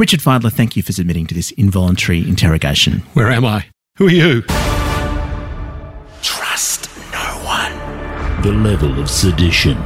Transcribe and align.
Richard 0.00 0.20
Fidler, 0.20 0.50
thank 0.50 0.76
you 0.78 0.82
for 0.82 0.92
submitting 0.92 1.26
to 1.26 1.34
this 1.34 1.50
involuntary 1.50 2.26
interrogation. 2.26 3.00
Where 3.12 3.28
am 3.28 3.44
I? 3.44 3.66
Who 3.98 4.06
are 4.06 4.10
you? 4.10 4.40
Trust 6.22 6.88
no 7.12 7.42
one. 7.44 8.42
The 8.42 8.50
level 8.50 8.98
of 8.98 9.10
sedition, 9.10 9.76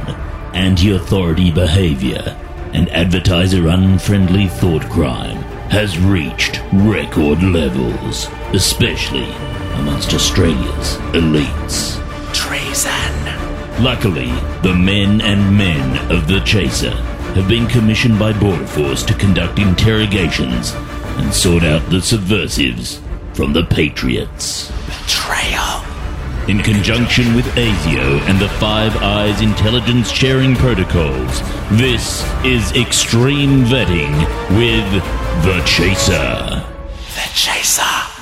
anti 0.53 0.91
authority 0.91 1.51
behavior, 1.51 2.33
and 2.73 2.87
advertiser 2.91 3.67
unfriendly 3.67 4.47
thought 4.47 4.89
crime 4.89 5.41
has 5.69 5.99
reached 5.99 6.61
record 6.71 7.43
levels, 7.43 8.29
especially 8.53 9.29
amongst 9.81 10.13
Australia's 10.13 10.95
elites. 11.11 12.01
Treason. 12.33 13.83
Luckily, 13.83 14.31
the 14.61 14.73
men 14.73 15.19
and 15.19 15.57
men 15.57 16.09
of 16.09 16.29
the 16.29 16.39
Chaser 16.45 16.95
have 17.35 17.49
been 17.49 17.67
commissioned 17.67 18.17
by 18.17 18.31
Border 18.31 18.65
Force 18.65 19.03
to 19.03 19.13
conduct 19.13 19.59
interrogations 19.59 20.73
and 21.17 21.33
sort 21.33 21.63
out 21.63 21.87
the 21.89 22.01
subversives 22.01 23.01
from 23.33 23.51
the 23.51 23.65
Patriots. 23.65 24.71
Betrayal. 24.85 25.83
In 26.47 26.59
conjunction 26.59 27.35
with 27.35 27.45
ASIO 27.55 28.21
and 28.29 28.39
the 28.39 28.47
Five 28.47 28.95
Eyes 28.97 29.41
intelligence 29.41 30.09
sharing 30.09 30.55
protocols, 30.55 31.41
this 31.71 32.23
is 32.45 32.71
Extreme 32.71 33.65
Vetting 33.65 34.15
with 34.57 35.03
The 35.43 35.61
Chaser. 35.65 36.63
The 37.15 37.29
Chaser. 37.33 38.14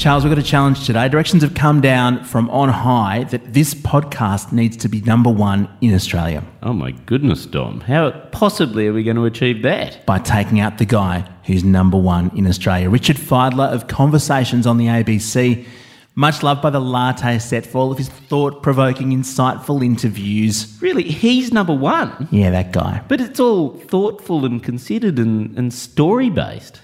Charles, 0.00 0.24
we've 0.24 0.34
got 0.34 0.42
a 0.42 0.42
challenge 0.42 0.86
today. 0.86 1.10
Directions 1.10 1.42
have 1.42 1.52
come 1.52 1.82
down 1.82 2.24
from 2.24 2.48
on 2.48 2.70
high 2.70 3.24
that 3.24 3.52
this 3.52 3.74
podcast 3.74 4.50
needs 4.50 4.74
to 4.78 4.88
be 4.88 5.02
number 5.02 5.28
one 5.28 5.68
in 5.82 5.92
Australia 5.92 6.42
Oh 6.62 6.72
my 6.72 6.92
goodness, 6.92 7.44
Dom. 7.44 7.82
How 7.82 8.10
possibly 8.32 8.86
are 8.86 8.94
we 8.94 9.02
going 9.02 9.16
to 9.16 9.26
achieve 9.26 9.60
that? 9.60 10.06
by 10.06 10.18
taking 10.18 10.58
out 10.58 10.78
the 10.78 10.86
guy 10.86 11.28
who's 11.44 11.64
number 11.64 11.98
one 11.98 12.34
in 12.34 12.46
Australia. 12.46 12.88
Richard 12.88 13.16
Fidler 13.16 13.70
of 13.70 13.88
Conversations 13.88 14.66
on 14.66 14.78
the 14.78 14.86
ABC. 14.86 15.66
Much 16.14 16.42
loved 16.42 16.62
by 16.62 16.70
the 16.70 16.80
latte 16.80 17.38
set 17.38 17.66
for 17.66 17.76
all 17.76 17.92
of 17.92 17.98
his 17.98 18.08
thought 18.08 18.62
provoking, 18.62 19.10
insightful 19.10 19.84
interviews. 19.84 20.78
Really, 20.80 21.02
he's 21.02 21.52
number 21.52 21.74
one. 21.74 22.26
Yeah, 22.30 22.48
that 22.52 22.72
guy. 22.72 23.02
But 23.06 23.20
it's 23.20 23.38
all 23.38 23.74
thoughtful 23.74 24.46
and 24.46 24.62
considered 24.62 25.18
and, 25.18 25.58
and 25.58 25.74
story 25.74 26.30
based. 26.30 26.80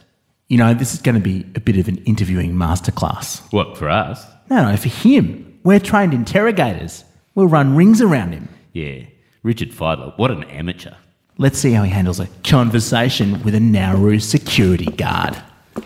You 0.48 0.58
know, 0.58 0.74
this 0.74 0.94
is 0.94 1.00
going 1.00 1.16
to 1.16 1.20
be 1.20 1.44
a 1.56 1.60
bit 1.60 1.76
of 1.76 1.88
an 1.88 1.96
interviewing 2.04 2.54
masterclass. 2.54 3.40
What, 3.52 3.76
for 3.76 3.90
us? 3.90 4.24
No, 4.48 4.70
no, 4.70 4.76
for 4.76 4.88
him. 4.88 5.58
We're 5.64 5.80
trained 5.80 6.14
interrogators. 6.14 7.02
We'll 7.34 7.48
run 7.48 7.74
rings 7.74 8.00
around 8.00 8.30
him. 8.30 8.48
Yeah. 8.72 9.06
Richard 9.42 9.72
Fidler, 9.72 10.16
what 10.16 10.30
an 10.30 10.44
amateur. 10.44 10.94
Let's 11.36 11.58
see 11.58 11.72
how 11.72 11.82
he 11.82 11.90
handles 11.90 12.20
a 12.20 12.28
conversation 12.44 13.42
with 13.42 13.56
a 13.56 13.60
Nauru 13.60 14.20
security 14.20 14.86
guard. 14.86 15.36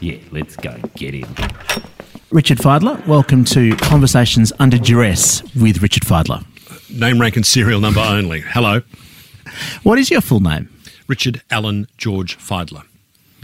Yeah, 0.00 0.18
let's 0.30 0.56
go 0.56 0.76
get 0.94 1.14
him. 1.14 1.34
Richard 2.30 2.58
Fidler, 2.58 3.04
welcome 3.06 3.46
to 3.46 3.74
Conversations 3.76 4.52
Under 4.58 4.76
Duress 4.76 5.42
with 5.54 5.80
Richard 5.80 6.02
Fidler. 6.02 6.44
Name, 6.90 7.18
rank, 7.18 7.36
and 7.36 7.46
serial 7.46 7.80
number 7.80 8.00
only. 8.00 8.42
Hello. 8.42 8.82
What 9.84 9.98
is 9.98 10.10
your 10.10 10.20
full 10.20 10.40
name? 10.40 10.68
Richard 11.08 11.40
Allen 11.50 11.86
George 11.96 12.36
Fidler. 12.36 12.84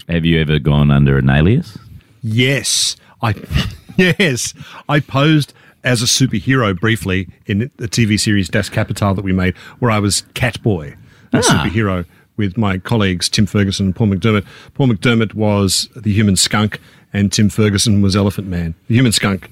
Have 0.08 0.24
you 0.24 0.40
ever 0.40 0.58
gone 0.58 0.90
under 0.90 1.18
an 1.18 1.28
alias? 1.30 1.78
Yes. 2.22 2.96
I 3.22 3.34
yes. 3.96 4.54
I 4.88 5.00
posed 5.00 5.52
as 5.84 6.02
a 6.02 6.06
superhero 6.06 6.78
briefly 6.78 7.28
in 7.46 7.70
the 7.76 7.88
TV 7.88 8.18
series 8.18 8.48
DAAS 8.50 8.70
Kapital 8.70 9.14
that 9.14 9.22
we 9.24 9.32
made, 9.32 9.56
where 9.78 9.90
I 9.90 9.98
was 10.00 10.22
Catboy, 10.34 10.94
a 11.32 11.36
Ah. 11.38 11.40
superhero 11.40 12.04
with 12.36 12.58
my 12.58 12.76
colleagues 12.78 13.28
Tim 13.28 13.46
Ferguson 13.46 13.86
and 13.86 13.96
Paul 13.96 14.08
McDermott. 14.08 14.44
Paul 14.74 14.88
McDermott 14.88 15.34
was 15.34 15.88
the 15.96 16.12
human 16.12 16.36
skunk 16.36 16.80
and 17.12 17.32
Tim 17.32 17.48
Ferguson 17.48 18.02
was 18.02 18.14
Elephant 18.16 18.48
Man. 18.48 18.74
The 18.88 18.94
human 18.96 19.12
skunk 19.12 19.48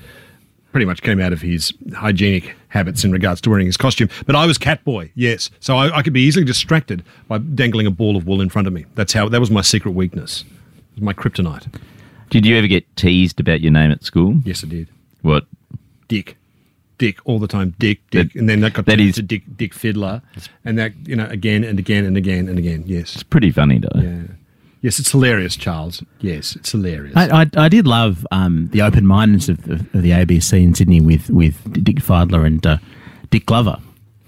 pretty 0.72 0.84
much 0.84 1.02
came 1.02 1.20
out 1.20 1.32
of 1.32 1.40
his 1.40 1.72
hygienic 1.94 2.54
habits 2.74 3.04
in 3.04 3.12
regards 3.12 3.40
to 3.40 3.50
wearing 3.50 3.66
his 3.66 3.76
costume. 3.78 4.10
But 4.26 4.34
I 4.36 4.44
was 4.46 4.58
Catboy, 4.58 5.10
yes. 5.14 5.48
So 5.60 5.76
I, 5.76 5.96
I 5.98 6.02
could 6.02 6.12
be 6.12 6.20
easily 6.20 6.44
distracted 6.44 7.02
by 7.28 7.38
dangling 7.38 7.86
a 7.86 7.90
ball 7.90 8.16
of 8.16 8.26
wool 8.26 8.40
in 8.42 8.50
front 8.50 8.66
of 8.68 8.74
me. 8.74 8.84
That's 8.96 9.12
how 9.12 9.28
that 9.28 9.40
was 9.40 9.50
my 9.50 9.62
secret 9.62 9.92
weakness. 9.92 10.42
It 10.42 10.96
was 10.96 11.02
my 11.02 11.12
kryptonite. 11.14 11.72
Did 12.30 12.44
you 12.44 12.56
ever 12.56 12.66
get 12.66 12.84
teased 12.96 13.38
about 13.40 13.60
your 13.60 13.72
name 13.72 13.92
at 13.92 14.02
school? 14.04 14.36
Yes, 14.44 14.64
I 14.64 14.66
did. 14.66 14.88
What? 15.22 15.46
Dick. 16.08 16.36
Dick 16.98 17.18
all 17.24 17.38
the 17.38 17.48
time. 17.48 17.74
Dick, 17.78 18.00
Dick. 18.10 18.32
That- 18.32 18.38
and 18.40 18.48
then 18.48 18.60
that 18.60 18.74
got 18.74 18.86
that 18.86 18.96
to, 18.96 19.12
to 19.12 19.22
Dick 19.22 19.42
Dick 19.56 19.72
Fiddler. 19.72 20.20
And 20.64 20.76
that, 20.78 20.92
you 21.06 21.14
know, 21.16 21.26
again 21.26 21.62
and 21.64 21.78
again 21.78 22.04
and 22.04 22.16
again 22.16 22.48
and 22.48 22.58
again. 22.58 22.84
Yes. 22.86 23.14
It's 23.14 23.22
pretty 23.22 23.50
funny, 23.52 23.78
though. 23.78 24.00
Yeah. 24.00 24.22
Yes, 24.84 24.98
it's 24.98 25.12
hilarious, 25.12 25.56
Charles. 25.56 26.04
Yes, 26.20 26.56
it's 26.56 26.72
hilarious. 26.72 27.16
I, 27.16 27.44
I, 27.44 27.46
I 27.56 27.68
did 27.70 27.86
love 27.86 28.26
um, 28.30 28.68
the 28.70 28.82
open 28.82 29.06
mindedness 29.06 29.48
of, 29.48 29.58
of, 29.66 29.80
of 29.94 30.02
the 30.02 30.10
ABC 30.10 30.62
in 30.62 30.74
Sydney 30.74 31.00
with, 31.00 31.30
with 31.30 31.82
Dick 31.82 31.96
Fidler 31.96 32.46
and 32.46 32.66
uh, 32.66 32.76
Dick 33.30 33.46
Glover. 33.46 33.78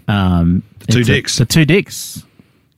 Um, 0.08 0.62
two 0.88 1.00
it's 1.00 1.08
a- 1.10 1.12
dicks. 1.12 1.36
the 1.36 1.44
two 1.44 1.66
dicks. 1.66 2.24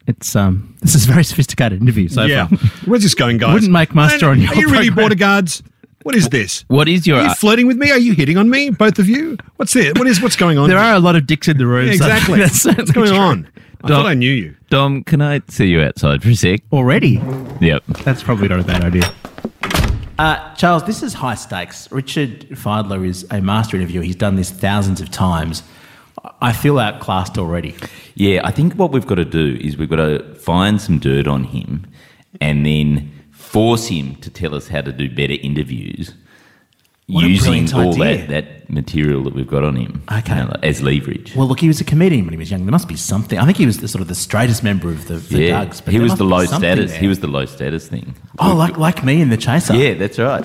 It's 0.09 0.35
um, 0.35 0.75
this 0.81 0.97
is 0.97 1.05
a 1.05 1.13
very 1.13 1.23
sophisticated 1.23 1.81
interview 1.81 2.09
so 2.09 2.25
yeah. 2.25 2.49
far. 2.49 2.59
Where's 2.87 3.05
this 3.05 3.15
going, 3.15 3.39
guys? 3.39 3.55
Wouldn't 3.55 3.71
make 3.71 3.95
muster 3.95 4.27
Man, 4.27 4.31
on 4.31 4.41
your 4.41 4.51
Are 4.51 4.57
you 4.57 4.69
really 4.71 4.91
border 4.91 5.15
guards? 5.15 5.63
What 6.03 6.17
is 6.17 6.31
this? 6.31 6.65
What 6.67 6.89
is 6.89 7.07
your. 7.07 7.21
Are 7.21 7.29
you 7.29 7.35
flirting 7.35 7.69
with 7.69 7.77
me? 7.77 7.93
Are 7.93 7.99
you 7.99 8.13
hitting 8.13 8.39
on 8.39 8.51
me, 8.51 8.71
both 8.71 8.99
of 8.99 9.09
you? 9.09 9.37
What's 9.55 9.77
it? 9.77 9.97
What 9.97 10.09
is 10.09 10.21
what's 10.21 10.35
going 10.35 10.59
on? 10.59 10.69
There 10.69 10.79
are 10.79 10.95
a 10.95 11.01
lot 11.01 11.15
of 11.15 11.29
dicks 11.29 11.47
in 11.47 11.59
the 11.59 11.67
room. 11.67 11.87
Yeah, 11.87 11.93
so 11.93 12.07
exactly. 12.07 12.39
that's 12.41 12.65
what's 12.65 12.91
going 12.91 13.11
true. 13.11 13.19
on? 13.19 13.49
I 13.85 13.89
Dom- 13.89 14.03
thought 14.03 14.07
I 14.11 14.15
knew 14.15 14.31
you. 14.33 14.57
Dom, 14.71 15.05
can 15.05 15.21
I 15.23 15.41
see 15.49 15.67
you 15.69 15.81
outside 15.81 16.23
for 16.23 16.31
a 16.31 16.35
sec? 16.35 16.61
Already? 16.73 17.21
Yep. 17.61 17.85
That's 18.05 18.23
probably 18.23 18.49
not 18.49 18.61
a 18.61 18.65
bad 18.65 18.85
idea. 18.85 19.13
Uh, 20.19 20.53
Charles, 20.57 20.83
this 20.85 21.03
is 21.03 21.15
high 21.15 21.37
stakes. 21.37 21.91
Richard 21.93 22.49
Fidler 22.51 23.07
is 23.07 23.25
a 23.31 23.41
master 23.41 23.77
interviewer. 23.77 24.03
He's 24.03 24.17
done 24.17 24.35
this 24.35 24.51
thousands 24.51 25.01
of 25.01 25.11
times. 25.11 25.63
I 26.43 26.53
feel 26.53 26.81
outclassed 26.81 27.39
already. 27.39 27.77
Yeah, 28.17 28.41
I 28.43 28.51
think 28.51 28.75
what 28.75 28.91
we've 28.91 29.07
got 29.07 29.15
to 29.17 29.25
do 29.25 29.57
is 29.61 29.77
we've 29.77 29.89
got 29.89 29.97
to 29.97 30.35
find 30.35 30.81
some 30.81 30.99
dirt 30.99 31.29
on 31.29 31.45
him 31.45 31.87
and 32.41 32.67
then 32.67 33.13
force 33.31 33.87
him 33.87 34.17
to 34.17 34.31
tell 34.31 34.57
us 34.57 34.67
how 34.69 34.81
to 34.81 34.93
do 34.93 35.09
better 35.09 35.35
interviews 35.41 36.09
What 36.09 36.17
a 36.17 36.28
using 37.09 37.73
all 37.75 37.95
idea. 38.03 38.27
that, 38.27 38.29
that 38.29 38.71
material 38.71 39.25
that 39.25 39.35
we've 39.35 39.49
got 39.49 39.65
on 39.65 39.77
him 39.77 40.03
Okay. 40.13 40.37
you 40.37 40.45
know, 40.45 40.53
as 40.63 40.83
leverage. 40.83 41.35
Well, 41.35 41.49
look, 41.49 41.61
he 41.61 41.69
was 41.69 41.81
a 41.81 41.85
comedian 41.85 42.27
when 42.27 42.35
he 42.35 42.39
was 42.39 42.51
young. 42.51 42.65
There 42.67 42.71
must 42.73 42.87
be 42.87 42.97
something. 42.97 43.39
I 43.39 43.47
think 43.47 43.57
he 43.57 43.65
was 43.67 43.79
the 43.79 43.89
sort 43.89 44.03
of 44.03 44.09
the 44.09 44.15
straightest 44.15 44.63
member 44.63 44.91
of 44.91 45.09
the, 45.09 45.15
the 45.15 45.45
yeah, 45.45 45.65
Dugs. 45.65 45.81
But 45.81 45.95
he 45.95 46.01
was 46.01 46.17
the 46.17 46.25
low 46.25 46.45
status. 46.45 46.91
there. 46.91 47.01
He 47.01 47.09
was 47.09 47.21
the 47.21 47.27
low 47.29 47.47
status 47.47 47.89
thing. 47.89 48.15
Oh, 48.39 48.55
like 48.55 48.77
like 48.77 49.03
me 49.05 49.21
in 49.23 49.31
the 49.31 49.39
Chaser. 49.39 49.75
Yeah, 49.75 49.95
that's 49.95 50.19
right. 50.19 50.45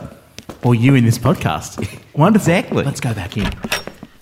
Or 0.63 0.73
you 0.73 0.95
in 0.95 1.03
this 1.03 1.17
podcast. 1.17 1.79
Wonderful. 2.15 2.51
Exactly. 2.53 2.83
Let's 2.83 3.01
go 3.01 3.13
back 3.13 3.35
in. 3.37 3.51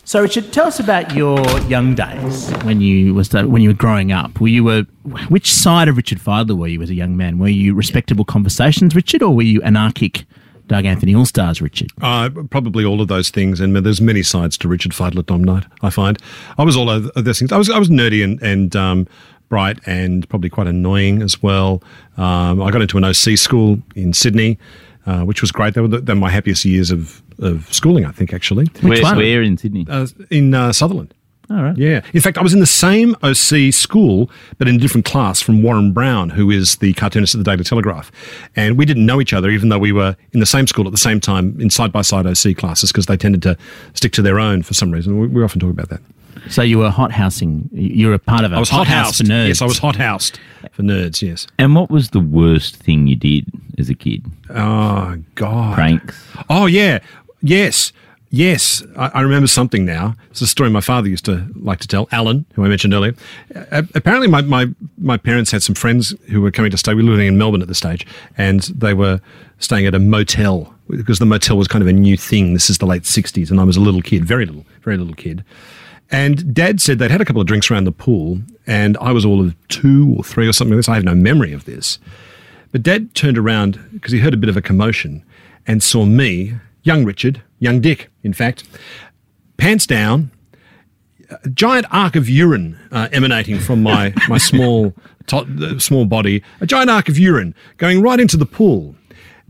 So, 0.03 0.21
Richard, 0.21 0.51
tell 0.51 0.65
us 0.65 0.79
about 0.79 1.15
your 1.15 1.39
young 1.67 1.93
days 1.93 2.51
when 2.63 2.81
you 2.81 3.13
was 3.13 3.31
when 3.31 3.61
you 3.61 3.69
were 3.69 3.75
growing 3.75 4.11
up. 4.11 4.41
Were 4.41 4.47
you 4.47 4.69
a 4.71 4.81
which 5.29 5.53
side 5.53 5.87
of 5.87 5.95
Richard 5.95 6.17
Fidler 6.17 6.57
were 6.57 6.67
you 6.67 6.81
as 6.81 6.89
a 6.89 6.95
young 6.95 7.15
man? 7.15 7.37
Were 7.37 7.47
you 7.47 7.75
respectable 7.75 8.25
conversations, 8.25 8.95
Richard, 8.95 9.21
or 9.21 9.33
were 9.35 9.43
you 9.43 9.61
anarchic 9.61 10.25
Doug 10.71 10.85
Anthony 10.85 11.13
All 11.13 11.25
Stars, 11.25 11.61
Richard? 11.61 11.91
Uh, 12.01 12.29
probably 12.49 12.85
all 12.85 13.01
of 13.01 13.09
those 13.09 13.29
things, 13.29 13.59
and 13.59 13.75
there's 13.75 13.99
many 13.99 14.23
sides 14.23 14.57
to 14.59 14.69
Richard 14.69 14.93
Fidler 14.93 15.25
Dom 15.25 15.43
Knight. 15.43 15.65
I 15.81 15.89
find 15.89 16.17
I 16.57 16.63
was 16.63 16.77
all 16.77 16.89
of 16.89 17.07
of 17.07 17.25
those 17.25 17.39
things. 17.39 17.51
I 17.51 17.57
was 17.57 17.69
I 17.69 17.77
was 17.77 17.89
nerdy 17.89 18.23
and 18.23 18.41
and 18.41 18.73
um, 18.73 19.05
bright 19.49 19.79
and 19.85 20.27
probably 20.29 20.49
quite 20.49 20.67
annoying 20.67 21.21
as 21.21 21.43
well. 21.43 21.83
Um, 22.15 22.61
I 22.61 22.71
got 22.71 22.81
into 22.81 22.97
an 22.97 23.03
OC 23.03 23.37
school 23.37 23.81
in 23.97 24.13
Sydney, 24.13 24.57
uh, 25.05 25.23
which 25.23 25.41
was 25.41 25.51
great. 25.51 25.73
They 25.73 25.81
were, 25.81 25.89
the, 25.89 25.99
they 25.99 26.13
were 26.13 26.19
my 26.21 26.29
happiest 26.29 26.63
years 26.63 26.89
of 26.89 27.21
of 27.39 27.67
schooling, 27.73 28.05
I 28.05 28.13
think, 28.13 28.33
actually. 28.33 28.67
Where, 28.79 29.03
where 29.17 29.41
in 29.41 29.57
Sydney? 29.57 29.85
Uh, 29.89 30.07
in 30.29 30.53
uh, 30.53 30.71
Sutherland. 30.71 31.13
All 31.51 31.63
right. 31.63 31.77
Yeah. 31.77 32.01
In 32.13 32.21
fact, 32.21 32.37
I 32.37 32.41
was 32.41 32.53
in 32.53 32.59
the 32.61 32.65
same 32.65 33.15
OC 33.23 33.73
school, 33.73 34.29
but 34.57 34.67
in 34.67 34.75
a 34.75 34.77
different 34.77 35.05
class 35.05 35.41
from 35.41 35.63
Warren 35.63 35.91
Brown, 35.91 36.29
who 36.29 36.49
is 36.49 36.77
the 36.77 36.93
cartoonist 36.93 37.33
of 37.33 37.39
the 37.39 37.43
Daily 37.43 37.63
Telegraph. 37.63 38.11
And 38.55 38.77
we 38.77 38.85
didn't 38.85 39.05
know 39.05 39.19
each 39.19 39.33
other, 39.33 39.49
even 39.49 39.69
though 39.69 39.79
we 39.79 39.91
were 39.91 40.15
in 40.31 40.39
the 40.39 40.45
same 40.45 40.65
school 40.65 40.85
at 40.85 40.91
the 40.91 40.97
same 40.97 41.19
time 41.19 41.59
in 41.59 41.69
side 41.69 41.91
by 41.91 42.03
side 42.03 42.25
OC 42.25 42.55
classes, 42.55 42.91
because 42.91 43.07
they 43.07 43.17
tended 43.17 43.41
to 43.43 43.57
stick 43.93 44.13
to 44.13 44.21
their 44.21 44.39
own 44.39 44.63
for 44.63 44.73
some 44.73 44.91
reason. 44.91 45.19
We, 45.19 45.27
we 45.27 45.43
often 45.43 45.59
talk 45.59 45.71
about 45.71 45.89
that. 45.89 46.01
So 46.49 46.61
you 46.61 46.79
were 46.79 46.89
hot 46.89 47.11
housing. 47.11 47.69
You 47.73 48.07
were 48.07 48.13
a 48.13 48.19
part 48.19 48.45
of 48.45 48.53
a 48.53 48.55
I 48.55 48.59
was 48.59 48.69
hot 48.69 48.87
hot 48.87 48.87
house 48.87 49.05
housed. 49.05 49.17
for 49.17 49.23
nerds. 49.25 49.47
Yes, 49.49 49.61
I 49.61 49.65
was 49.65 49.77
hot 49.77 49.95
housed 49.97 50.39
for 50.71 50.83
nerds, 50.83 51.21
yes. 51.21 51.47
and 51.59 51.75
what 51.75 51.91
was 51.91 52.11
the 52.11 52.19
worst 52.19 52.77
thing 52.77 53.07
you 53.07 53.15
did 53.15 53.45
as 53.77 53.89
a 53.89 53.93
kid? 53.93 54.25
Oh, 54.49 55.17
God. 55.35 55.75
Pranks? 55.75 56.25
Oh, 56.49 56.65
yeah. 56.65 56.99
Yes. 57.41 57.91
Yes. 58.33 58.81
I, 58.97 59.11
I 59.15 59.21
remember 59.21 59.47
something 59.47 59.85
now. 59.85 60.15
It's 60.31 60.39
a 60.41 60.47
story 60.47 60.69
my 60.69 60.81
father 60.81 61.09
used 61.09 61.25
to 61.25 61.45
like 61.53 61.79
to 61.81 61.87
tell. 61.87 62.07
Alan, 62.11 62.45
who 62.53 62.63
I 62.63 62.69
mentioned 62.69 62.93
earlier. 62.93 63.13
Uh, 63.53 63.83
apparently, 63.93 64.27
my, 64.27 64.41
my, 64.41 64.67
my 64.97 65.17
parents 65.17 65.51
had 65.51 65.61
some 65.61 65.75
friends 65.75 66.15
who 66.29 66.41
were 66.41 66.49
coming 66.49 66.71
to 66.71 66.77
stay. 66.77 66.93
We 66.93 67.03
were 67.03 67.11
living 67.11 67.27
in 67.27 67.37
Melbourne 67.37 67.61
at 67.61 67.67
the 67.67 67.75
stage, 67.75 68.07
and 68.37 68.61
they 68.61 68.93
were 68.93 69.19
staying 69.59 69.85
at 69.85 69.93
a 69.93 69.99
motel 69.99 70.73
because 70.89 71.19
the 71.19 71.25
motel 71.25 71.57
was 71.57 71.67
kind 71.67 71.81
of 71.81 71.89
a 71.89 71.93
new 71.93 72.15
thing. 72.15 72.53
This 72.53 72.69
is 72.69 72.77
the 72.77 72.85
late 72.85 73.03
60s, 73.03 73.51
and 73.51 73.59
I 73.59 73.63
was 73.65 73.75
a 73.75 73.81
little 73.81 74.01
kid, 74.01 74.25
very 74.25 74.45
little, 74.45 74.65
very 74.81 74.97
little 74.97 75.13
kid. 75.13 75.43
And 76.09 76.53
Dad 76.53 76.81
said 76.81 76.99
they'd 76.99 77.11
had 77.11 77.21
a 77.21 77.25
couple 77.25 77.41
of 77.41 77.47
drinks 77.47 77.69
around 77.69 77.83
the 77.83 77.91
pool, 77.91 78.39
and 78.65 78.97
I 78.97 79.11
was 79.11 79.25
all 79.25 79.41
of 79.41 79.55
two 79.67 80.15
or 80.17 80.23
three 80.23 80.47
or 80.47 80.53
something 80.53 80.73
like 80.73 80.79
this. 80.79 80.89
I 80.89 80.95
have 80.95 81.03
no 81.03 81.15
memory 81.15 81.51
of 81.51 81.65
this. 81.65 81.99
But 82.71 82.83
Dad 82.83 83.13
turned 83.13 83.37
around 83.37 83.79
because 83.93 84.13
he 84.13 84.19
heard 84.19 84.33
a 84.33 84.37
bit 84.37 84.49
of 84.49 84.55
a 84.55 84.61
commotion 84.61 85.23
and 85.67 85.83
saw 85.83 86.05
me, 86.05 86.55
young 86.83 87.05
Richard, 87.05 87.41
young 87.59 87.79
Dick, 87.79 88.09
in 88.23 88.33
fact, 88.33 88.63
pants 89.57 89.85
down, 89.85 90.31
a 91.43 91.49
giant 91.49 91.85
arc 91.91 92.15
of 92.15 92.27
urine 92.29 92.77
uh, 92.91 93.07
emanating 93.11 93.59
from 93.59 93.81
my 93.83 94.13
my 94.27 94.37
small 94.37 94.93
to- 95.27 95.47
uh, 95.75 95.79
small 95.79 96.05
body, 96.05 96.43
a 96.59 96.65
giant 96.65 96.89
arc 96.89 97.07
of 97.09 97.17
urine 97.17 97.55
going 97.77 98.01
right 98.01 98.19
into 98.19 98.37
the 98.37 98.45
pool, 98.45 98.95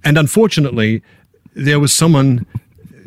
and 0.04 0.18
unfortunately, 0.18 1.02
there 1.54 1.80
was 1.80 1.92
someone 1.94 2.46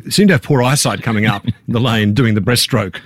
seemed 0.09 0.27
to 0.29 0.35
have 0.35 0.43
poor 0.43 0.61
eyesight 0.61 1.01
coming 1.01 1.25
up 1.25 1.43
the 1.67 1.79
lane 1.79 2.13
doing 2.13 2.35
the 2.35 2.41
breaststroke, 2.41 2.99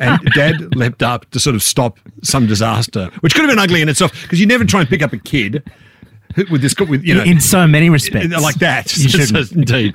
and 0.00 0.20
Dad 0.34 0.74
leapt 0.76 1.02
up 1.02 1.28
to 1.30 1.40
sort 1.40 1.56
of 1.56 1.62
stop 1.62 1.98
some 2.22 2.46
disaster, 2.46 3.10
which 3.20 3.34
could 3.34 3.42
have 3.42 3.50
been 3.50 3.58
ugly 3.58 3.82
in 3.82 3.88
itself 3.88 4.12
because 4.22 4.38
you 4.40 4.46
never 4.46 4.64
try 4.64 4.80
and 4.80 4.88
pick 4.88 5.02
up 5.02 5.12
a 5.12 5.18
kid. 5.18 5.62
With 6.50 6.62
this, 6.62 6.74
with 6.76 7.04
you 7.04 7.14
know, 7.14 7.22
in 7.22 7.38
so 7.38 7.64
many 7.64 7.90
respects. 7.90 8.28
like 8.42 8.56
that. 8.56 8.96
You 8.96 9.08
shouldn't. 9.08 9.52
Indeed. 9.52 9.94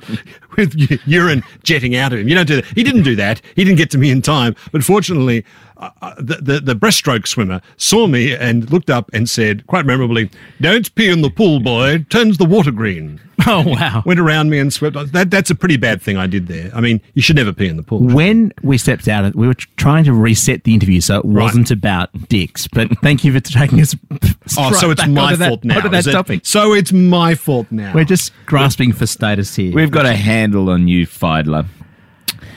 With 0.56 0.74
urine 1.06 1.42
jetting 1.62 1.96
out 1.96 2.12
of 2.12 2.18
him. 2.20 2.28
You 2.28 2.34
don't 2.34 2.46
do 2.46 2.56
that. 2.56 2.66
He 2.74 2.82
didn't 2.82 3.02
do 3.02 3.16
that. 3.16 3.40
He 3.56 3.64
didn't 3.64 3.78
get 3.78 3.90
to 3.92 3.98
me 3.98 4.10
in 4.10 4.22
time. 4.22 4.54
But 4.72 4.82
fortunately, 4.84 5.44
uh, 5.76 5.90
uh, 6.02 6.14
the, 6.18 6.36
the, 6.36 6.60
the 6.60 6.74
breaststroke 6.74 7.26
swimmer 7.26 7.60
saw 7.76 8.06
me 8.06 8.34
and 8.34 8.70
looked 8.70 8.90
up 8.90 9.10
and 9.12 9.28
said, 9.28 9.66
quite 9.66 9.86
memorably, 9.86 10.30
Don't 10.60 10.92
pee 10.94 11.08
in 11.08 11.22
the 11.22 11.30
pool, 11.30 11.60
boy. 11.60 11.90
It 11.94 12.10
turns 12.10 12.38
the 12.38 12.44
water 12.46 12.70
green. 12.72 13.20
Oh, 13.46 13.62
wow. 13.66 14.02
Went 14.04 14.20
around 14.20 14.50
me 14.50 14.58
and 14.58 14.70
swept. 14.70 14.94
That, 15.12 15.30
that's 15.30 15.48
a 15.48 15.54
pretty 15.54 15.78
bad 15.78 16.02
thing 16.02 16.18
I 16.18 16.26
did 16.26 16.46
there. 16.46 16.70
I 16.74 16.82
mean, 16.82 17.00
you 17.14 17.22
should 17.22 17.36
never 17.36 17.54
pee 17.54 17.68
in 17.68 17.78
the 17.78 17.82
pool. 17.82 18.00
When 18.00 18.52
we 18.62 18.76
stepped 18.76 19.08
out, 19.08 19.34
we 19.34 19.46
were 19.46 19.54
trying 19.54 20.04
to 20.04 20.12
reset 20.12 20.64
the 20.64 20.74
interview 20.74 21.00
so 21.00 21.20
it 21.20 21.24
wasn't 21.24 21.70
about 21.70 22.10
dicks. 22.28 22.68
But 22.68 22.90
thank 22.98 23.24
you 23.24 23.32
for 23.32 23.40
taking 23.40 23.80
us. 23.80 23.96
Oh, 24.58 24.72
so 24.72 24.90
it's 24.90 25.00
back 25.00 25.10
my 25.10 25.22
onto 25.22 25.36
that- 25.36 25.48
fault 25.48 25.64
now. 25.64 25.76
onto 25.76 25.88
that 25.90 25.98
is 26.00 26.06
it? 26.08 26.12
topic. 26.12 26.40
So 26.44 26.72
it's 26.74 26.92
my 26.92 27.36
fault 27.36 27.68
now. 27.70 27.94
We're 27.94 28.04
just 28.04 28.32
grasping 28.46 28.92
for 28.92 29.06
status 29.06 29.54
here. 29.54 29.72
We've 29.72 29.92
got 29.92 30.06
a 30.06 30.12
handle 30.40 30.70
on 30.70 30.88
you, 30.88 31.06
Fidler. 31.06 31.66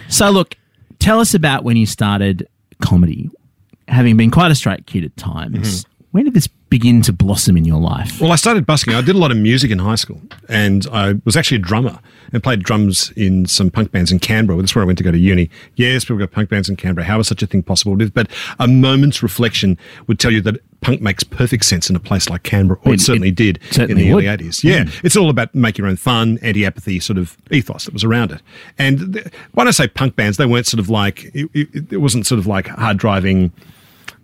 So, 0.10 0.30
look, 0.30 0.56
tell 1.00 1.20
us 1.20 1.34
about 1.34 1.64
when 1.64 1.78
you 1.78 1.86
started 1.86 2.48
comedy. 2.82 3.30
Having 3.88 4.18
been 4.18 4.32
quite 4.32 4.52
a 4.52 4.56
straight 4.56 4.86
kid 4.86 5.04
at 5.04 5.16
times, 5.18 5.84
mm-hmm. 5.84 5.93
When 6.14 6.24
did 6.26 6.34
this 6.36 6.48
begin 6.48 7.02
to 7.02 7.12
blossom 7.12 7.58
in 7.58 7.66
your 7.66 7.80
life? 7.80 8.22
Well, 8.22 8.32
I 8.32 8.36
started 8.36 8.66
busking. 8.66 8.94
I 8.94 9.02
did 9.02 9.16
a 9.16 9.18
lot 9.18 9.32
of 9.32 9.38
music 9.38 9.70
in 9.72 9.80
high 9.80 9.96
school, 9.96 10.22
and 10.48 10.88
I 10.94 11.16
was 11.26 11.36
actually 11.36 11.58
a 11.58 11.62
drummer 11.62 12.00
and 12.32 12.42
played 12.42 12.64
drums 12.64 13.12
in 13.16 13.46
some 13.48 13.70
punk 13.70 13.92
bands 13.92 14.12
in 14.12 14.20
Canberra. 14.20 14.60
That's 14.60 14.74
where 14.76 14.84
I 14.84 14.86
went 14.86 14.98
to 15.00 15.04
go 15.04 15.12
to 15.12 15.18
uni. 15.18 15.50
Yes, 15.76 16.06
people 16.06 16.18
got 16.18 16.32
punk 16.32 16.50
bands 16.50 16.70
in 16.70 16.76
Canberra. 16.76 17.06
How 17.06 17.20
is 17.20 17.28
such 17.28 17.44
a 17.44 17.48
thing 17.48 17.62
possible? 17.64 17.96
But 18.14 18.30
a 18.60 18.68
moment's 18.68 19.22
reflection 19.22 19.78
would 20.08 20.20
tell 20.20 20.32
you 20.32 20.42
that 20.42 20.58
punk 20.82 21.02
makes 21.02 21.24
perfect 21.24 21.66
sense 21.66 21.90
in 21.90 21.96
a 21.96 22.00
place 22.00 22.30
like 22.30 22.44
Canberra, 22.44 22.80
or 22.86 22.92
it, 22.94 22.96
It- 22.96 23.02
certainly 23.04 23.30
it 23.30 23.36
did 23.36 23.60
certainly 23.72 24.04
in 24.04 24.08
the 24.10 24.14
would. 24.16 24.26
early 24.26 24.38
80s. 24.38 24.64
Yeah, 24.64 24.84
mm. 24.86 25.04
it's 25.04 25.16
all 25.18 25.30
about 25.30 25.54
make 25.56 25.78
your 25.78 25.88
own 25.88 25.96
fun, 25.96 26.38
anti-apathy 26.42 27.00
sort 27.00 27.18
of 27.18 27.38
ethos 27.52 27.86
that 27.86 27.94
was 27.94 28.04
around 28.04 28.32
it. 28.32 28.42
And 28.78 29.14
th- 29.14 29.28
when 29.54 29.68
I 29.68 29.72
say 29.72 29.88
punk 29.88 30.16
bands, 30.16 30.38
they 30.38 30.46
weren't 30.46 30.68
sort 30.68 30.80
of 30.80 30.90
like, 30.90 31.32
it, 31.34 31.50
it 31.92 31.98
wasn't 31.98 32.28
sort 32.28 32.38
of 32.40 32.46
like 32.48 32.68
hard 32.68 32.98
driving. 32.98 33.52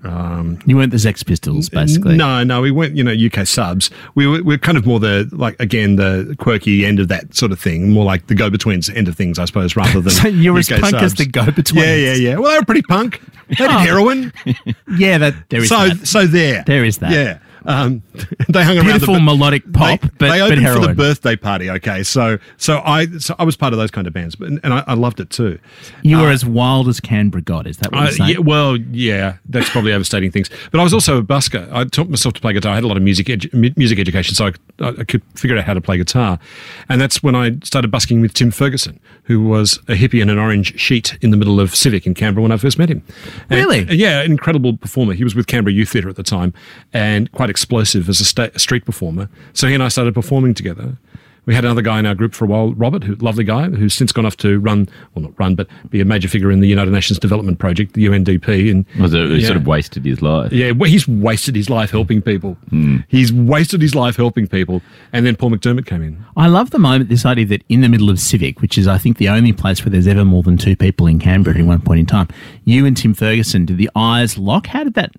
Um, 0.04 0.60
you 0.66 0.78
weren't 0.78 0.92
the 0.92 1.00
Sex 1.00 1.24
Pistols, 1.24 1.68
basically. 1.70 2.16
No, 2.16 2.44
no, 2.44 2.62
we 2.62 2.72
weren't, 2.72 2.96
you 2.96 3.04
know, 3.04 3.12
UK 3.14 3.46
subs. 3.46 3.90
We 4.16 4.28
were, 4.28 4.42
we 4.42 4.56
are 4.56 4.58
kind 4.58 4.78
of 4.78 4.86
more 4.86 5.00
the, 5.00 5.28
like, 5.34 5.60
again, 5.60 5.98
the 5.98 6.36
quirky 6.40 6.86
end 6.86 7.00
of 7.00 7.10
that 7.10 7.36
sort 7.36 7.52
of 7.52 7.60
thing, 7.60 7.90
more 7.92 8.06
like 8.06 8.28
the 8.28 8.36
go 8.36 8.50
betweens 8.50 8.90
end 8.90 9.08
of 9.10 9.16
things, 9.18 9.38
I 9.40 9.46
suppose, 9.46 9.76
rather 9.76 10.00
than. 10.02 10.12
So 10.20 10.28
you're 10.30 10.58
as 10.58 10.72
UK 10.72 10.80
punk 10.82 10.96
as 10.96 11.16
the 11.16 11.26
go-betweens. 11.26 11.74
Yeah, 11.86 11.96
yeah, 11.96 12.14
yeah. 12.14 12.36
Well, 12.38 12.52
they 12.52 12.60
were 12.60 12.66
pretty 12.66 12.82
punk. 12.84 13.22
They 13.50 13.56
did 13.56 13.68
Oh. 13.70 13.78
heroin. 13.78 14.32
Yeah, 14.98 15.18
that 15.20 15.34
there 15.50 15.62
is 15.64 15.70
So, 15.70 15.90
that. 15.90 16.08
so 16.08 16.26
there. 16.26 16.64
There 16.66 16.84
is 16.86 16.98
that. 17.00 17.12
Yeah. 17.12 17.40
Um, 17.66 18.02
they 18.50 18.64
hung 18.64 18.78
around 18.78 18.86
Beautiful 18.86 19.16
the, 19.16 19.22
melodic 19.22 19.72
pop, 19.74 20.00
they, 20.02 20.08
but- 20.08 20.20
they 20.20 20.40
but 20.40 20.42
opened 20.42 20.68
for 20.68 20.88
the 20.88 20.94
birthday 20.94 21.36
party. 21.36 21.70
Okay, 21.70 22.04
so 22.04 22.38
so 22.58 22.82
I 22.86 23.08
so 23.18 23.36
I 23.38 23.44
was 23.44 23.56
part 23.58 23.74
of 23.74 23.80
those 23.80 23.92
kind 23.92 24.08
of 24.08 24.14
bands, 24.14 24.36
but 24.36 24.50
and 24.50 24.66
I, 24.74 24.84
I 24.88 24.94
loved 24.94 25.20
it 25.20 25.30
too. 25.30 25.60
You 26.04 26.18
were 26.18 26.30
as 26.30 26.46
wild 26.46 26.88
as 26.88 27.00
Canberra 27.00 27.42
got. 27.42 27.68
Is 27.68 27.78
that 27.78 27.92
what 27.92 28.00
Uh, 28.00 28.04
you're 28.04 28.12
saying? 28.14 28.30
yeah, 28.32 28.38
well, 28.40 28.78
yeah, 28.78 29.38
that's 29.48 29.70
probably 29.70 29.94
overstating 29.94 30.32
things. 30.32 30.50
But 30.72 30.80
I 30.80 30.84
was 30.84 30.94
also 30.94 31.18
a 31.18 31.22
busker. 31.24 31.70
I 31.72 31.84
taught 31.86 32.10
myself 32.10 32.34
to 32.36 32.42
play 32.42 32.54
guitar. 32.54 32.72
I 32.72 32.76
had 32.76 32.84
a 32.84 32.88
lot 32.88 32.98
of 32.98 33.04
music 33.04 33.28
edu- 33.28 33.78
music 33.78 34.00
education, 34.00 34.36
so 34.36 34.48
I, 34.48 34.54
I 35.00 35.04
could 35.04 35.22
figure 35.36 35.58
out 35.58 35.64
how 35.66 35.74
to 35.74 35.82
play 35.82 35.98
guitar. 35.98 36.40
And 36.88 37.00
that's 37.02 37.22
when 37.22 37.36
I 37.36 37.58
started 37.64 37.92
busking 37.92 38.22
with 38.22 38.34
Tim 38.34 38.52
Ferguson, 38.52 39.00
who 39.24 39.42
was 39.44 39.78
a 39.88 39.94
hippie 39.94 40.22
in 40.22 40.30
an 40.30 40.38
orange 40.38 40.80
sheet 40.80 41.18
in 41.22 41.32
the 41.32 41.38
middle 41.38 41.60
of 41.60 41.76
Civic 41.76 42.06
in 42.08 42.14
Canberra 42.14 42.42
when 42.44 42.52
I 42.52 42.58
first 42.58 42.78
met 42.80 42.90
him. 42.90 43.04
And- 43.50 43.60
Really? 43.60 43.86
yeah, 43.96 44.24
incredible 44.24 44.78
performer. 44.78 45.14
He 45.14 45.24
was 45.24 45.36
with 45.36 45.48
Canberra 45.48 45.74
Youth 45.74 45.90
Theatre 45.90 46.10
at 46.10 46.16
the 46.16 46.24
time 46.24 46.54
and 46.94 47.32
quite 47.32 47.49
explosive 47.50 48.08
as 48.10 48.22
a, 48.22 48.26
sta- 48.26 48.50
a 48.56 48.60
street 48.60 48.86
performer. 48.86 49.30
So 49.54 49.68
he 49.68 49.74
and 49.74 49.84
I 49.84 49.88
started 49.90 50.14
performing 50.14 50.54
together. 50.54 50.98
We 51.46 51.56
had 51.56 51.66
another 51.66 51.82
guy 51.82 51.98
in 51.98 52.06
our 52.06 52.14
group 52.14 52.36
for 52.36 52.46
a 52.46 52.48
while, 52.48 52.74
Robert, 52.74 53.04
who 53.04 53.16
lovely 53.16 53.44
guy, 53.44 53.70
who's 53.70 53.96
since 53.96 54.12
gone 54.12 54.24
off 54.26 54.38
to 54.38 54.60
run, 54.60 54.88
well, 55.16 55.24
not 55.24 55.40
run, 55.40 55.56
but 55.56 55.68
be 55.90 56.00
a 56.00 56.06
major 56.06 56.28
figure 56.28 56.52
in 56.52 56.60
the 56.60 56.68
United 56.68 56.92
Nations 56.92 57.18
Development 57.18 57.58
Project, 57.58 57.94
the 57.94 58.06
UNDP. 58.06 58.70
And 58.70 58.86
Was 59.02 59.16
it, 59.16 59.30
he 59.32 59.38
yeah. 59.38 59.48
sort 59.48 59.58
of 59.58 59.66
wasted 59.66 60.06
his 60.06 60.22
life. 60.22 60.52
yeah, 60.52 60.72
well, 60.72 60.88
he's 60.92 61.08
wasted 61.08 61.56
his 61.56 61.68
life 61.68 61.90
helping 61.90 62.22
people. 62.22 62.54
Hmm. 62.70 62.98
He's 63.08 63.34
wasted 63.34 63.82
his 63.82 63.96
life 63.96 64.16
helping 64.16 64.48
people. 64.48 64.84
And 65.12 65.26
then 65.26 65.36
Paul 65.38 65.50
McDermott 65.52 65.88
came 65.88 66.04
in. 66.04 66.24
I 66.38 66.50
love 66.50 66.70
the 66.70 66.78
moment, 66.78 67.10
this 67.10 67.26
idea 67.26 67.48
that 67.48 67.64
in 67.68 67.82
the 67.82 67.90
middle 67.90 68.12
of 68.12 68.20
Civic, 68.20 68.62
which 68.62 68.78
is, 68.78 68.88
I 68.88 69.00
think, 69.00 69.18
the 69.18 69.30
only 69.30 69.54
place 69.54 69.84
where 69.84 69.90
there's 69.90 70.08
ever 70.08 70.26
more 70.26 70.44
than 70.44 70.58
two 70.58 70.76
people 70.76 71.08
in 71.08 71.18
Canberra 71.18 71.58
at 71.58 71.66
one 71.66 71.82
point 71.82 72.02
in 72.02 72.06
time, 72.06 72.28
you 72.66 72.86
and 72.86 72.96
Tim 72.96 73.16
Ferguson, 73.16 73.66
did 73.66 73.78
the 73.78 73.90
eyes 73.96 74.38
lock? 74.38 74.68
How 74.68 74.84
did 74.84 74.94
that 74.96 75.14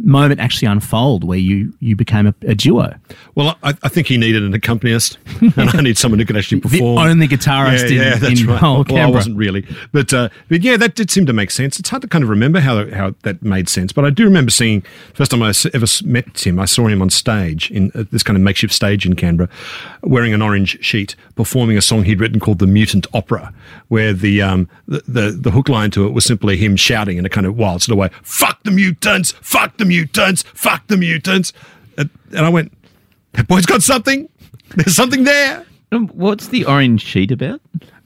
moment 0.00 0.40
actually 0.40 0.68
unfold 0.68 1.24
where 1.24 1.38
you, 1.38 1.72
you 1.80 1.96
became 1.96 2.26
a, 2.26 2.34
a 2.42 2.54
duo? 2.54 2.94
Well, 3.34 3.58
I, 3.62 3.74
I 3.82 3.88
think 3.88 4.06
he 4.06 4.16
needed 4.16 4.42
an 4.42 4.54
accompanist, 4.54 5.18
and 5.40 5.70
I 5.70 5.80
need 5.80 5.98
someone 5.98 6.18
who 6.18 6.26
could 6.26 6.36
actually 6.36 6.60
perform. 6.60 6.96
The 6.96 7.10
only 7.10 7.28
guitarist 7.28 7.90
in- 7.90 8.24
in 8.24 8.56
whole 8.56 8.84
well, 8.88 9.08
I 9.08 9.10
wasn't 9.10 9.36
really, 9.36 9.66
but 9.92 10.12
uh, 10.12 10.28
but 10.48 10.62
yeah, 10.62 10.76
that 10.76 10.94
did 10.94 11.10
seem 11.10 11.26
to 11.26 11.32
make 11.32 11.50
sense. 11.50 11.78
It's 11.78 11.88
hard 11.88 12.02
to 12.02 12.08
kind 12.08 12.24
of 12.24 12.30
remember 12.30 12.60
how 12.60 12.88
how 12.90 13.14
that 13.22 13.42
made 13.42 13.68
sense, 13.68 13.92
but 13.92 14.04
I 14.04 14.10
do 14.10 14.24
remember 14.24 14.50
seeing 14.50 14.82
first 15.14 15.30
time 15.30 15.42
I 15.42 15.52
ever 15.72 15.86
met 16.04 16.34
Tim. 16.34 16.58
I 16.58 16.64
saw 16.64 16.86
him 16.86 17.02
on 17.02 17.10
stage 17.10 17.70
in 17.70 17.90
uh, 17.94 18.04
this 18.10 18.22
kind 18.22 18.36
of 18.36 18.42
makeshift 18.42 18.72
stage 18.74 19.06
in 19.06 19.14
Canberra, 19.14 19.48
wearing 20.02 20.32
an 20.34 20.42
orange 20.42 20.82
sheet, 20.84 21.16
performing 21.34 21.76
a 21.76 21.82
song 21.82 22.04
he'd 22.04 22.20
written 22.20 22.40
called 22.40 22.58
"The 22.58 22.66
Mutant 22.66 23.06
Opera," 23.14 23.52
where 23.88 24.12
the 24.12 24.42
um 24.42 24.68
the 24.86 25.02
the, 25.06 25.30
the 25.30 25.50
hook 25.50 25.68
line 25.68 25.90
to 25.92 26.06
it 26.06 26.10
was 26.10 26.24
simply 26.24 26.56
him 26.56 26.76
shouting 26.76 27.18
in 27.18 27.24
a 27.24 27.28
kind 27.30 27.46
of 27.46 27.56
wild 27.56 27.82
sort 27.82 27.94
of 27.94 27.98
way, 27.98 28.10
"Fuck 28.22 28.62
the 28.64 28.70
mutants! 28.70 29.32
Fuck 29.40 29.76
the 29.76 29.83
mutants! 29.84 30.42
Fuck 30.42 30.86
the 30.88 30.96
mutants!" 30.96 31.52
And, 31.98 32.10
and 32.30 32.46
I 32.46 32.48
went, 32.48 32.72
"That 33.32 33.46
boy's 33.48 33.66
got 33.66 33.82
something. 33.82 34.28
There's 34.76 34.96
something 34.96 35.24
there." 35.24 35.64
Um, 35.92 36.08
What's 36.08 36.48
the 36.48 36.64
orange 36.64 37.02
sheet 37.02 37.30
about? 37.30 37.60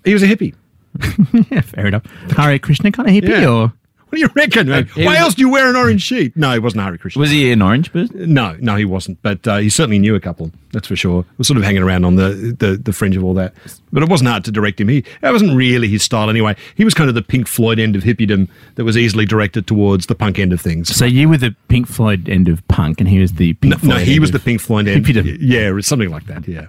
He 0.05 0.13
was 0.13 0.23
a 0.23 0.27
hippie. 0.27 0.55
Yeah, 1.51 1.61
fair 1.63 1.87
enough. 1.87 2.05
Hare 2.37 2.59
Krishna 2.59 2.91
kind 2.93 3.09
of 3.09 3.15
hippie, 3.15 3.29
Yeah. 3.41 3.49
or 3.49 3.73
What 4.09 4.17
do 4.17 4.21
you 4.21 4.29
reckon? 4.35 4.69
man? 4.69 4.89
Why 4.95 5.05
was- 5.05 5.17
else 5.19 5.35
do 5.35 5.43
you 5.43 5.51
wear 5.51 5.69
an 5.69 5.77
orange 5.77 6.03
sheet? 6.03 6.37
No, 6.37 6.53
he 6.53 6.59
wasn't 6.59 6.83
Hare 6.83 6.97
Krishna. 6.97 7.21
Was 7.21 7.31
he 7.31 7.51
an 7.53 7.61
orange 7.63 7.93
person? 7.93 8.33
no, 8.33 8.57
no, 8.61 8.77
he 8.77 8.85
wasn't. 8.85 9.21
But 9.23 9.47
uh, 9.47 9.59
he 9.59 9.69
certainly 9.69 9.99
knew 9.99 10.15
a 10.15 10.21
couple. 10.21 10.51
That's 10.73 10.89
for 10.89 10.97
sure. 10.97 11.25
Was 11.39 11.47
sort 11.47 11.57
of 11.59 11.65
hanging 11.65 11.83
around 11.83 12.05
on 12.05 12.17
the, 12.17 12.55
the 12.59 12.77
the 12.77 12.93
fringe 12.93 13.17
of 13.17 13.25
all 13.25 13.35
that. 13.35 13.55
But 13.93 14.03
it 14.03 14.09
wasn't 14.09 14.29
hard 14.31 14.45
to 14.45 14.51
direct 14.51 14.81
him. 14.81 14.89
He 14.89 15.05
that 15.23 15.33
wasn't 15.33 15.57
really 15.57 15.89
his 15.89 16.03
style 16.03 16.29
anyway. 16.29 16.57
He 16.75 16.85
was 16.85 16.95
kind 16.95 17.09
of 17.09 17.15
the 17.15 17.23
Pink 17.23 17.47
Floyd 17.49 17.79
end 17.79 17.97
of 17.97 18.03
hippiedom 18.03 18.49
that 18.75 18.85
was 18.85 18.97
easily 18.97 19.25
directed 19.27 19.67
towards 19.67 20.07
the 20.07 20.15
punk 20.15 20.39
end 20.39 20.53
of 20.53 20.61
things. 20.61 20.95
so 20.95 21.05
you 21.05 21.29
were 21.29 21.39
the 21.39 21.55
Pink 21.69 21.87
Floyd 21.87 22.29
end 22.29 22.49
of 22.49 22.67
punk, 22.69 23.01
and 23.01 23.09
he 23.09 23.19
was 23.19 23.33
the 23.35 23.55
Pink 23.55 23.73
no, 23.73 23.79
Floyd. 23.79 23.91
no, 23.91 23.97
he 23.99 24.19
was 24.21 24.31
the 24.31 24.39
Pink 24.39 24.61
Floyd 24.61 24.89
end. 24.89 25.05
hippiedom. 25.05 25.39
Yeah, 25.41 25.79
something 25.81 26.11
like 26.11 26.27
that. 26.27 26.47
Yeah. 26.47 26.69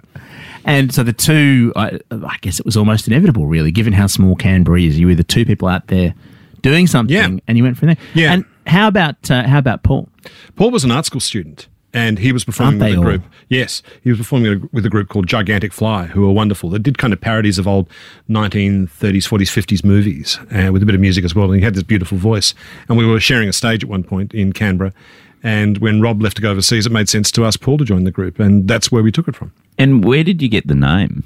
And 0.64 0.92
so 0.92 1.02
the 1.02 1.12
two, 1.14 1.72
I, 1.74 1.98
I 2.10 2.36
guess 2.42 2.58
it 2.60 2.66
was 2.66 2.76
almost 2.76 3.06
inevitable, 3.06 3.46
really, 3.46 3.70
given 3.70 3.92
how 3.94 4.06
small 4.06 4.36
Canberra 4.36 4.80
is. 4.80 4.98
You 4.98 5.06
were 5.06 5.14
the 5.14 5.24
two 5.24 5.44
people 5.46 5.68
out 5.68 5.86
there 5.86 6.14
doing 6.62 6.86
something, 6.86 7.14
Yeah. 7.16 7.38
and 7.46 7.56
you 7.58 7.64
went 7.64 7.76
from 7.78 7.88
there. 7.88 7.96
Yeah. 8.14 8.32
And 8.32 8.44
how 8.66 8.88
about 8.88 9.30
uh, 9.30 9.46
how 9.46 9.58
about 9.58 9.82
Paul? 9.82 10.08
Paul 10.56 10.70
was 10.70 10.84
an 10.84 10.90
art 10.90 11.06
school 11.06 11.20
student. 11.20 11.66
And 11.92 12.20
he 12.20 12.30
was 12.30 12.44
performing 12.44 12.78
with 12.78 12.86
a 12.86 12.90
they 12.92 12.96
all? 12.96 13.02
group. 13.02 13.22
Yes, 13.48 13.82
he 14.04 14.10
was 14.10 14.18
performing 14.20 14.68
with 14.70 14.86
a 14.86 14.88
group 14.88 15.08
called 15.08 15.26
Gigantic 15.26 15.72
Fly, 15.72 16.06
who 16.06 16.20
were 16.20 16.30
wonderful. 16.30 16.70
They 16.70 16.78
did 16.78 16.98
kind 16.98 17.12
of 17.12 17.20
parodies 17.20 17.58
of 17.58 17.66
old 17.66 17.88
1930s, 18.28 19.26
40s, 19.26 19.50
50s 19.50 19.84
movies 19.84 20.38
uh, 20.54 20.70
with 20.72 20.84
a 20.84 20.86
bit 20.86 20.94
of 20.94 21.00
music 21.00 21.24
as 21.24 21.34
well. 21.34 21.46
And 21.46 21.56
he 21.56 21.64
had 21.64 21.74
this 21.74 21.82
beautiful 21.82 22.16
voice. 22.16 22.54
And 22.88 22.96
we 22.96 23.04
were 23.04 23.18
sharing 23.18 23.48
a 23.48 23.52
stage 23.52 23.82
at 23.82 23.90
one 23.90 24.04
point 24.04 24.32
in 24.32 24.52
Canberra. 24.52 24.92
And 25.42 25.78
when 25.78 26.00
Rob 26.00 26.22
left 26.22 26.36
to 26.36 26.42
go 26.42 26.52
overseas, 26.52 26.86
it 26.86 26.92
made 26.92 27.08
sense 27.08 27.30
to 27.32 27.44
ask 27.44 27.60
Paul 27.60 27.78
to 27.78 27.84
join 27.84 28.04
the 28.04 28.12
group. 28.12 28.38
And 28.38 28.68
that's 28.68 28.92
where 28.92 29.02
we 29.02 29.10
took 29.10 29.26
it 29.26 29.34
from. 29.34 29.52
And 29.76 30.04
where 30.04 30.22
did 30.22 30.40
you 30.42 30.48
get 30.48 30.68
the 30.68 30.74
name? 30.76 31.24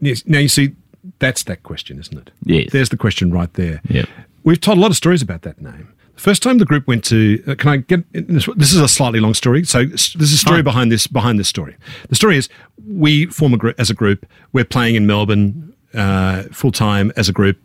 Yes. 0.00 0.24
Now, 0.26 0.40
you 0.40 0.48
see, 0.48 0.72
that's 1.20 1.44
that 1.44 1.62
question, 1.62 1.98
isn't 1.98 2.18
it? 2.18 2.30
Yes. 2.44 2.68
There's 2.72 2.88
the 2.90 2.96
question 2.98 3.30
right 3.32 3.52
there. 3.54 3.80
Yep. 3.88 4.08
We've 4.44 4.60
told 4.60 4.78
a 4.78 4.80
lot 4.80 4.90
of 4.90 4.96
stories 4.96 5.22
about 5.22 5.42
that 5.42 5.60
name. 5.60 5.92
The 6.14 6.20
first 6.20 6.42
time 6.42 6.58
the 6.58 6.66
group 6.66 6.86
went 6.86 7.04
to, 7.06 7.42
uh, 7.46 7.54
can 7.54 7.70
I 7.70 7.76
get 7.78 8.04
this? 8.12 8.48
This 8.56 8.72
is 8.72 8.80
a 8.80 8.88
slightly 8.88 9.20
long 9.20 9.34
story. 9.34 9.64
So 9.64 9.84
there's 9.84 10.16
a 10.32 10.36
story 10.36 10.58
Fine. 10.58 10.64
behind 10.64 10.92
this. 10.92 11.06
Behind 11.06 11.38
this 11.38 11.48
story, 11.48 11.76
the 12.08 12.14
story 12.14 12.36
is 12.36 12.48
we 12.86 13.26
form 13.26 13.54
a 13.54 13.56
group 13.56 13.78
as 13.78 13.90
a 13.90 13.94
group. 13.94 14.26
We're 14.52 14.64
playing 14.66 14.96
in 14.96 15.06
Melbourne 15.06 15.74
uh, 15.94 16.42
full 16.52 16.72
time 16.72 17.12
as 17.16 17.28
a 17.28 17.32
group. 17.32 17.58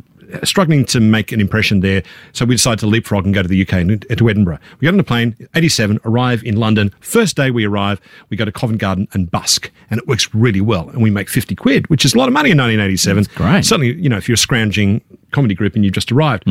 struggling 0.44 0.86
to 0.86 1.00
make 1.00 1.32
an 1.32 1.40
impression 1.40 1.82
there. 1.82 2.02
So 2.34 2.46
we 2.46 2.56
decided 2.56 2.80
to 2.80 2.88
leapfrog 2.88 3.26
and 3.26 3.34
go 3.34 3.42
to 3.42 3.48
the 3.48 3.62
UK 3.62 3.74
and 3.74 4.02
to 4.10 4.30
Edinburgh. 4.30 4.60
We 4.80 4.86
got 4.86 4.94
on 4.94 5.00
a 5.00 5.04
plane, 5.04 5.36
87, 5.56 6.00
arrive 6.06 6.44
in 6.44 6.56
London. 6.56 6.94
First 7.00 7.36
day 7.36 7.52
we 7.52 7.66
arrive, 7.66 8.02
we 8.30 8.38
go 8.38 8.46
to 8.46 8.52
Covent 8.52 8.80
Garden 8.80 9.08
and 9.14 9.30
busk, 9.30 9.72
and 9.90 10.00
it 10.00 10.08
works 10.08 10.34
really 10.34 10.62
well. 10.62 10.90
And 10.90 11.02
we 11.02 11.12
make 11.12 11.30
50 11.30 11.56
quid, 11.56 11.88
which 11.90 12.06
is 12.06 12.14
a 12.14 12.18
lot 12.18 12.28
of 12.28 12.34
money 12.34 12.52
in 12.52 12.58
1987. 12.58 13.24
That's 13.24 13.36
great. 13.36 13.66
Certainly, 13.66 14.02
you 14.02 14.10
know, 14.10 14.18
if 14.18 14.28
you're 14.28 14.38
scrounging 14.38 15.02
comedy 15.36 15.54
group 15.56 15.76
and 15.76 15.84
you've 15.84 15.94
just 15.94 16.12
arrived. 16.12 16.44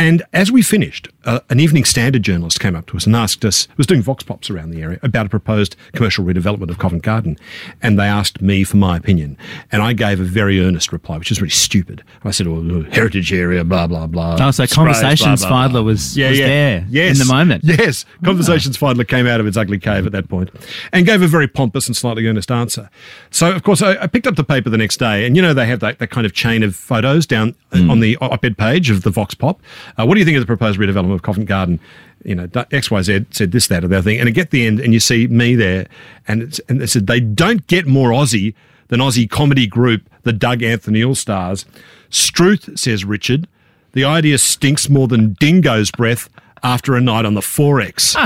And 0.00 0.22
as 0.32 0.52
we 0.52 0.62
finished, 0.62 1.08
uh, 1.24 1.40
an 1.50 1.58
Evening 1.58 1.84
Standard 1.84 2.22
journalist 2.22 2.60
came 2.60 2.76
up 2.76 2.86
to 2.86 2.96
us 2.96 3.04
and 3.04 3.16
asked 3.16 3.44
us, 3.44 3.66
was 3.76 3.84
doing 3.84 4.00
vox 4.00 4.22
pops 4.22 4.48
around 4.48 4.70
the 4.70 4.80
area 4.80 5.00
about 5.02 5.26
a 5.26 5.28
proposed 5.28 5.74
commercial 5.92 6.24
redevelopment 6.24 6.70
of 6.70 6.78
Covent 6.78 7.02
Garden. 7.02 7.36
And 7.82 7.98
they 7.98 8.04
asked 8.06 8.40
me 8.40 8.62
for 8.62 8.76
my 8.76 8.96
opinion. 8.96 9.36
And 9.72 9.82
I 9.82 9.94
gave 9.94 10.20
a 10.20 10.22
very 10.22 10.60
earnest 10.64 10.92
reply, 10.92 11.18
which 11.18 11.32
is 11.32 11.40
really 11.40 11.50
stupid. 11.50 12.04
I 12.22 12.30
said, 12.30 12.46
oh, 12.46 12.84
heritage 12.92 13.32
area, 13.32 13.64
blah, 13.64 13.88
blah, 13.88 14.06
blah. 14.06 14.36
Oh, 14.40 14.50
so 14.52 14.64
Sprays, 14.66 14.72
Conversations 14.76 15.40
blah, 15.40 15.48
blah, 15.48 15.68
blah. 15.68 15.80
Fidler 15.80 15.84
was- 15.84 16.16
was 16.30 16.38
there 16.46 16.86
yes, 16.88 17.18
in 17.20 17.26
the 17.26 17.32
moment. 17.34 17.64
Yes. 17.64 18.04
Conversations 18.24 18.78
Fidler 18.78 19.06
came 19.08 19.26
out 19.26 19.40
of 19.40 19.48
its 19.48 19.56
ugly 19.56 19.80
cave 19.80 20.06
at 20.06 20.12
that 20.12 20.28
point 20.28 20.50
and 20.92 21.06
gave 21.06 21.22
a 21.22 21.26
very 21.26 21.48
pompous 21.48 21.88
and 21.88 21.96
slightly 21.96 22.24
earnest 22.28 22.52
answer. 22.52 22.88
So, 23.30 23.50
of 23.50 23.64
course, 23.64 23.82
I, 23.82 23.96
I 24.02 24.06
picked 24.06 24.28
up 24.28 24.36
the 24.36 24.44
paper 24.44 24.70
the 24.70 24.78
next 24.78 24.98
day, 24.98 25.26
and 25.26 25.34
you 25.34 25.42
know, 25.42 25.54
they 25.54 25.66
have 25.66 25.80
that, 25.80 25.98
that 25.98 26.10
kind 26.10 26.24
of 26.24 26.32
chain 26.34 26.62
of 26.62 26.76
photos 26.76 27.26
down 27.26 27.56
uh, 27.72 27.90
on 27.90 27.98
the 28.00 28.16
op 28.20 28.44
ed 28.44 28.56
page 28.58 28.90
of 28.90 29.02
the 29.02 29.10
Vox 29.10 29.34
Pop. 29.34 29.60
Uh, 29.98 30.06
what 30.06 30.14
do 30.14 30.20
you 30.20 30.24
think 30.24 30.36
of 30.36 30.42
the 30.42 30.46
proposed 30.46 30.78
redevelopment 30.78 31.14
of 31.14 31.22
Covent 31.22 31.46
Garden? 31.46 31.80
You 32.24 32.34
know, 32.34 32.48
XYZ 32.48 33.32
said 33.32 33.52
this, 33.52 33.68
that, 33.68 33.84
or 33.84 33.88
the 33.88 33.98
other 33.98 34.10
thing. 34.10 34.20
And 34.20 34.32
get 34.34 34.50
the 34.50 34.66
end, 34.66 34.80
and 34.80 34.92
you 34.92 35.00
see 35.00 35.26
me 35.28 35.54
there, 35.54 35.86
and, 36.26 36.42
it's, 36.42 36.58
and 36.68 36.80
they 36.80 36.86
said 36.86 37.06
they 37.06 37.20
don't 37.20 37.66
get 37.68 37.86
more 37.86 38.10
Aussie 38.10 38.54
than 38.88 39.00
Aussie 39.00 39.28
comedy 39.28 39.66
group, 39.66 40.02
the 40.22 40.32
Doug 40.32 40.62
Anthony 40.62 41.04
All 41.04 41.14
Stars. 41.14 41.64
Struth, 42.10 42.78
says 42.78 43.04
Richard, 43.04 43.46
the 43.92 44.04
idea 44.04 44.38
stinks 44.38 44.88
more 44.88 45.08
than 45.08 45.34
dingo's 45.34 45.90
breath 45.90 46.28
after 46.62 46.94
a 46.94 47.00
night 47.00 47.24
on 47.24 47.34
the 47.34 47.40
Forex. 47.40 48.16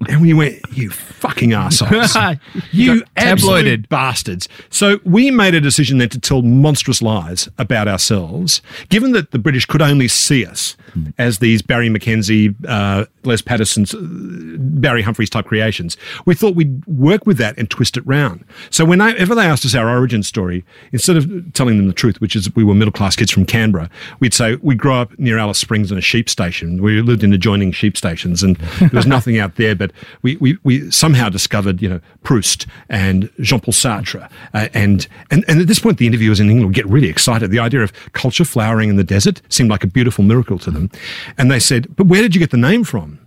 and 0.08 0.22
we 0.22 0.32
went, 0.32 0.60
you 0.72 0.90
fucking 0.90 1.52
assholes. 1.52 2.16
you 2.72 3.02
absolute 3.16 3.62
tabloided. 3.62 3.88
bastards. 3.88 4.48
So 4.70 5.00
we 5.04 5.30
made 5.30 5.54
a 5.54 5.60
decision 5.60 5.98
then 5.98 6.08
to 6.10 6.20
tell 6.20 6.42
monstrous 6.42 7.02
lies 7.02 7.48
about 7.58 7.88
ourselves, 7.88 8.62
given 8.88 9.12
that 9.12 9.30
the 9.30 9.38
British 9.38 9.66
could 9.66 9.82
only 9.82 10.08
see 10.08 10.44
us 10.44 10.76
as 11.18 11.38
these 11.38 11.62
Barry 11.62 11.88
McKenzie, 11.88 12.54
uh, 12.68 13.06
Les 13.24 13.42
Patterson's, 13.42 13.94
uh, 13.94 13.98
Barry 14.00 15.02
Humphries 15.02 15.30
type 15.30 15.46
creations. 15.46 15.96
We 16.26 16.34
thought 16.34 16.54
we'd 16.54 16.84
work 16.86 17.26
with 17.26 17.38
that 17.38 17.58
and 17.58 17.68
twist 17.68 17.96
it 17.96 18.06
round. 18.06 18.44
So 18.70 18.84
whenever 18.84 19.34
they 19.34 19.46
asked 19.46 19.64
us 19.64 19.74
our 19.74 19.88
origin 19.88 20.22
story, 20.22 20.64
instead 20.92 21.16
of 21.16 21.52
telling 21.54 21.76
them 21.76 21.86
the 21.86 21.92
truth, 21.92 22.20
which 22.20 22.36
is 22.36 22.54
we 22.54 22.64
were 22.64 22.74
middle 22.74 22.92
class 22.92 23.16
kids 23.16 23.30
from 23.30 23.44
Canberra, 23.44 23.90
we'd 24.20 24.34
say 24.34 24.56
we 24.62 24.74
grew 24.74 24.94
up 24.94 25.18
near 25.18 25.38
Alice 25.38 25.58
Springs 25.58 25.90
in 25.90 25.98
a 25.98 26.02
sheep 26.02 26.28
station. 26.28 26.82
We 26.82 26.93
lived 27.02 27.22
in 27.22 27.32
adjoining 27.32 27.72
sheep 27.72 27.96
stations, 27.96 28.42
and 28.42 28.56
there 28.78 28.90
was 28.92 29.06
nothing 29.16 29.38
out 29.38 29.56
there. 29.56 29.74
But 29.74 29.92
we, 30.22 30.36
we, 30.36 30.58
we 30.62 30.90
somehow 30.90 31.28
discovered, 31.28 31.82
you 31.82 31.88
know, 31.88 32.00
Proust 32.22 32.66
and 32.88 33.30
Jean 33.40 33.60
Paul 33.60 33.72
Sartre, 33.72 34.30
uh, 34.52 34.68
and 34.74 35.06
and 35.30 35.44
and 35.48 35.60
at 35.60 35.66
this 35.66 35.78
point, 35.78 35.98
the 35.98 36.06
interviewers 36.06 36.40
in 36.40 36.50
England 36.50 36.68
would 36.68 36.74
get 36.74 36.86
really 36.86 37.08
excited. 37.08 37.50
The 37.50 37.58
idea 37.58 37.82
of 37.82 37.92
culture 38.12 38.44
flowering 38.44 38.88
in 38.88 38.96
the 38.96 39.04
desert 39.04 39.42
seemed 39.48 39.70
like 39.70 39.84
a 39.84 39.88
beautiful 39.88 40.24
miracle 40.24 40.58
to 40.60 40.70
them, 40.70 40.90
and 41.38 41.50
they 41.50 41.60
said, 41.60 41.94
"But 41.96 42.06
where 42.06 42.22
did 42.22 42.34
you 42.34 42.38
get 42.38 42.50
the 42.50 42.56
name 42.56 42.84
from?" 42.84 43.18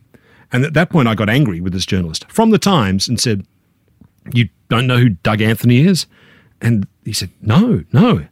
And 0.52 0.64
at 0.64 0.74
that 0.74 0.90
point, 0.90 1.08
I 1.08 1.16
got 1.16 1.30
angry 1.30 1.60
with 1.60 1.74
this 1.74 1.86
journalist 1.86 2.30
from 2.32 2.52
the 2.52 2.60
Times 2.60 3.08
and 3.08 3.20
said, 3.20 3.46
"You 4.34 4.50
don't 4.70 4.88
know 4.88 4.98
who 4.98 5.10
Doug 5.10 5.42
Anthony 5.42 5.80
is?" 5.80 6.06
And 6.62 6.88
he 7.04 7.14
said, 7.14 7.32
"No, 7.42 7.84
no." 7.92 8.26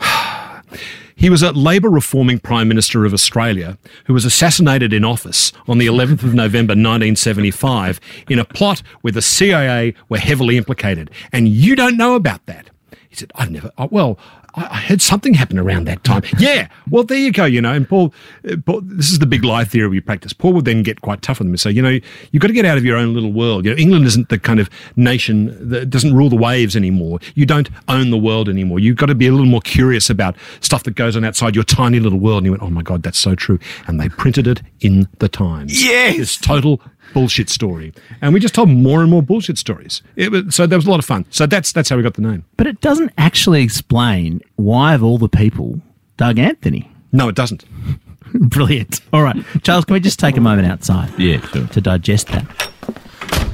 He 1.20 1.28
was 1.28 1.42
a 1.42 1.52
Labor 1.52 1.90
reforming 1.90 2.38
Prime 2.38 2.66
Minister 2.66 3.04
of 3.04 3.12
Australia 3.12 3.76
who 4.06 4.14
was 4.14 4.24
assassinated 4.24 4.94
in 4.94 5.04
office 5.04 5.52
on 5.68 5.76
the 5.76 5.86
11th 5.86 6.22
of 6.22 6.32
November 6.32 6.72
1975 6.72 8.00
in 8.30 8.38
a 8.38 8.44
plot 8.46 8.82
where 9.02 9.12
the 9.12 9.20
CIA 9.20 9.92
were 10.08 10.16
heavily 10.16 10.56
implicated. 10.56 11.10
And 11.30 11.46
you 11.46 11.76
don't 11.76 11.98
know 11.98 12.14
about 12.14 12.46
that. 12.46 12.70
He 13.10 13.16
said, 13.16 13.32
I've 13.34 13.50
never, 13.50 13.70
oh, 13.76 13.88
well, 13.90 14.18
I 14.54 14.80
heard 14.80 15.00
something 15.00 15.34
happen 15.34 15.58
around 15.58 15.84
that 15.86 16.02
time. 16.02 16.22
yeah, 16.38 16.68
well, 16.90 17.04
there 17.04 17.18
you 17.18 17.32
go, 17.32 17.44
you 17.44 17.60
know. 17.60 17.72
And 17.72 17.88
Paul, 17.88 18.12
uh, 18.50 18.56
Paul, 18.64 18.80
this 18.82 19.10
is 19.10 19.18
the 19.18 19.26
big 19.26 19.44
lie 19.44 19.64
theory 19.64 19.88
we 19.88 20.00
practice. 20.00 20.32
Paul 20.32 20.52
would 20.54 20.64
then 20.64 20.82
get 20.82 21.00
quite 21.02 21.22
tough 21.22 21.40
on 21.40 21.46
them 21.46 21.52
and 21.52 21.60
say, 21.60 21.70
you 21.70 21.82
know, 21.82 21.98
you've 22.32 22.40
got 22.40 22.48
to 22.48 22.52
get 22.52 22.64
out 22.64 22.76
of 22.76 22.84
your 22.84 22.96
own 22.96 23.14
little 23.14 23.32
world. 23.32 23.64
You 23.64 23.72
know, 23.72 23.76
England 23.76 24.06
isn't 24.06 24.28
the 24.28 24.38
kind 24.38 24.58
of 24.58 24.68
nation 24.96 25.68
that 25.70 25.88
doesn't 25.90 26.14
rule 26.14 26.28
the 26.28 26.36
waves 26.36 26.74
anymore. 26.74 27.20
You 27.34 27.46
don't 27.46 27.68
own 27.88 28.10
the 28.10 28.18
world 28.18 28.48
anymore. 28.48 28.80
You've 28.80 28.96
got 28.96 29.06
to 29.06 29.14
be 29.14 29.26
a 29.26 29.30
little 29.30 29.46
more 29.46 29.60
curious 29.60 30.10
about 30.10 30.36
stuff 30.60 30.82
that 30.84 30.96
goes 30.96 31.16
on 31.16 31.24
outside 31.24 31.54
your 31.54 31.64
tiny 31.64 32.00
little 32.00 32.18
world. 32.18 32.38
And 32.38 32.46
he 32.46 32.50
went, 32.50 32.62
oh 32.62 32.70
my 32.70 32.82
God, 32.82 33.02
that's 33.02 33.18
so 33.18 33.34
true. 33.34 33.58
And 33.86 34.00
they 34.00 34.08
printed 34.08 34.46
it 34.46 34.62
in 34.80 35.08
the 35.18 35.28
Times. 35.28 35.82
Yes! 35.82 36.36
Total 36.36 36.80
bullshit 37.12 37.48
story. 37.48 37.92
And 38.20 38.32
we 38.34 38.40
just 38.40 38.54
told 38.54 38.68
more 38.68 39.00
and 39.00 39.10
more 39.10 39.22
bullshit 39.22 39.58
stories. 39.58 40.02
It 40.16 40.30
was, 40.30 40.54
so 40.54 40.66
that 40.66 40.76
was 40.76 40.86
a 40.86 40.90
lot 40.90 40.98
of 40.98 41.04
fun. 41.04 41.26
So 41.30 41.46
that's, 41.46 41.72
that's 41.72 41.88
how 41.88 41.96
we 41.96 42.02
got 42.02 42.14
the 42.14 42.22
name. 42.22 42.44
But 42.56 42.66
it 42.66 42.80
doesn't 42.80 43.12
actually 43.18 43.62
explain 43.62 44.40
why, 44.56 44.94
of 44.94 45.02
all 45.02 45.18
the 45.18 45.28
people, 45.28 45.80
Doug 46.16 46.38
Anthony. 46.38 46.90
No, 47.12 47.28
it 47.28 47.34
doesn't. 47.34 47.64
Brilliant. 48.34 49.00
All 49.12 49.22
right. 49.22 49.36
Charles, 49.62 49.84
can 49.84 49.94
we 49.94 50.00
just 50.00 50.18
take 50.20 50.36
a 50.36 50.40
moment 50.40 50.70
outside? 50.70 51.10
Yeah, 51.18 51.40
sure. 51.48 51.66
To 51.66 51.80
digest 51.80 52.28
that. 52.28 52.46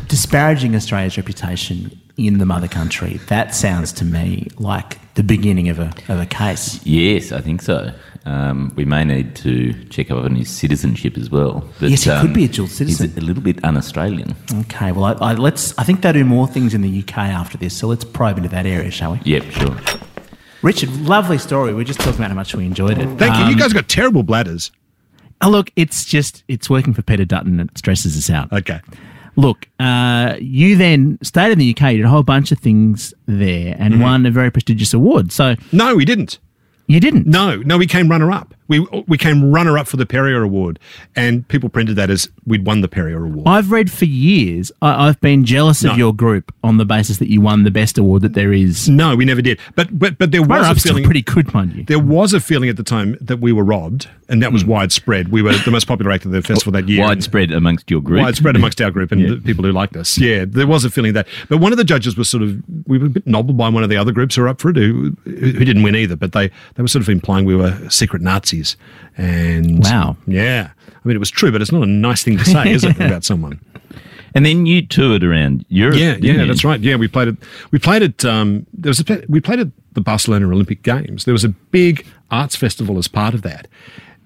Disparaging 0.09 0.75
Australia's 0.77 1.17
reputation 1.17 1.99
in 2.17 2.39
the 2.39 2.47
mother 2.47 2.69
country, 2.69 3.15
that 3.29 3.55
sounds 3.55 3.93
to 3.93 4.05
me 4.05 4.49
like 4.59 4.99
the 5.17 5.23
beginning 5.25 5.69
of 5.69 5.79
a, 5.79 5.93
of 6.09 6.21
a 6.21 6.27
case. 6.27 6.81
Yes, 6.87 7.33
I 7.33 7.41
think 7.41 7.61
so. 7.63 7.93
Um, 8.25 8.73
we 8.77 8.85
may 8.85 9.05
need 9.05 9.37
to 9.37 9.73
check 9.85 10.11
up 10.11 10.25
on 10.25 10.35
his 10.35 10.49
citizenship 10.51 11.17
as 11.17 11.31
well. 11.31 11.61
But, 11.79 11.85
um, 11.87 11.91
Yes, 11.91 12.05
he 12.05 12.11
could 12.21 12.33
be 12.33 12.45
a 12.45 12.49
dual 12.49 12.67
citizen. 12.67 13.09
He's 13.11 13.17
a 13.19 13.21
little 13.21 13.43
bit 13.43 13.63
un-Australian. 13.65 14.35
Okay, 14.63 14.91
well, 14.93 15.05
I, 15.05 15.13
I, 15.13 15.35
let's. 15.35 15.77
I 15.79 15.85
think 15.85 16.03
they 16.03 16.13
do 16.13 16.25
more 16.25 16.47
things 16.49 16.75
in 16.75 16.81
the 16.83 17.01
UK 17.03 17.19
after 17.19 17.57
this, 17.59 17.77
so 17.77 17.87
let's 17.87 18.05
probe 18.05 18.37
into 18.39 18.49
that 18.51 18.67
area, 18.67 18.91
shall 18.91 19.13
we? 19.13 19.21
Yep, 19.25 19.45
sure. 19.51 19.77
Richard, 20.63 20.91
lovely 21.03 21.39
story. 21.39 21.73
We're 21.75 21.85
just 21.85 22.01
talking 22.01 22.17
about 22.17 22.31
how 22.31 22.35
much 22.35 22.55
we 22.55 22.65
enjoyed 22.67 22.99
it. 22.99 23.07
Thank 23.19 23.37
you. 23.37 23.45
Um, 23.45 23.51
You 23.51 23.57
guys 23.57 23.73
got 23.73 23.89
terrible 23.89 24.23
bladders. 24.25 24.73
oh, 25.41 25.49
look, 25.51 25.71
it's 25.77 26.05
just 26.05 26.43
it's 26.49 26.69
working 26.69 26.95
for 26.95 27.03
Peter 27.03 27.25
Dutton. 27.25 27.61
It 27.61 27.79
stresses 27.79 28.17
us 28.17 28.29
out. 28.29 28.53
Okay. 28.53 28.81
Look, 29.37 29.69
uh, 29.79 30.37
you 30.41 30.77
then 30.77 31.19
stayed 31.23 31.53
in 31.53 31.59
the 31.59 31.71
UK, 31.71 31.93
you 31.93 31.97
did 31.99 32.07
a 32.07 32.09
whole 32.09 32.23
bunch 32.23 32.53
of 32.53 32.59
things 32.59 33.13
there, 33.27 33.77
and 33.79 34.01
won 34.01 34.25
a 34.27 34.31
very 34.31 34.51
prestigious 34.51 34.95
award. 34.95 35.31
So 35.31 35.55
No, 35.73 35.95
we 35.95 36.05
didn't. 36.05 36.39
you 36.87 37.01
didn't. 37.01 37.27
No, 37.27 37.57
no, 37.59 37.77
we 37.79 37.87
came 37.87 38.09
runner 38.09 38.33
up. 38.33 38.55
We 38.69 38.81
we 39.07 39.19
came 39.19 39.51
runner 39.51 39.79
up 39.79 39.87
for 39.87 39.97
the 39.97 40.07
Perrier 40.07 40.43
Award, 40.43 40.79
and 41.15 41.47
people 41.49 41.69
printed 41.69 41.97
that 41.97 42.11
as 42.11 42.29
we'd 42.47 42.67
won 42.67 42.81
the 42.81 42.89
Perrier 42.89 43.25
Award. 43.25 43.47
I've 43.47 43.71
read 43.71 43.91
for 43.91 44.05
years. 44.05 44.73
I, 44.83 45.09
I've 45.09 45.21
been 45.21 45.45
jealous 45.45 45.83
No. 45.83 45.93
of 45.93 45.99
your 45.99 46.15
group 46.15 46.53
on 46.65 46.77
the 46.77 46.85
basis 46.85 47.19
that 47.19 47.31
you 47.31 47.41
won 47.41 47.65
the 47.65 47.71
best 47.71 47.99
award 47.99 48.23
that 48.23 48.35
there 48.35 48.53
is. 48.53 48.89
no, 48.89 49.15
we 49.17 49.25
never 49.25 49.43
did. 49.43 49.59
But 49.75 49.99
but 49.99 50.19
but 50.19 50.31
there 50.31 50.43
was 50.43 50.49
a 50.49 50.53
Runner-up's 50.55 50.81
still 50.81 50.95
feeling. 50.95 51.05
pretty 51.05 51.23
good, 51.23 51.53
mind 51.55 51.75
you. 51.75 51.85
there 51.85 51.99
was 51.99 52.33
a 52.33 52.41
feeling 52.41 52.69
at 52.69 52.77
the 52.77 52.83
time 52.83 53.17
that 53.21 53.39
we 53.39 53.53
were 53.53 53.65
robbed, 53.65 54.09
and 54.29 54.43
that 54.43 54.53
was 54.53 54.63
hmm. 54.63 54.71
widespread. 54.71 55.29
We 55.29 55.43
were 55.43 55.57
the 55.57 55.71
most 55.71 55.87
popular 55.87 56.11
act 56.11 56.25
of 56.25 56.33
the 56.33 56.43
festival 56.43 56.73
that 56.73 56.89
year. 56.89 57.03
Widespread 57.03 57.53
amongst 57.53 57.91
your 57.91 58.01
group. 58.01 58.23
widespread 58.23 58.57
amongst 58.57 58.81
our 58.81 58.91
group 58.91 59.13
and 59.13 59.29
the 59.29 59.37
people 59.37 59.65
who 59.65 59.73
liked 59.73 59.97
us. 59.97 60.19
Yeah, 60.19 60.45
there 60.47 60.67
was 60.67 60.85
a 60.85 60.91
feeling 60.91 61.13
that. 61.13 61.29
But 61.49 61.59
one 61.59 61.73
of 61.73 61.79
the 61.79 61.85
judges 61.85 62.17
was 62.17 62.29
sort 62.29 62.43
of 62.43 62.57
we 62.87 62.99
were 62.99 63.07
a 63.07 63.11
bit 63.11 63.27
nobbled 63.27 63.57
by 63.57 63.69
one 63.69 63.83
of 63.83 63.91
the 63.91 63.97
other 63.97 64.13
groups 64.13 64.35
who 64.35 64.43
were 64.43 64.49
up 64.49 64.61
for 64.61 64.71
it, 64.71 64.77
who, 64.77 65.17
who 65.25 65.65
didn't 65.65 65.83
win 65.83 65.95
either. 65.95 66.17
But 66.17 66.33
they 66.33 66.49
they 66.75 66.83
were 66.83 66.89
sort 66.89 67.03
of 67.03 67.09
implying 67.09 67.45
we 67.45 67.57
were 67.57 67.79
secret 67.91 68.23
Nazis. 68.23 68.56
And 69.17 69.83
Wow. 69.83 70.17
yeah, 70.27 70.71
I 70.87 71.09
mean 71.09 71.17
it 71.17 71.21
was 71.21 71.31
true, 71.31 71.51
but 71.53 71.61
it's 71.63 71.73
not 71.73 71.83
a 71.83 71.87
nice 71.87 72.23
thing 72.23 72.39
to 72.39 72.45
say, 72.45 72.73
is 72.73 72.85
it, 72.85 72.97
about 73.01 73.25
someone? 73.31 73.61
And 74.35 74.45
then 74.45 74.67
you 74.67 74.87
toured 74.87 75.25
around 75.25 75.65
Europe. 75.69 75.97
Yeah, 75.97 76.17
yeah, 76.21 76.43
you? 76.43 76.47
that's 76.47 76.63
right. 76.65 76.79
Yeah, 76.81 76.97
we 76.97 77.09
played 77.09 77.29
it. 77.29 77.37
We 77.71 77.79
played 77.79 78.03
it. 78.03 78.25
Um, 78.25 78.67
there 78.75 78.91
was 78.91 79.01
a 79.01 79.25
we 79.29 79.41
played 79.41 79.61
at 79.61 79.69
the 79.95 80.03
Barcelona 80.03 80.47
Olympic 80.47 80.83
Games. 80.83 81.25
There 81.25 81.33
was 81.33 81.45
a 81.45 81.49
big 81.49 82.07
arts 82.31 82.55
festival 82.55 82.99
as 82.99 83.09
part 83.09 83.33
of 83.33 83.41
that, 83.43 83.67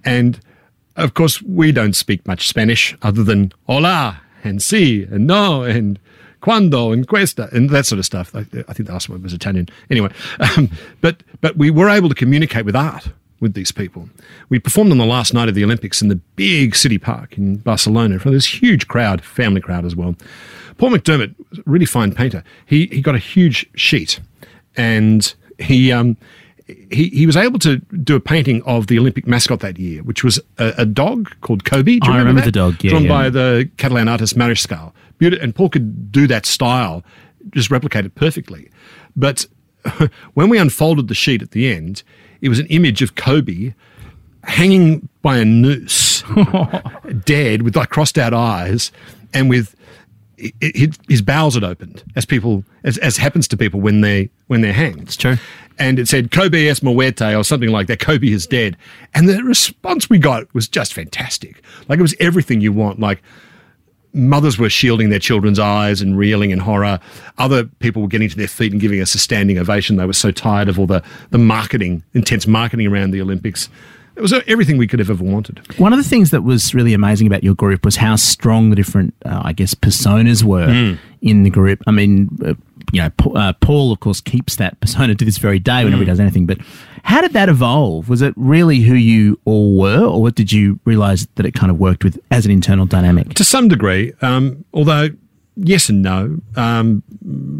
and 0.04 0.40
of 0.96 1.14
course 1.14 1.40
we 1.42 1.70
don't 1.70 1.94
speak 1.94 2.26
much 2.26 2.48
Spanish 2.48 2.96
other 3.02 3.22
than 3.22 3.52
hola 3.68 4.20
and 4.42 4.60
si 4.60 5.04
and 5.04 5.26
no 5.28 5.62
and 5.62 5.98
cuando 6.40 6.90
and 6.90 7.06
cuesta 7.06 7.48
and 7.52 7.70
that 7.70 7.86
sort 7.86 8.00
of 8.00 8.04
stuff. 8.04 8.34
I, 8.34 8.40
I 8.40 8.72
think 8.72 8.86
the 8.88 8.92
last 8.92 9.08
one 9.08 9.22
was 9.22 9.32
Italian. 9.32 9.68
Anyway, 9.90 10.10
um, 10.40 10.70
but 11.00 11.22
but 11.40 11.56
we 11.56 11.70
were 11.70 11.88
able 11.88 12.08
to 12.08 12.16
communicate 12.16 12.64
with 12.64 12.74
art 12.74 13.10
with 13.40 13.54
these 13.54 13.72
people. 13.72 14.08
We 14.48 14.58
performed 14.58 14.92
on 14.92 14.98
the 14.98 15.06
last 15.06 15.32
night 15.34 15.48
of 15.48 15.54
the 15.54 15.64
Olympics 15.64 16.00
in 16.02 16.08
the 16.08 16.16
big 16.36 16.76
city 16.76 16.98
park 16.98 17.36
in 17.38 17.56
Barcelona 17.56 18.14
in 18.14 18.20
front 18.20 18.34
of 18.34 18.36
this 18.36 18.60
huge 18.62 18.86
crowd, 18.88 19.22
family 19.24 19.60
crowd 19.60 19.84
as 19.84 19.96
well. 19.96 20.14
Paul 20.78 20.90
McDermott, 20.90 21.34
really 21.66 21.86
fine 21.86 22.14
painter, 22.14 22.42
he, 22.66 22.86
he 22.86 23.00
got 23.00 23.14
a 23.14 23.18
huge 23.18 23.68
sheet 23.74 24.20
and 24.76 25.34
he, 25.58 25.90
um, 25.92 26.16
he, 26.90 27.08
he 27.08 27.26
was 27.26 27.36
able 27.36 27.58
to 27.60 27.78
do 27.78 28.14
a 28.16 28.20
painting 28.20 28.62
of 28.62 28.86
the 28.86 28.98
Olympic 28.98 29.26
mascot 29.26 29.60
that 29.60 29.78
year, 29.78 30.02
which 30.02 30.22
was 30.22 30.38
a, 30.58 30.72
a 30.78 30.86
dog 30.86 31.34
called 31.40 31.64
Cobi. 31.64 31.98
Do 31.98 32.06
you 32.08 32.14
I 32.14 32.18
remember, 32.18 32.40
remember 32.42 32.44
the 32.46 32.52
dog, 32.52 32.84
yeah, 32.84 32.90
Drawn 32.90 33.02
yeah. 33.04 33.08
by 33.08 33.30
the 33.30 33.70
Catalan 33.76 34.08
artist 34.08 34.36
Mariscal. 34.36 34.92
Beauti- 35.18 35.42
And 35.42 35.54
Paul 35.54 35.68
could 35.68 36.12
do 36.12 36.26
that 36.28 36.46
style, 36.46 37.02
just 37.50 37.70
replicate 37.70 38.04
it 38.06 38.14
perfectly. 38.14 38.70
But 39.16 39.46
when 40.34 40.48
we 40.48 40.58
unfolded 40.58 41.08
the 41.08 41.14
sheet 41.14 41.42
at 41.42 41.50
the 41.50 41.72
end, 41.74 42.02
it 42.40 42.48
was 42.48 42.58
an 42.58 42.66
image 42.66 43.02
of 43.02 43.14
Cobi 43.14 43.74
hanging 44.44 45.08
by 45.22 45.38
a 45.38 45.44
noose, 45.44 46.22
dead 47.24 47.62
with 47.62 47.76
like 47.76 47.90
crossed 47.90 48.18
out 48.18 48.32
eyes, 48.32 48.90
and 49.34 49.50
with 49.50 49.74
his 51.08 51.20
bowels 51.20 51.54
had 51.54 51.64
opened, 51.64 52.02
as 52.16 52.24
people 52.24 52.64
as, 52.84 52.96
as 52.98 53.18
happens 53.18 53.46
to 53.48 53.56
people 53.56 53.80
when 53.80 54.00
they 54.00 54.30
when 54.46 54.60
they're 54.60 54.72
hanged. 54.72 55.02
It's 55.02 55.16
true. 55.16 55.36
And 55.78 55.98
it 55.98 56.08
said 56.08 56.30
Cobi 56.30 56.68
es 56.68 56.82
muerte 56.82 57.34
or 57.34 57.44
something 57.44 57.70
like 57.70 57.86
that. 57.88 58.00
Cobi 58.00 58.32
is 58.32 58.46
dead, 58.46 58.76
and 59.14 59.28
the 59.28 59.42
response 59.44 60.08
we 60.08 60.18
got 60.18 60.52
was 60.54 60.68
just 60.68 60.94
fantastic. 60.94 61.62
Like 61.88 61.98
it 61.98 62.02
was 62.02 62.14
everything 62.20 62.60
you 62.60 62.72
want. 62.72 63.00
Like 63.00 63.22
mothers 64.12 64.58
were 64.58 64.68
shielding 64.70 65.10
their 65.10 65.18
children's 65.18 65.58
eyes 65.58 66.00
and 66.00 66.18
reeling 66.18 66.50
in 66.50 66.58
horror. 66.58 66.98
Other 67.38 67.64
people 67.64 68.02
were 68.02 68.08
getting 68.08 68.28
to 68.28 68.36
their 68.36 68.48
feet 68.48 68.72
and 68.72 68.80
giving 68.80 69.00
us 69.00 69.14
a 69.14 69.18
standing 69.18 69.58
ovation. 69.58 69.96
They 69.96 70.06
were 70.06 70.12
so 70.12 70.30
tired 70.30 70.68
of 70.68 70.78
all 70.78 70.86
the, 70.86 71.02
the 71.30 71.38
marketing, 71.38 72.02
intense 72.14 72.46
marketing 72.46 72.86
around 72.86 73.12
the 73.12 73.20
Olympics. 73.20 73.68
It 74.16 74.22
was 74.22 74.32
everything 74.48 74.76
we 74.76 74.86
could 74.86 74.98
have 74.98 75.08
ever 75.10 75.22
wanted. 75.24 75.60
One 75.78 75.92
of 75.92 75.98
the 75.98 76.08
things 76.08 76.30
that 76.32 76.42
was 76.42 76.74
really 76.74 76.92
amazing 76.92 77.26
about 77.26 77.42
your 77.44 77.54
group 77.54 77.84
was 77.84 77.96
how 77.96 78.16
strong 78.16 78.68
the 78.70 78.76
different, 78.76 79.14
uh, 79.24 79.40
I 79.44 79.52
guess, 79.52 79.74
personas 79.74 80.42
were 80.42 80.66
Hmm. 80.70 80.94
in 81.22 81.42
the 81.44 81.50
group. 81.50 81.80
I 81.86 81.92
mean, 81.92 82.28
uh, 82.44 82.54
you 82.92 83.02
know, 83.02 83.32
uh, 83.34 83.52
Paul, 83.60 83.92
of 83.92 84.00
course, 84.00 84.20
keeps 84.20 84.56
that 84.56 84.78
persona 84.80 85.14
to 85.14 85.24
this 85.24 85.38
very 85.38 85.58
day 85.58 85.84
whenever 85.84 86.02
he 86.02 86.06
Hmm. 86.06 86.10
does 86.12 86.20
anything. 86.20 86.46
But 86.46 86.58
how 87.04 87.20
did 87.20 87.32
that 87.32 87.48
evolve? 87.48 88.08
Was 88.08 88.20
it 88.22 88.34
really 88.36 88.80
who 88.80 88.94
you 88.94 89.38
all 89.44 89.78
were, 89.78 90.04
or 90.04 90.20
what 90.22 90.34
did 90.34 90.52
you 90.52 90.78
realize 90.84 91.26
that 91.36 91.46
it 91.46 91.52
kind 91.54 91.70
of 91.70 91.78
worked 91.78 92.04
with 92.04 92.18
as 92.30 92.44
an 92.44 92.50
internal 92.52 92.86
dynamic? 92.86 93.34
To 93.34 93.44
some 93.44 93.68
degree, 93.68 94.12
um, 94.22 94.64
although 94.74 95.08
yes 95.56 95.88
and 95.88 96.02
no. 96.02 96.38
Um, 96.56 97.02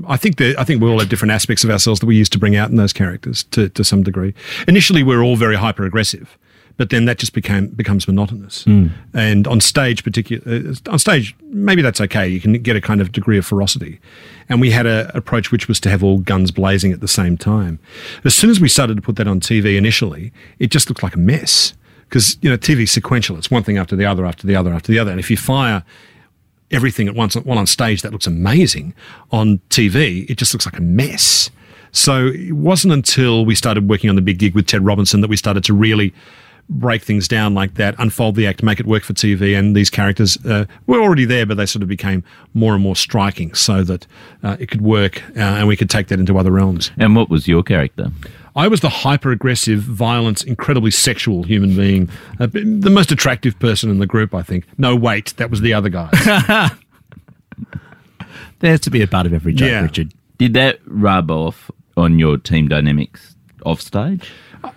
I 0.09 0.17
think 0.17 0.37
that 0.39 0.59
I 0.59 0.65
think 0.65 0.83
we 0.83 0.89
all 0.89 0.99
have 1.01 1.09
different 1.09 1.33
aspects 1.33 1.65
of 1.65 1.71
ourselves 1.71 2.01
that 2.01 2.07
we 2.07 2.17
used 2.17 2.33
to 2.33 2.39
bring 2.39 2.57
out 2.57 2.71
in 2.71 2.77
those 2.77 2.93
characters 2.93 3.45
to, 3.45 3.69
to 3.71 3.85
some 3.85 4.03
degree. 4.03 4.35
Initially, 4.69 5.03
we're 5.03 5.23
all 5.23 5.37
very 5.37 5.57
hyper 5.57 5.85
aggressive, 5.85 6.39
but 6.81 6.89
then 6.89 7.05
that 7.05 7.19
just 7.19 7.35
became 7.35 7.67
becomes 7.67 8.09
monotonous. 8.09 8.65
And 9.13 9.47
on 9.47 9.61
stage, 9.61 10.03
particular 10.03 10.71
uh, 10.71 10.91
on 10.91 10.99
stage, 10.99 11.37
maybe 11.43 11.83
that's 11.83 12.01
okay. 12.01 12.27
You 12.27 12.41
can 12.41 12.55
get 12.55 12.75
a 12.75 12.81
kind 12.81 13.03
of 13.03 13.13
degree 13.13 13.37
of 13.37 13.45
ferocity. 13.45 14.01
And 14.49 14.63
we 14.63 14.71
had 14.71 14.87
a 14.87 15.15
approach 15.15 15.53
which 15.53 15.69
was 15.69 15.79
to 15.81 15.91
have 15.91 16.03
all 16.03 16.21
guns 16.21 16.51
blazing 16.51 16.91
at 16.91 17.03
the 17.03 17.07
same 17.07 17.37
time. 17.37 17.81
As 18.25 18.35
soon 18.35 18.49
as 18.49 18.63
we 18.63 18.69
started 18.71 18.97
to 18.97 19.03
put 19.03 19.17
that 19.17 19.29
on 19.29 19.41
TV 19.41 19.77
initially, 19.77 20.33
it 20.59 20.71
just 20.71 20.89
looked 20.89 21.03
like 21.03 21.15
a 21.15 21.19
mess 21.19 21.75
because 22.09 22.39
you 22.41 22.49
know 22.49 22.57
TV 22.57 22.85
is 22.85 22.93
sequential. 22.93 23.37
It's 23.37 23.51
one 23.51 23.63
thing 23.63 23.77
after 23.77 23.95
the 23.95 24.07
other, 24.07 24.25
after 24.25 24.47
the 24.47 24.57
other, 24.57 24.73
after 24.73 24.91
the 24.91 24.99
other. 24.99 25.11
And 25.11 25.21
if 25.21 25.31
you 25.31 25.37
fire 25.37 25.85
everything 26.71 27.09
at 27.09 27.15
once 27.15 27.37
while 27.37 27.59
on 27.59 27.67
stage, 27.67 28.01
that 28.01 28.13
looks 28.13 28.27
amazing. 28.27 28.95
On 29.33 29.61
TV, 29.69 30.31
it 30.31 30.39
just 30.39 30.55
looks 30.55 30.65
like 30.65 30.79
a 30.79 30.83
mess. 30.83 31.51
So 31.93 32.29
it 32.29 32.53
wasn't 32.53 32.95
until 32.95 33.45
we 33.45 33.55
started 33.55 33.87
working 33.87 34.09
on 34.09 34.17
the 34.17 34.23
big 34.23 34.39
gig 34.39 34.55
with 34.55 34.67
Ted 34.67 34.83
Robinson 34.83 35.21
that 35.21 35.29
we 35.29 35.37
started 35.37 35.63
to 35.65 35.75
really 35.75 36.15
break 36.71 37.03
things 37.03 37.27
down 37.29 37.53
like 37.53 37.75
that, 37.75 37.95
unfold 37.99 38.37
the 38.37 38.47
act, 38.47 38.63
make 38.63 38.79
it 38.81 38.87
work 38.87 39.03
for 39.03 39.13
TV. 39.13 39.59
And 39.59 39.75
these 39.77 39.91
characters 39.91 40.39
uh, 40.47 40.65
were 40.87 41.01
already 41.01 41.25
there, 41.25 41.45
but 41.45 41.57
they 41.57 41.67
sort 41.67 41.83
of 41.83 41.89
became 41.89 42.23
more 42.55 42.75
and 42.75 42.83
more 42.83 42.95
striking 42.97 43.53
so 43.55 43.83
that 43.85 44.07
uh, 44.43 44.57
it 44.61 44.71
could 44.71 44.81
work 44.81 45.23
uh, 45.37 45.41
and 45.41 45.67
we 45.69 45.77
could 45.77 45.91
take 45.91 46.07
that 46.09 46.21
into 46.21 46.39
other 46.39 46.53
realms. 46.53 46.91
And 46.97 47.17
what 47.17 47.29
was 47.29 47.49
your 47.49 47.63
character? 47.63 48.11
I 48.57 48.69
was 48.69 48.81
the 48.81 48.89
hyper 48.89 49.31
aggressive, 49.31 49.81
violent, 49.81 50.45
incredibly 50.45 50.91
sexual 50.91 51.43
human 51.43 51.77
being, 51.77 52.09
uh, 52.39 52.47
the 52.47 52.91
most 52.91 53.13
attractive 53.13 53.59
person 53.59 53.91
in 53.91 53.99
the 53.99 54.07
group, 54.07 54.35
I 54.35 54.43
think. 54.43 54.65
No, 54.79 54.97
wait, 54.97 55.35
that 55.37 55.51
was 55.51 55.61
the 55.61 55.75
other 55.75 55.89
guy. 55.89 56.09
there 58.61 58.71
has 58.71 58.81
to 58.81 58.91
be 58.91 59.03
a 59.03 59.07
part 59.07 59.27
of 59.27 59.33
every 59.33 59.53
joke, 59.53 59.69
Yeah. 59.69 59.83
Richard. 59.83 60.13
Did 60.39 60.55
that 60.55 60.81
rub 60.87 61.31
off 61.31 61.71
on 61.97 62.19
your 62.19 62.39
team 62.39 62.69
dynamics 62.69 63.35
off 63.67 63.81
stage? 63.81 64.31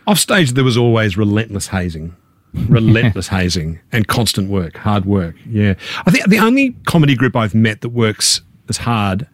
Off 0.07 0.19
stage, 0.19 0.53
there 0.53 0.63
was 0.63 0.77
always 0.77 1.17
relentless 1.17 1.67
hazing, 1.67 2.15
relentless 2.53 3.27
hazing, 3.29 3.79
and 3.91 4.07
constant 4.07 4.49
work, 4.49 4.77
hard 4.77 5.05
work. 5.05 5.35
Yeah, 5.47 5.75
I 6.05 6.11
think 6.11 6.27
the 6.29 6.39
only 6.39 6.75
comedy 6.85 7.15
group 7.15 7.35
I've 7.35 7.55
met 7.55 7.81
that 7.81 7.89
works 7.89 8.41
as 8.69 8.77
hard 8.77 9.27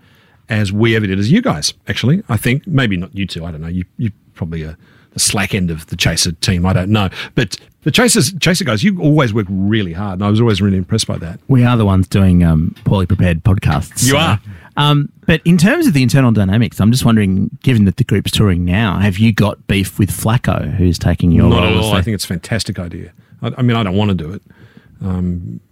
as 0.50 0.72
we 0.72 0.96
ever 0.96 1.08
did 1.08 1.20
is 1.20 1.32
you 1.32 1.42
guys. 1.42 1.74
Actually, 1.88 2.24
I 2.30 2.38
think 2.38 2.66
maybe 2.68 2.98
not 2.98 3.16
you 3.16 3.26
two. 3.26 3.46
I 3.46 3.52
don't 3.52 3.62
know. 3.62 3.68
You 3.68 3.86
you 3.98 4.12
probably 4.34 4.64
are 4.64 4.78
the 5.12 5.20
slack 5.20 5.54
end 5.54 5.72
of 5.72 5.88
the 5.88 5.96
Chaser 5.96 6.32
team. 6.34 6.66
I 6.66 6.74
don't 6.74 6.90
know, 6.90 7.10
but 7.36 7.58
the 7.84 7.92
Chasers 7.92 8.34
Chaser 8.40 8.66
guys, 8.66 8.84
you 8.84 9.00
always 9.02 9.34
work 9.34 9.48
really 9.50 9.94
hard, 9.94 10.20
and 10.20 10.24
I 10.24 10.30
was 10.30 10.42
always 10.42 10.62
really 10.62 10.78
impressed 10.78 11.08
by 11.08 11.18
that. 11.18 11.40
We 11.48 11.64
are 11.64 11.78
the 11.78 11.86
ones 11.86 12.08
doing 12.08 12.44
um, 12.44 12.76
poorly 12.84 13.06
prepared 13.06 13.44
podcasts. 13.44 14.08
You 14.08 14.18
are. 14.18 14.40
Um, 14.80 15.12
but 15.28 15.42
in 15.46 15.58
terms 15.58 15.88
of 15.88 15.94
the 15.94 16.02
internal 16.02 16.32
dynamics, 16.32 16.80
I'm 16.80 16.92
just 16.92 17.04
wondering, 17.06 17.50
given 17.64 17.86
that 17.86 17.98
the 17.98 18.04
group's 18.04 18.32
touring 18.32 18.64
now, 18.66 18.98
have 18.98 19.18
you 19.18 19.34
got 19.34 19.68
beef 19.68 20.00
with 20.00 20.10
Flacco, 20.10 20.74
who's 20.76 20.98
taking 20.98 21.32
your 21.32 21.50
Not 21.50 21.64
role? 21.64 21.78
at 21.78 21.84
all. 21.84 21.94
I 21.94 22.02
think 22.02 22.16
it's 22.16 22.24
a 22.24 22.28
fantastic 22.28 22.80
idea. 22.80 23.12
I, 23.42 23.52
I 23.58 23.62
mean, 23.62 23.76
I 23.76 23.84
don't 23.84 23.96
want 23.98 24.10
to 24.10 24.16
do 24.16 24.32
it. 24.32 24.42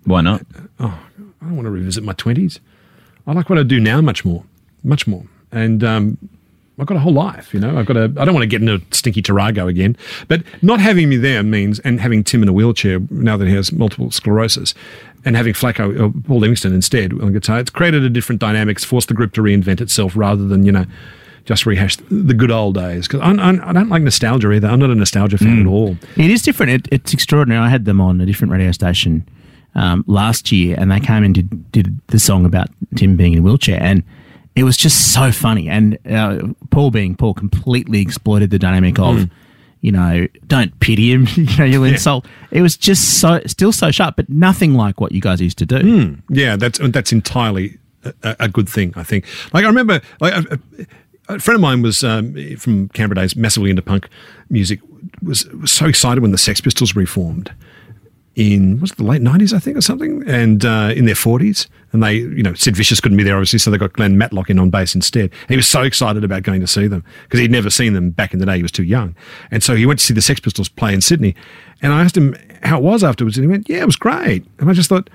Why 0.04 0.22
not? 0.22 0.46
I 0.80 0.92
don't 1.42 1.56
want 1.56 1.66
to 1.66 1.72
revisit 1.72 2.04
my 2.04 2.14
twenties. 2.14 2.60
I 3.26 3.34
like 3.34 3.50
what 3.50 3.58
I 3.60 3.64
do 3.64 3.80
now 3.80 4.02
much 4.02 4.24
more, 4.26 4.44
much 4.84 5.08
more. 5.08 5.26
And 5.52 5.84
um, 5.84 6.18
I've 6.80 6.86
got 6.88 6.96
a 6.98 7.00
whole 7.00 7.14
life, 7.14 7.54
you 7.54 7.60
know. 7.60 7.78
I've 7.78 7.86
got 7.86 7.98
a. 7.98 8.04
I 8.18 8.26
don't 8.26 8.34
want 8.34 8.44
to 8.44 8.48
get 8.48 8.62
into 8.62 8.82
stinky 8.92 9.22
Tarago 9.22 9.68
again. 9.68 9.98
But 10.28 10.44
not 10.62 10.80
having 10.80 11.10
me 11.10 11.18
there 11.18 11.44
means, 11.44 11.80
and 11.80 12.00
having 12.00 12.24
Tim 12.24 12.44
in 12.44 12.50
a 12.50 12.54
wheelchair 12.54 13.00
now 13.10 13.36
that 13.38 13.48
he 13.48 13.54
has 13.54 13.72
multiple 13.72 14.12
sclerosis, 14.12 14.74
and 15.26 15.36
having 15.36 15.54
Flacco 15.54 16.00
or 16.00 16.22
Paul 16.24 16.40
Livingston 16.40 16.74
instead 16.74 17.14
on 17.14 17.34
guitar, 17.34 17.60
it's 17.60 17.70
created 17.70 18.04
a 18.04 18.10
different 18.10 18.40
dynamics, 18.40 18.84
forced 18.84 19.08
the 19.08 19.14
group 19.14 19.34
to 19.34 19.42
reinvent 19.42 19.82
itself 19.82 20.16
rather 20.16 20.48
than 20.48 20.66
you 20.66 20.72
know. 20.72 20.86
Just 21.46 21.66
rehash 21.66 21.96
the 22.12 22.34
good 22.34 22.52
old 22.52 22.76
days 22.76 23.08
because 23.08 23.22
I, 23.22 23.32
I, 23.32 23.70
I 23.70 23.72
don't 23.72 23.88
like 23.88 24.02
nostalgia 24.02 24.52
either. 24.52 24.68
I'm 24.68 24.80
not 24.80 24.90
a 24.90 24.96
nostalgia 24.96 25.38
fan 25.38 25.62
at 25.62 25.66
all. 25.66 25.96
It 26.18 26.30
is 26.30 26.42
different. 26.42 26.74
It, 26.74 26.88
it's 26.92 27.14
extraordinary. 27.14 27.62
I 27.66 27.70
had 27.70 27.86
them 27.86 28.02
on 28.02 28.20
a 28.20 28.26
different 28.26 28.52
radio 28.52 28.74
station 28.74 29.26
um, 29.74 30.04
last 30.08 30.52
year, 30.52 30.76
and 30.78 30.92
they 30.92 31.00
came 31.00 31.24
and 31.24 31.34
did, 31.34 31.72
did 31.72 32.02
the 32.08 32.20
song 32.20 32.44
about 32.44 32.68
Tim 32.98 33.16
being 33.16 33.32
in 33.32 33.40
a 33.40 33.42
wheelchair, 33.44 33.82
and 33.82 34.04
it 34.58 34.66
was 34.66 34.76
just 34.76 35.14
so 35.14 35.32
funny. 35.32 35.70
And 35.70 35.98
uh, 36.10 36.50
Paul, 36.70 36.92
being 36.92 37.16
Paul, 37.16 37.34
completely 37.34 38.02
exploited 38.02 38.50
the 38.50 38.60
dynamic 38.60 39.00
of, 39.00 39.30
you 39.82 39.92
know, 39.92 40.28
don't 40.48 40.78
pity 40.80 41.12
him. 41.12 41.28
you 41.36 41.58
know, 41.58 41.66
you'll 41.66 41.84
insult. 41.84 42.26
It 42.52 42.62
was 42.62 42.78
just 42.78 43.20
so 43.20 43.42
still 43.46 43.72
so 43.72 43.92
sharp, 43.92 44.16
but 44.16 44.30
nothing 44.30 44.74
like 44.74 45.00
what 45.00 45.12
you 45.12 45.22
guys 45.22 45.42
used 45.42 45.58
to 45.60 45.66
do. 45.66 45.78
Yeah, 46.30 46.56
that's 46.56 46.80
that's 46.80 47.12
entirely 47.12 47.78
a, 48.24 48.36
a 48.42 48.50
good 48.50 48.70
thing. 48.70 48.94
I 48.96 49.04
think. 49.04 49.26
Like 49.54 49.64
I 49.64 49.68
remember, 49.68 50.02
like 50.20 50.34
a, 50.34 50.60
a 51.30 51.40
friend 51.40 51.56
of 51.56 51.62
mine 51.62 51.82
was 51.82 52.04
um, 52.04 52.36
from 52.58 52.90
Canberra 52.90 53.22
days, 53.22 53.36
massively 53.36 53.70
into 53.70 53.82
punk 53.82 54.10
music. 54.50 54.80
Was, 55.22 55.46
was 55.48 55.72
so 55.72 55.86
excited 55.86 56.22
when 56.22 56.32
the 56.32 56.38
Sex 56.38 56.62
Pistols 56.62 56.96
reformed 56.96 57.52
in 58.38 58.80
was 58.80 58.92
the 58.94 59.04
late 59.04 59.22
nineties, 59.22 59.54
I 59.54 59.60
think, 59.60 59.76
or 59.76 59.82
something, 59.82 60.24
and 60.28 60.64
uh, 60.64 60.94
in 60.96 61.06
their 61.06 61.16
forties. 61.16 61.68
And 61.92 62.04
they, 62.04 62.16
you 62.16 62.44
know, 62.44 62.54
Sid 62.54 62.76
Vicious 62.76 63.02
couldn't 63.02 63.18
be 63.18 63.24
there, 63.24 63.36
obviously, 63.36 63.60
so 63.60 63.72
they 63.72 63.78
got 63.78 63.94
Glenn 63.94 64.18
Matlock 64.18 64.50
in 64.50 64.60
on 64.60 64.70
bass 64.70 64.94
instead. 64.94 65.24
And 65.24 65.50
he 65.50 65.56
was 65.56 65.68
so 65.68 65.82
excited 65.82 66.24
about 66.24 66.44
going 66.44 66.62
to 66.62 66.68
see 66.68 66.88
them 66.88 67.04
because 67.24 67.40
he'd 67.40 67.52
never 67.52 67.70
seen 67.70 67.94
them 67.94 68.12
back 68.12 68.34
in 68.34 68.40
the 68.40 68.46
day. 68.46 68.58
He 68.58 68.62
was 68.62 68.72
too 68.72 68.84
young, 68.84 69.16
and 69.52 69.64
so 69.64 69.76
he 69.76 69.86
went 69.86 70.00
to 70.00 70.06
see 70.06 70.14
the 70.14 70.22
Sex 70.22 70.40
Pistols 70.40 70.70
play 70.70 70.94
in 70.94 71.02
Sydney. 71.02 71.36
And 71.82 71.94
I 71.94 72.02
asked 72.02 72.16
him 72.16 72.36
how 72.64 72.78
it 72.78 72.84
was 72.84 73.04
afterwards, 73.04 73.38
and 73.38 73.44
he 73.44 73.48
went, 73.48 73.68
"Yeah, 73.68 73.82
it 73.82 73.86
was 73.86 73.98
great." 73.98 74.46
And 74.60 74.70
I 74.70 74.74
just 74.74 74.88
thought, 74.88 75.10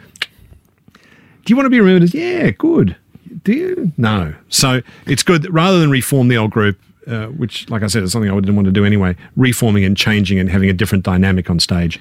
do 1.45 1.53
you 1.53 1.57
want 1.57 1.67
to 1.67 1.71
be 1.71 1.81
remembered 1.81 2.03
as 2.03 2.15
yeah 2.15 2.51
good 2.51 2.97
do 3.45 3.53
you 3.53 3.93
no 3.97 4.35
so 4.49 4.81
it's 5.07 5.23
good 5.23 5.43
that 5.43 5.51
rather 5.51 5.81
than 5.81 5.91
reform 5.91 6.29
the 6.29 6.37
old 6.37 6.51
group 6.51 6.79
uh, 7.07 7.27
which 7.27 7.69
like 7.69 7.83
i 7.83 7.87
said 7.87 8.03
is 8.03 8.13
something 8.13 8.31
i 8.31 8.35
didn't 8.35 8.55
want 8.55 8.67
to 8.67 8.73
do 8.73 8.85
anyway 8.85 9.17
reforming 9.37 9.85
and 9.85 9.97
changing 9.97 10.39
and 10.39 10.51
having 10.51 10.69
a 10.69 10.73
different 10.73 11.05
dynamic 11.05 11.51
on 11.51 11.59
stage 11.59 12.01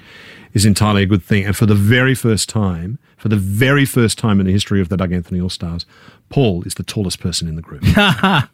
is 0.54 0.64
entirely 0.64 1.02
a 1.02 1.06
good 1.06 1.22
thing 1.22 1.44
and 1.44 1.56
for 1.56 1.66
the 1.66 1.74
very 1.74 2.14
first 2.14 2.48
time 2.48 2.98
for 3.16 3.28
the 3.28 3.36
very 3.36 3.84
first 3.84 4.18
time 4.18 4.40
in 4.40 4.46
the 4.46 4.52
history 4.52 4.80
of 4.80 4.88
the 4.88 4.96
doug 4.96 5.12
anthony 5.12 5.40
all 5.40 5.48
stars 5.48 5.86
paul 6.28 6.62
is 6.64 6.74
the 6.74 6.82
tallest 6.82 7.20
person 7.20 7.48
in 7.48 7.56
the 7.56 7.62
group 7.62 7.82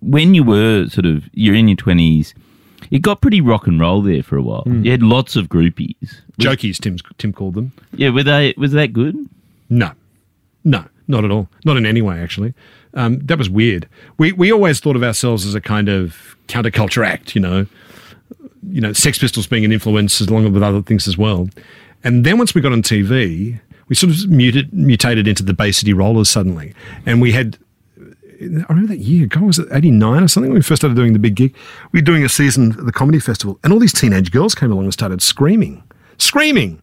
When 0.00 0.34
you 0.34 0.42
were 0.42 0.88
sort 0.88 1.06
of 1.06 1.28
you're 1.32 1.54
in 1.54 1.68
your 1.68 1.76
twenties, 1.76 2.34
it 2.90 3.00
got 3.00 3.20
pretty 3.20 3.40
rock 3.40 3.66
and 3.68 3.78
roll 3.78 4.02
there 4.02 4.22
for 4.22 4.36
a 4.36 4.42
while. 4.42 4.64
You 4.66 4.90
had 4.90 5.02
lots 5.02 5.36
of 5.36 5.48
groupies. 5.48 6.20
jokies 6.40 6.78
tim 6.80 6.96
tim 7.18 7.32
called 7.32 7.54
them 7.54 7.72
Yeah, 7.94 8.08
were 8.10 8.24
they 8.24 8.54
was 8.56 8.72
that 8.72 8.92
good? 8.92 9.16
No, 9.70 9.92
no, 10.64 10.84
not 11.06 11.24
at 11.24 11.30
all. 11.30 11.48
Not 11.64 11.76
in 11.76 11.86
any 11.86 12.02
way, 12.02 12.18
actually. 12.18 12.54
Um, 12.94 13.20
that 13.20 13.38
was 13.38 13.48
weird. 13.48 13.88
We 14.18 14.32
we 14.32 14.50
always 14.52 14.80
thought 14.80 14.96
of 14.96 15.04
ourselves 15.04 15.46
as 15.46 15.54
a 15.54 15.60
kind 15.60 15.88
of 15.88 16.36
counterculture 16.48 17.06
act, 17.06 17.36
you 17.36 17.40
know. 17.40 17.66
You 18.68 18.80
know, 18.80 18.92
Sex 18.92 19.18
Pistols 19.18 19.46
being 19.46 19.64
an 19.64 19.72
influence, 19.72 20.20
along 20.20 20.52
with 20.52 20.62
other 20.62 20.82
things 20.82 21.08
as 21.08 21.18
well. 21.18 21.48
And 22.04 22.24
then 22.24 22.38
once 22.38 22.54
we 22.54 22.60
got 22.60 22.72
on 22.72 22.82
TV, 22.82 23.60
we 23.88 23.94
sort 23.94 24.12
of 24.12 24.28
muted, 24.28 24.72
mutated 24.72 25.26
into 25.28 25.42
the 25.42 25.52
Bay 25.52 25.72
City 25.72 25.92
Rollers 25.92 26.30
suddenly, 26.30 26.74
and 27.06 27.20
we 27.20 27.32
had. 27.32 27.58
I 28.40 28.64
remember 28.68 28.88
that 28.88 28.98
year. 28.98 29.26
God, 29.26 29.42
was 29.42 29.58
it 29.60 29.68
'89 29.70 30.24
or 30.24 30.28
something? 30.28 30.50
When 30.50 30.58
we 30.58 30.62
first 30.62 30.80
started 30.80 30.96
doing 30.96 31.12
the 31.12 31.20
big 31.20 31.36
gig. 31.36 31.54
We 31.92 32.00
were 32.00 32.04
doing 32.04 32.24
a 32.24 32.28
season 32.28 32.72
at 32.72 32.86
the 32.86 32.92
comedy 32.92 33.20
festival, 33.20 33.60
and 33.62 33.72
all 33.72 33.78
these 33.78 33.92
teenage 33.92 34.32
girls 34.32 34.54
came 34.54 34.72
along 34.72 34.84
and 34.84 34.92
started 34.92 35.22
screaming, 35.22 35.84
screaming. 36.18 36.82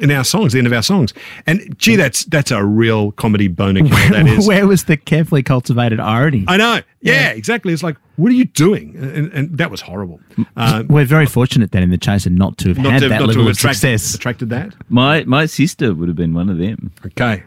In 0.00 0.10
our 0.10 0.24
songs, 0.24 0.52
the 0.52 0.58
end 0.58 0.66
of 0.66 0.72
our 0.72 0.82
songs. 0.82 1.12
And 1.46 1.78
gee, 1.78 1.96
that's 1.96 2.24
that's 2.26 2.50
a 2.50 2.64
real 2.64 3.12
comedy 3.12 3.48
boner 3.48 3.80
killer. 3.82 4.10
That 4.10 4.26
is. 4.38 4.46
Where 4.46 4.66
was 4.66 4.84
the 4.84 4.96
carefully 4.96 5.42
cultivated 5.42 6.00
irony? 6.00 6.44
I 6.48 6.56
know. 6.56 6.80
Yeah, 7.00 7.30
exactly. 7.30 7.72
It's 7.72 7.82
like, 7.82 7.96
what 8.16 8.30
are 8.32 8.34
you 8.34 8.46
doing? 8.46 8.96
And, 8.96 9.32
and 9.32 9.58
that 9.58 9.70
was 9.70 9.80
horrible. 9.80 10.20
Uh, 10.56 10.82
We're 10.88 11.04
very 11.04 11.26
fortunate 11.26 11.70
then 11.72 11.82
in 11.84 11.90
the 11.90 11.98
Chaser 11.98 12.30
not 12.30 12.58
to 12.58 12.68
have 12.70 12.78
not 12.78 12.92
had 12.94 13.02
to, 13.02 13.08
that 13.08 13.20
not 13.20 13.20
to 13.20 13.26
level 13.28 13.42
have 13.44 13.50
of 13.52 13.56
attracted, 13.56 13.80
success. 13.98 14.14
attracted 14.14 14.50
that. 14.50 14.74
My 14.88 15.24
my 15.24 15.46
sister 15.46 15.94
would 15.94 16.08
have 16.08 16.16
been 16.16 16.34
one 16.34 16.48
of 16.48 16.58
them. 16.58 16.92
Okay. 17.04 17.44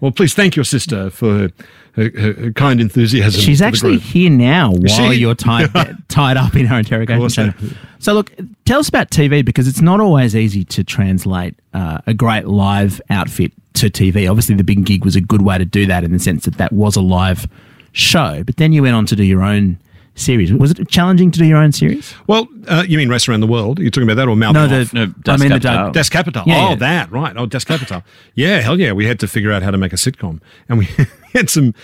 Well, 0.00 0.10
please 0.12 0.34
thank 0.34 0.56
your 0.56 0.64
sister 0.64 1.10
for 1.10 1.38
her, 1.38 1.50
her, 1.94 2.52
kind 2.52 2.80
enthusiasm. 2.80 3.40
She's 3.40 3.60
actually 3.60 3.98
here 3.98 4.30
now 4.30 4.70
while 4.72 5.12
she? 5.12 5.18
you're 5.18 5.34
tied 5.34 5.70
tied 6.08 6.36
up 6.36 6.56
in 6.56 6.66
her 6.66 6.78
interrogation 6.78 7.28
chamber. 7.28 7.76
So 7.98 8.14
look, 8.14 8.32
tell 8.64 8.80
us 8.80 8.88
about 8.88 9.10
TV 9.10 9.44
because 9.44 9.68
it's 9.68 9.80
not 9.80 10.00
always 10.00 10.34
easy 10.34 10.64
to 10.64 10.82
translate 10.82 11.54
uh, 11.74 11.98
a 12.06 12.14
great 12.14 12.46
live 12.46 13.00
outfit 13.10 13.52
to 13.74 13.90
TV. 13.90 14.28
Obviously, 14.28 14.54
the 14.54 14.64
big 14.64 14.84
gig 14.84 15.04
was 15.04 15.16
a 15.16 15.20
good 15.20 15.42
way 15.42 15.58
to 15.58 15.64
do 15.64 15.86
that 15.86 16.02
in 16.02 16.12
the 16.12 16.18
sense 16.18 16.44
that 16.46 16.56
that 16.56 16.72
was 16.72 16.96
a 16.96 17.00
live 17.00 17.46
show. 17.92 18.42
But 18.44 18.56
then 18.56 18.72
you 18.72 18.82
went 18.82 18.96
on 18.96 19.06
to 19.06 19.16
do 19.16 19.22
your 19.22 19.42
own 19.42 19.78
series. 20.14 20.52
Was 20.52 20.70
it 20.72 20.88
challenging 20.88 21.30
to 21.30 21.38
do 21.38 21.44
your 21.44 21.58
own 21.58 21.72
series? 21.72 22.14
Well, 22.26 22.46
uh, 22.68 22.84
you 22.86 22.98
mean 22.98 23.08
Race 23.08 23.28
Around 23.28 23.40
the 23.40 23.46
World? 23.46 23.78
You're 23.78 23.90
talking 23.90 24.08
about 24.08 24.16
that 24.16 24.28
or 24.28 24.36
Mouth 24.36 24.54
No, 24.54 24.66
the 24.68 24.88
No, 24.92 25.02
I 25.04 25.06
Das 25.22 25.40
mean 25.40 25.48
the 25.50 25.58
Kapital. 25.60 25.92
Doug- 25.92 25.94
DAAS 25.94 26.10
Kapital. 26.10 26.42
Yeah, 26.46 26.56
oh, 26.66 26.68
yeah. 26.70 26.74
that, 26.76 27.10
right. 27.10 27.34
Oh, 27.36 27.46
DAAS 27.46 27.64
Kapital. 27.66 28.02
Yeah, 28.34 28.60
hell 28.60 28.78
yeah. 28.78 28.92
We 28.92 29.06
had 29.06 29.18
to 29.20 29.28
figure 29.28 29.52
out 29.52 29.62
how 29.62 29.70
to 29.70 29.78
make 29.78 29.92
a 29.92 29.96
sitcom. 29.96 30.40
And 30.68 30.78
we 30.78 30.88
had 31.32 31.48
some, 31.48 31.74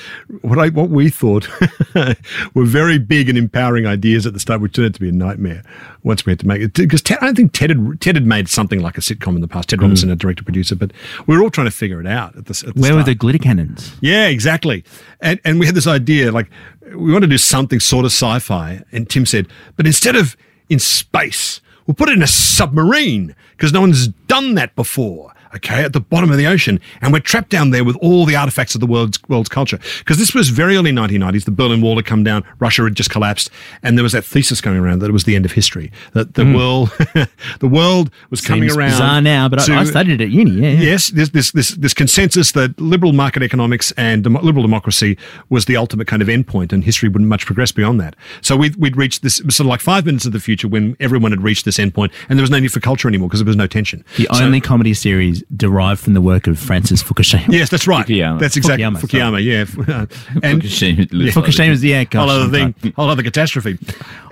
what 0.43 0.59
I 0.59 0.69
what 0.69 0.91
we 0.91 1.09
thought 1.09 1.49
were 2.55 2.65
very 2.65 2.99
big 2.99 3.29
and 3.29 3.39
empowering 3.39 3.87
ideas 3.87 4.27
at 4.27 4.35
the 4.35 4.41
start, 4.41 4.61
which 4.61 4.75
turned 4.75 4.87
out 4.87 4.95
to 4.95 5.01
be 5.01 5.09
a 5.09 5.13
nightmare 5.13 5.63
once 6.03 6.25
we 6.27 6.31
had 6.33 6.39
to 6.41 6.47
make 6.47 6.61
it. 6.63 6.75
Because 6.75 7.03
Ted, 7.03 7.19
I 7.21 7.27
don't 7.27 7.35
think 7.37 7.53
Ted 7.53 7.71
had, 7.71 8.01
Ted 8.01 8.15
had 8.15 8.27
made 8.27 8.49
something 8.49 8.81
like 8.81 8.99
a 8.99 9.01
sitcom 9.01 9.35
in 9.35 9.41
the 9.41 9.49
past. 9.49 9.71
Ted 9.71 9.81
Robinson, 9.83 10.11
a 10.11 10.17
director 10.17 10.45
producer, 10.45 10.77
but 10.77 10.93
we 11.27 11.37
were 11.37 11.43
all 11.43 11.51
trying 11.51 11.67
to 11.67 11.71
figure 11.71 12.01
it 12.01 12.07
out 12.07 12.37
at 12.37 12.47
the, 12.47 12.65
at 12.69 12.75
the 12.75 12.81
Where 12.81 12.95
were 12.95 13.03
the 13.03 13.15
glitter 13.15 13.39
cannons? 13.39 13.97
Yeah, 14.01 14.27
exactly. 14.27 14.85
And 15.21 15.41
and 15.45 15.59
we 15.59 15.67
had 15.67 15.75
this 15.75 15.87
idea 15.87 16.31
like 16.31 16.51
we 16.95 17.13
want 17.13 17.23
to 17.23 17.29
do 17.29 17.39
something 17.39 17.81
sort 17.81 18.05
of 18.05 18.13
sci-fi. 18.13 18.83
And 18.93 19.09
Tim 19.09 19.27
said, 19.27 19.49
but 19.77 19.87
instead 19.87 20.17
of 20.17 20.37
in 20.69 20.79
space, 20.79 21.61
we'll 21.87 21.95
put 21.95 22.09
it 22.09 22.17
in 22.17 22.23
a 22.23 22.29
submarine 22.29 23.35
because 23.53 23.73
no 23.73 23.81
one's 23.81 24.09
done 24.09 24.55
that 24.55 24.75
before. 24.75 25.33
Okay, 25.55 25.83
at 25.83 25.93
the 25.93 26.01
bottom 26.01 26.31
of 26.31 26.37
the 26.37 26.47
ocean, 26.47 26.81
and 27.01 27.13
we're 27.13 27.21
trapped 27.21 27.49
down 27.49 27.71
there 27.71 27.85
with 27.85 27.97
all 27.97 28.27
the 28.27 28.37
artifacts 28.37 28.75
of 28.75 28.81
the 28.81 28.87
world's 28.87 29.19
world's 29.29 29.49
culture. 29.49 29.79
Because 29.99 30.19
this 30.19 30.35
was 30.35 30.51
very 30.51 30.77
early 30.77 30.93
1990s. 30.93 31.45
The 31.45 31.51
Berlin 31.51 31.81
Wall 31.81 31.97
had 31.97 32.05
come 32.05 32.23
down, 32.23 32.45
Russia 32.59 32.85
had 32.85 32.95
just 32.95 33.11
collapsed, 33.11 33.51
and 33.83 33.97
there 33.97 34.03
was 34.03 34.13
that 34.13 34.25
thesis 34.25 34.61
going 34.61 34.77
around 34.77 35.01
that 35.01 35.09
it 35.09 35.13
was 35.13 35.25
the 35.25 35.37
end 35.37 35.45
of 35.45 35.53
history. 35.53 35.91
That 36.13 36.35
the 36.35 36.45
hmm. 36.45 36.55
world, 36.55 36.91
the 37.61 37.69
world 37.69 38.11
was 38.31 38.41
coming 38.41 38.71
around. 38.71 38.91
bizarre 38.91 39.21
now, 39.21 39.49
but 39.49 39.69
I, 39.69 39.81
I 39.81 39.85
studied 39.85 40.21
it 40.21 40.25
at 40.25 40.31
uni. 40.31 40.51
Yeah, 40.51 40.69
yeah. 40.71 40.81
Yes, 40.81 41.09
this, 41.09 41.31
this 41.31 41.53
this 41.53 41.71
this 41.71 41.95
consensus 41.95 42.53
that 42.53 42.79
liberal 42.79 43.13
market 43.13 43.43
economics 43.43 43.93
and 43.93 44.25
demo- 44.25 44.43
liberal 44.43 44.63
democracy 44.63 45.17
was 45.49 45.65
the 45.65 45.77
ultimate 45.77 46.07
kind 46.07 46.21
of 46.21 46.29
endpoint, 46.29 46.73
and 46.73 46.85
history 46.85 47.09
wouldn't 47.09 47.29
much 47.29 47.47
progress 47.47 47.73
beyond 47.73 48.01
that. 48.01 48.17
So 48.43 48.57
we'd, 48.57 48.77
we'd 48.77 48.97
reached 48.97 49.23
this 49.23 49.41
it 49.41 49.47
was 49.47 49.57
sort 49.57 49.67
of 49.67 49.71
like 49.71 49.81
five 49.81 50.05
minutes 50.05 50.27
of 50.27 50.33
the 50.33 50.41
future 50.41 50.69
when 50.69 50.97
everyone 51.01 51.33
had 51.33 51.43
reached 51.43 51.65
this 51.65 51.79
endpoint, 51.79 52.13
and 52.29 52.39
there 52.39 52.43
was 52.43 52.51
no 52.51 52.59
need 52.59 52.73
for 52.73 52.81
culture 52.81 53.09
anymore 53.09 53.29
because 53.29 53.41
there 53.41 53.47
was 53.47 53.57
no 53.57 53.67
tension. 53.67 54.05
The 54.17 54.29
So- 54.33 54.45
only 54.45 54.61
comedy 54.61 54.95
series 54.95 55.38
derived 55.57 56.01
from 56.01 56.15
the 56.15 56.21
work 56.21 56.47
of 56.47 56.59
Francis 56.59 57.03
Fukushima. 57.03 57.53
Yes, 57.53 57.71
that's 57.71 57.87
right. 57.87 58.07
Fukuyama. 58.07 58.39
That's 58.39 58.57
exactly 58.57 58.85
Fukuyama, 58.85 59.41
Fukuyama. 59.41 59.45
yeah, 59.45 59.95
uh, 59.95 60.07
and 60.43 60.63
Fukushima 60.63 61.09
looks 61.13 61.37
like 61.37 61.45
Fukushima's 61.47 61.85
yeah, 61.85 62.05
gosh, 62.05 62.21
whole 62.21 62.31
other 62.31 62.59
I'm 62.59 62.73
thing, 62.73 62.93
whole 62.93 63.09
other 63.09 63.23
catastrophe. 63.23 63.79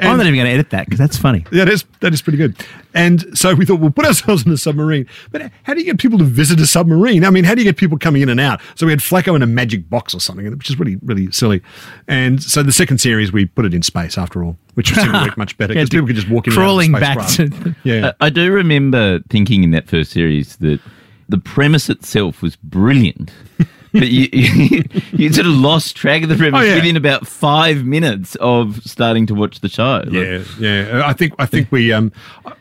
I'm 0.00 0.16
not 0.16 0.26
even 0.26 0.34
going 0.34 0.46
to 0.46 0.52
edit 0.52 0.70
that 0.70 0.86
because 0.86 0.98
that's 0.98 1.16
funny. 1.16 1.44
Yeah, 1.52 1.64
that 1.64 1.72
is 1.72 1.84
that 2.00 2.12
is 2.12 2.22
pretty 2.22 2.38
good. 2.38 2.56
And 2.94 3.38
so 3.38 3.54
we 3.54 3.66
thought 3.66 3.80
we'll 3.80 3.90
put 3.90 4.06
ourselves 4.06 4.46
in 4.46 4.52
a 4.52 4.56
submarine. 4.56 5.06
But 5.30 5.50
how 5.64 5.74
do 5.74 5.80
you 5.80 5.86
get 5.86 5.98
people 5.98 6.18
to 6.18 6.24
visit 6.24 6.60
a 6.60 6.66
submarine? 6.66 7.24
I 7.24 7.30
mean, 7.30 7.44
how 7.44 7.54
do 7.54 7.60
you 7.60 7.66
get 7.66 7.76
people 7.76 7.98
coming 7.98 8.22
in 8.22 8.28
and 8.28 8.40
out? 8.40 8.60
So 8.74 8.86
we 8.86 8.92
had 8.92 9.00
Flacco 9.00 9.34
in 9.36 9.42
a 9.42 9.46
magic 9.46 9.88
box 9.90 10.14
or 10.14 10.20
something, 10.20 10.50
which 10.50 10.70
is 10.70 10.78
really 10.78 10.96
really 11.02 11.30
silly. 11.30 11.62
And 12.08 12.42
so 12.42 12.62
the 12.62 12.72
second 12.72 12.98
series 12.98 13.32
we 13.32 13.46
put 13.46 13.64
it 13.64 13.74
in 13.74 13.82
space 13.82 14.16
after 14.18 14.42
all, 14.44 14.56
which 14.76 14.94
seemed 14.94 15.12
to 15.12 15.20
work 15.24 15.36
much 15.36 15.58
better 15.58 15.72
Yeah, 15.74 15.80
because 15.82 15.90
people 15.90 16.06
could 16.06 16.16
just 16.16 16.30
walk 16.30 16.46
in 16.46 16.52
and 16.52 16.58
crawling 16.58 16.92
the 16.92 17.00
back 17.00 17.20
spacecraft. 17.28 17.64
to- 17.64 17.74
yeah. 17.84 18.12
I, 18.20 18.26
I 18.26 18.30
do 18.30 18.50
remember 18.52 19.18
thinking 19.28 19.62
in 19.64 19.72
that 19.72 19.88
first 19.88 20.12
series 20.12 20.56
that 20.56 20.80
the 21.28 21.38
premise 21.38 21.90
itself 21.90 22.40
was 22.42 22.54
brilliant. 22.56 23.32
but 23.92 24.08
you, 24.08 24.28
you, 24.32 24.84
you 25.12 25.32
sort 25.32 25.46
of 25.46 25.54
lost 25.54 25.96
track 25.96 26.22
of 26.22 26.28
the 26.28 26.36
premise 26.36 26.60
Oh, 26.60 26.62
yeah. 26.64 26.74
within 26.76 26.96
about 26.96 27.26
five 27.26 27.84
minutes 27.84 28.36
of 28.36 28.80
starting 28.84 29.26
to 29.26 29.34
watch 29.34 29.60
the 29.60 29.68
show. 29.68 30.02
Like, 30.04 30.12
Yeah, 30.12 30.44
yeah. 30.60 31.02
I 31.04 31.12
think 31.14 31.34
I 31.38 31.46
think 31.46 31.72
we 31.72 31.92
um 31.92 32.12
I- 32.44 32.50
I- 32.50 32.54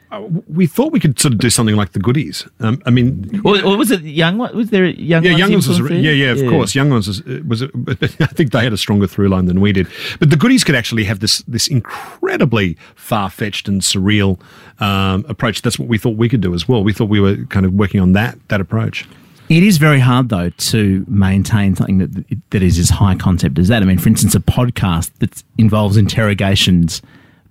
we 0.48 0.68
thought 0.68 0.92
we 0.92 1.00
could 1.00 1.20
sort 1.20 1.34
of 1.34 1.40
do 1.40 1.50
something 1.50 1.76
like 1.76 1.92
the 1.94 2.00
goodies. 2.00 2.48
Um, 2.60 2.82
I 2.86 2.90
mean, 2.90 3.42
Or, 3.44 3.62
or 3.64 3.78
was 3.78 3.92
it 3.92 4.02
Young? 4.02 4.38
Was 4.38 4.70
there 4.70 4.86
Young 4.86 5.24
Yeah, 5.24 5.36
Young 5.36 5.52
Ones 5.52 5.68
was 5.68 5.80
yeah, 5.80 6.12
yeah, 6.12 6.32
of 6.32 6.48
course. 6.50 6.76
Young 6.76 6.90
Ones 6.90 7.08
was, 7.08 7.24
was 7.24 7.64
I 8.22 8.28
think 8.28 8.52
they 8.52 8.64
had 8.64 8.74
a 8.74 8.78
stronger 8.78 9.08
through 9.08 9.30
line 9.30 9.46
than 9.46 9.62
we 9.62 9.72
did. 9.72 9.88
But 10.20 10.30
the 10.30 10.38
goodies 10.38 10.64
could 10.64 10.76
actually 10.76 11.04
have 11.06 11.20
this 11.20 11.40
this 11.48 11.68
incredibly 11.68 12.78
far 12.96 13.30
fetched 13.30 13.68
and 13.68 13.82
surreal 13.82 14.40
um, 14.80 15.26
approach. 15.28 15.62
That's 15.62 15.80
what 15.80 15.88
we 15.88 15.98
thought 15.98 16.18
we 16.18 16.30
could 16.30 16.42
do 16.42 16.54
as 16.54 16.68
well. 16.68 16.84
We 16.84 16.94
thought 16.94 17.10
we 17.10 17.20
were 17.20 17.38
kind 17.46 17.66
of 17.66 17.74
working 17.74 18.00
on 18.02 18.14
that 18.14 18.38
that 18.50 18.62
approach. 18.62 19.08
It 19.48 19.62
is 19.62 19.78
very 19.78 20.00
hard 20.00 20.30
though 20.30 20.50
to 20.50 21.06
maintain 21.08 21.76
something 21.76 22.00
that 22.00 22.26
that 22.50 22.64
is 22.64 22.80
as 22.80 22.90
high 22.90 23.16
concept 23.16 23.60
as 23.60 23.68
that. 23.68 23.82
I 23.82 23.86
mean, 23.86 24.00
for 24.00 24.10
instance, 24.10 24.34
a 24.36 24.40
podcast 24.40 25.12
that 25.20 25.44
involves 25.58 25.98
interrogations 25.98 27.02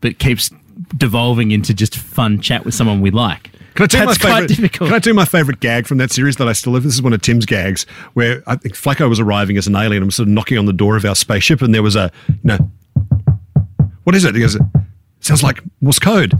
but 0.01 0.19
keeps 0.19 0.51
devolving 0.97 1.51
into 1.51 1.75
just 1.75 1.97
fun 1.97 2.41
chat 2.41 2.65
with 2.65 2.75
someone 2.75 3.01
we 3.01 3.11
like. 3.11 3.51
Can 3.75 3.83
I 3.91 3.99
you 3.99 4.07
That's 4.07 4.23
my 4.23 4.31
quite 4.31 4.41
favorite? 4.43 4.49
difficult. 4.49 4.91
Can 4.91 5.03
I 5.03 5.09
you 5.09 5.15
my 5.15 5.25
favorite 5.25 5.59
gag 5.61 5.87
from 5.87 5.99
that 5.99 6.13
series 6.13 6.37
that 6.37 6.47
I 6.49 6.53
still 6.53 6.75
have? 6.75 6.85
This 6.85 6.95
is 6.95 7.03
one 7.03 7.13
of 7.13 7.21
Tim's 7.23 7.45
gags 7.45 7.85
where 8.13 8.43
I 8.47 8.55
think 8.57 8.75
Flacco 8.77 9.09
was 9.09 9.19
arriving 9.19 9.57
as 9.57 9.67
an 9.67 9.75
alien 9.75 9.97
and 10.03 10.07
was 10.07 10.15
sort 10.15 10.29
of 10.29 10.33
knocking 10.35 10.59
on 10.59 10.67
the 10.67 10.73
door 10.73 10.97
of 10.97 11.05
our 11.05 11.17
spaceship, 11.17 11.61
and 11.61 11.75
there 11.75 11.83
was 11.83 11.97
a 11.97 12.13
you 12.29 12.35
know, 12.45 12.71
what 14.05 14.15
is 14.15 14.25
it? 14.25 14.35
He 14.37 14.41
goes, 14.41 14.57
sounds 15.21 15.43
like 15.43 15.61
Morse 15.81 15.99
code. 15.99 16.35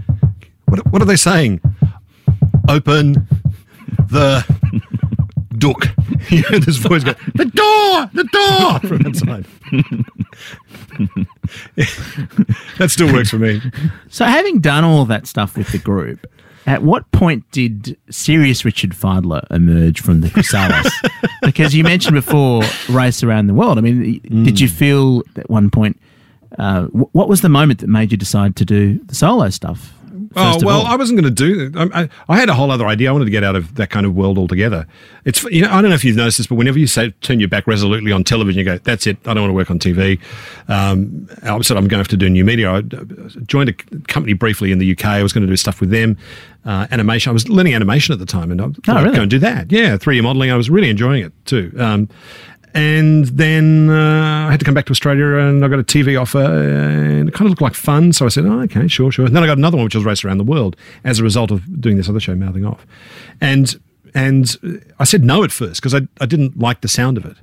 What 0.67 0.87
what 0.93 1.03
are 1.03 1.07
they 1.07 1.17
saying? 1.17 1.61
Open 2.69 3.15
the 4.09 4.45
dook. 5.59 5.87
You 6.31 6.43
hear 6.45 6.59
this 6.59 6.79
voice 6.79 7.05
go, 7.05 7.13
the 7.35 7.45
door, 7.45 8.11
the 8.15 8.25
door 8.33 8.81
from 8.89 9.05
outside. 9.05 9.45
that 11.77 12.89
still 12.91 13.13
works 13.13 13.31
for 13.31 13.39
me. 13.39 13.61
So, 14.09 14.25
having 14.25 14.61
done 14.61 14.85
all 14.85 15.05
that 15.07 15.27
stuff 15.27 15.57
with 15.57 15.71
the 15.73 15.79
group, 15.79 16.27
at 16.67 16.83
what 16.83 17.11
point 17.13 17.51
did 17.51 17.97
serious 18.11 18.65
Richard 18.65 18.91
Fidler 18.91 19.45
emerge 19.51 20.01
from 20.01 20.21
the 20.21 20.31
chrysalis? 20.31 20.93
because 21.43 21.75
you 21.75 21.85
mentioned 21.85 22.15
before 22.15 22.63
race 22.89 23.23
around 23.23 23.49
the 23.49 23.55
world. 23.55 23.79
I 23.79 23.83
mean, 23.83 24.21
did 24.45 24.61
you 24.61 24.69
feel 24.69 25.23
at 25.37 25.51
one 25.51 25.71
point? 25.71 26.01
Uh, 26.59 26.85
what 26.87 27.29
was 27.29 27.41
the 27.41 27.49
moment 27.49 27.81
that 27.81 27.89
made 27.89 28.13
you 28.13 28.17
decide 28.17 28.57
to 28.57 28.65
do 28.65 28.99
the 29.05 29.15
solo 29.15 29.51
stuff? 29.51 29.93
Oh 30.37 30.59
well? 30.65 30.87
I 30.87 30.97
wasn't 30.97 31.21
going 31.21 31.35
to 31.35 31.71
do. 31.71 31.73
I, 31.79 32.03
I, 32.03 32.09
I 32.29 32.37
had 32.39 32.49
a 32.49 32.55
whole 32.55 32.71
other 32.71 32.87
idea. 32.87 33.09
I 33.09 33.13
wanted 33.13 33.27
to 33.27 33.31
get 33.31 33.45
out 33.45 33.57
of 33.57 33.75
that 33.77 33.91
kind 33.91 34.07
of 34.07 34.15
world 34.15 34.39
altogether. 34.39 34.87
It's 35.25 35.43
you 35.45 35.63
know 35.63 35.71
I 35.71 35.81
don't 35.81 35.91
know 35.91 35.95
if 35.95 36.05
you've 36.05 36.17
noticed 36.17 36.39
this, 36.39 36.47
but 36.47 36.57
whenever 36.57 36.79
you 36.79 36.87
say 36.87 37.11
turn 37.21 37.41
your 37.41 37.49
back 37.49 37.67
resolutely 37.67 38.13
on 38.13 38.25
television, 38.25 38.59
you 38.59 38.65
go, 38.65 38.79
"That's 38.79 39.07
it. 39.07 39.17
I 39.27 39.35
don't 39.35 39.43
want 39.43 39.51
to 39.51 39.55
work 39.55 39.71
on 39.71 39.79
TV." 39.79 40.21
Um, 40.69 41.29
I 41.43 41.61
said 41.63 41.77
I'm 41.77 41.85
going 41.85 41.91
to 41.91 41.97
have 41.99 42.09
to 42.09 42.17
do 42.17 42.29
new 42.29 42.45
media. 42.45 42.73
I 42.73 42.83
joined 42.83 43.71
a 43.71 43.73
company 44.09 44.33
briefly 44.33 44.73
in 44.73 44.79
the 44.79 44.93
UK. 44.93 45.05
I 45.05 45.23
was 45.23 45.33
going 45.33 45.47
to 45.47 45.51
do 45.51 45.57
stuff 45.57 45.81
with 45.81 45.91
them, 45.91 46.17
uh, 46.65 46.87
animation. 46.91 47.31
I 47.31 47.33
was 47.33 47.49
learning 47.49 47.75
animation 47.75 48.13
at 48.13 48.19
the 48.19 48.27
time, 48.27 48.51
and 48.51 48.61
I 48.61 48.69
thought 48.69 48.97
I'd 48.97 49.03
really? 49.05 49.17
go 49.17 49.23
and 49.23 49.31
do 49.31 49.39
that. 49.41 49.71
Yeah, 49.71 49.97
3D 49.97 50.23
modeling. 50.23 50.51
I 50.51 50.57
was 50.57 50.71
really 50.71 50.91
enjoying 50.91 51.25
it 51.25 51.33
too. 51.47 51.73
Um, 51.79 52.09
and 52.75 53.27
then 53.27 53.89
uh, 53.89 54.49
I 54.49 54.51
had 54.51 54.59
to 54.59 54.65
come 54.65 54.75
back 54.75 54.87
to 54.87 54.91
Australia 54.91 55.37
and 55.37 55.65
I 55.65 55.69
got 55.69 55.79
a 55.79 55.85
TV 55.85 56.21
offer 56.21 56.43
and 56.43 57.29
it 57.29 57.33
kind 57.33 57.47
of 57.47 57.51
looked 57.51 57.63
like 57.63 57.75
fun. 57.75 58.13
So 58.13 58.27
I 58.27 58.29
said, 58.29 58.45
oh, 58.47 58.61
okay, 58.63 58.89
sure, 58.89 59.13
sure. 59.13 59.27
And 59.27 59.35
then 59.35 59.45
I 59.45 59.47
got 59.47 59.59
another 59.59 59.77
one, 59.77 59.85
which 59.85 59.95
was 59.95 60.05
Race 60.05 60.25
Around 60.25 60.39
the 60.39 60.45
World 60.45 60.77
as 61.05 61.21
a 61.21 61.23
result 61.23 61.53
of 61.53 61.81
doing 61.81 61.97
this 61.97 62.09
other 62.09 62.19
show, 62.19 62.35
Mouthing 62.35 62.65
Off. 62.65 62.85
And, 63.41 63.81
and 64.13 64.91
I 64.99 65.05
said 65.05 65.23
no 65.23 65.45
at 65.45 65.53
first 65.53 65.81
because 65.81 65.95
I, 65.95 66.01
I 66.21 66.27
didn't 66.27 66.59
like 66.59 66.81
the 66.81 66.89
sound 66.89 67.17
of 67.17 67.25
it. 67.25 67.37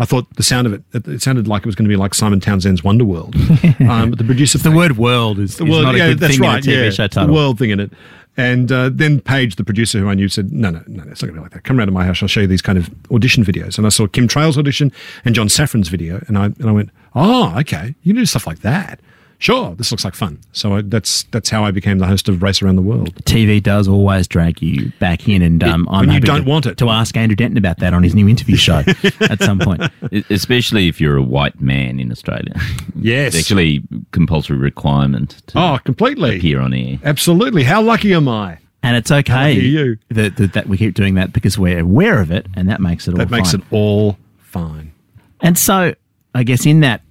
I 0.00 0.04
thought 0.04 0.32
the 0.36 0.42
sound 0.42 0.66
of 0.66 0.72
it, 0.72 0.82
it, 0.94 1.22
sounded 1.22 1.48
like 1.48 1.62
it 1.62 1.66
was 1.66 1.74
going 1.74 1.84
to 1.84 1.88
be 1.88 1.96
like 1.96 2.14
Simon 2.14 2.40
Townsend's 2.40 2.82
Wonderworld. 2.82 3.34
um, 3.88 4.10
but 4.10 4.18
the 4.18 4.24
producer 4.24 4.56
the 4.56 4.70
word 4.70 4.96
"world" 4.96 5.40
is, 5.40 5.56
the 5.56 5.64
is 5.64 5.70
world, 5.70 5.82
not 5.82 5.96
a 5.96 5.98
yeah, 5.98 6.06
good 6.10 6.20
that's 6.20 6.34
thing 6.34 6.42
right. 6.42 6.64
in 6.64 6.70
a 6.70 6.76
TV 6.76 6.84
yeah, 6.84 7.08
show 7.08 7.26
the 7.26 7.32
world 7.32 7.58
thing 7.58 7.70
in 7.70 7.80
it. 7.80 7.92
And 8.38 8.70
uh, 8.70 8.88
then 8.92 9.20
Paige, 9.20 9.56
the 9.56 9.64
producer 9.64 9.98
who 9.98 10.08
I 10.08 10.14
knew, 10.14 10.28
said, 10.28 10.52
"No, 10.52 10.70
no, 10.70 10.80
no, 10.86 11.02
it's 11.10 11.20
not 11.20 11.26
going 11.26 11.34
to 11.34 11.40
be 11.40 11.40
like 11.40 11.52
that. 11.52 11.64
Come 11.64 11.76
around 11.78 11.88
to 11.88 11.92
my 11.92 12.04
house. 12.04 12.22
I'll 12.22 12.28
show 12.28 12.40
you 12.40 12.46
these 12.46 12.62
kind 12.62 12.78
of 12.78 12.88
audition 13.10 13.44
videos." 13.44 13.76
And 13.76 13.86
I 13.86 13.90
saw 13.90 14.06
Kim 14.06 14.28
Traill's 14.28 14.56
audition 14.56 14.92
and 15.24 15.34
John 15.34 15.48
Safran's 15.48 15.88
video, 15.88 16.24
and 16.28 16.38
I 16.38 16.44
and 16.44 16.68
I 16.68 16.70
went, 16.70 16.90
"Oh, 17.16 17.52
okay, 17.58 17.96
you 18.04 18.14
can 18.14 18.22
do 18.22 18.26
stuff 18.26 18.46
like 18.46 18.60
that. 18.60 19.00
Sure, 19.40 19.74
this 19.76 19.90
looks 19.92 20.04
like 20.04 20.14
fun." 20.14 20.40
So 20.52 20.76
I, 20.76 20.82
that's 20.82 21.22
that's 21.24 21.48
how 21.48 21.64
I 21.64 21.70
became 21.70 21.98
the 21.98 22.06
host 22.06 22.28
of 22.28 22.42
Race 22.42 22.60
Around 22.60 22.76
the 22.76 22.82
World. 22.82 23.14
TV 23.24 23.62
does 23.62 23.86
always 23.86 24.26
drag 24.26 24.60
you 24.60 24.90
back 24.98 25.28
in, 25.28 25.42
and 25.42 25.62
um, 25.62 25.88
I'm 25.90 26.10
you 26.10 26.18
don't 26.20 26.42
to, 26.44 26.48
want 26.50 26.66
it. 26.66 26.76
to 26.78 26.88
ask 26.90 27.16
Andrew 27.16 27.36
Denton 27.36 27.56
about 27.56 27.78
that 27.78 27.94
on 27.94 28.02
his 28.02 28.14
new 28.14 28.28
interview 28.28 28.56
show 28.68 28.82
at 29.20 29.40
some 29.42 29.58
point. 29.60 29.82
Especially 30.28 30.88
if 30.88 31.00
you're 31.00 31.16
a 31.16 31.22
white 31.22 31.60
man 31.60 32.00
in 32.00 32.10
Australia. 32.10 32.52
Yes. 32.96 33.34
It's 33.34 33.44
actually 33.44 33.82
compulsory 34.10 34.56
requirement 34.58 35.40
to 35.48 35.58
Oh, 35.58 35.78
completely. 35.84 36.38
appear 36.38 36.60
on 36.60 36.74
air. 36.74 36.98
Absolutely. 37.04 37.62
How 37.62 37.80
lucky 37.80 38.12
am 38.14 38.26
I? 38.28 38.58
And 38.82 38.96
it's 38.96 39.10
okay 39.10 39.54
Lucky 39.54 39.66
you. 39.68 39.98
That, 40.10 40.36
that, 40.36 40.52
that 40.54 40.66
we 40.68 40.76
keep 40.78 40.94
doing 40.94 41.14
that 41.14 41.32
because 41.32 41.56
we're 41.58 41.78
aware 41.80 42.20
of 42.20 42.30
it, 42.32 42.46
and 42.54 42.68
that 42.68 42.80
makes 42.80 43.06
it 43.06 43.12
all 43.12 43.18
That 43.18 43.30
makes 43.30 43.52
fine. 43.52 43.60
it 43.60 43.66
all 43.70 44.18
fine. 44.38 44.92
And 45.40 45.56
so, 45.58 45.94
I 46.34 46.42
guess 46.42 46.66
in 46.66 46.80
that, 46.80 47.02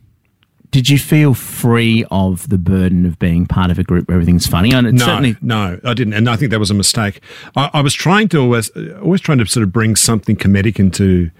did 0.77 0.89
you 0.89 0.99
feel 0.99 1.33
free 1.33 2.05
of 2.11 2.47
the 2.49 2.57
burden 2.59 3.07
of 3.07 3.17
being 3.17 3.47
part 3.47 3.71
of 3.71 3.79
a 3.79 3.83
group 3.83 4.07
where 4.07 4.13
everything's 4.13 4.45
funny? 4.45 4.71
And 4.71 4.99
No, 4.99 5.05
certainly, 5.05 5.35
no, 5.41 5.79
I 5.83 5.95
didn't, 5.95 6.13
and 6.13 6.29
I 6.29 6.35
think 6.35 6.51
that 6.51 6.59
was 6.59 6.69
a 6.69 6.75
mistake. 6.75 7.19
I, 7.55 7.71
I 7.73 7.81
was 7.81 7.95
trying 7.95 8.29
to 8.29 8.37
always, 8.37 8.69
always 9.01 9.19
trying 9.19 9.39
to 9.39 9.47
sort 9.47 9.63
of 9.63 9.73
bring 9.73 9.95
something 9.95 10.35
comedic 10.35 10.77
into 10.77 11.31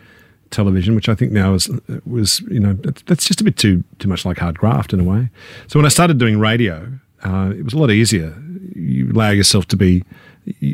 television, 0.49 0.95
which 0.95 1.07
I 1.07 1.13
think 1.13 1.31
now 1.33 1.53
is 1.53 1.69
was 2.07 2.39
you 2.49 2.59
know 2.59 2.73
that's, 2.73 3.03
that's 3.03 3.25
just 3.25 3.39
a 3.39 3.43
bit 3.43 3.57
too 3.57 3.83
too 3.99 4.09
much 4.09 4.25
like 4.25 4.39
hard 4.39 4.57
graft 4.57 4.91
in 4.91 4.99
a 4.99 5.03
way. 5.03 5.29
So 5.67 5.77
when 5.77 5.85
I 5.85 5.89
started 5.89 6.17
doing 6.17 6.39
radio, 6.39 6.91
uh, 7.23 7.53
it 7.55 7.63
was 7.63 7.75
a 7.75 7.77
lot 7.77 7.91
easier. 7.91 8.35
You 8.73 9.11
allow 9.11 9.29
yourself 9.29 9.67
to 9.67 9.77
be 9.77 10.03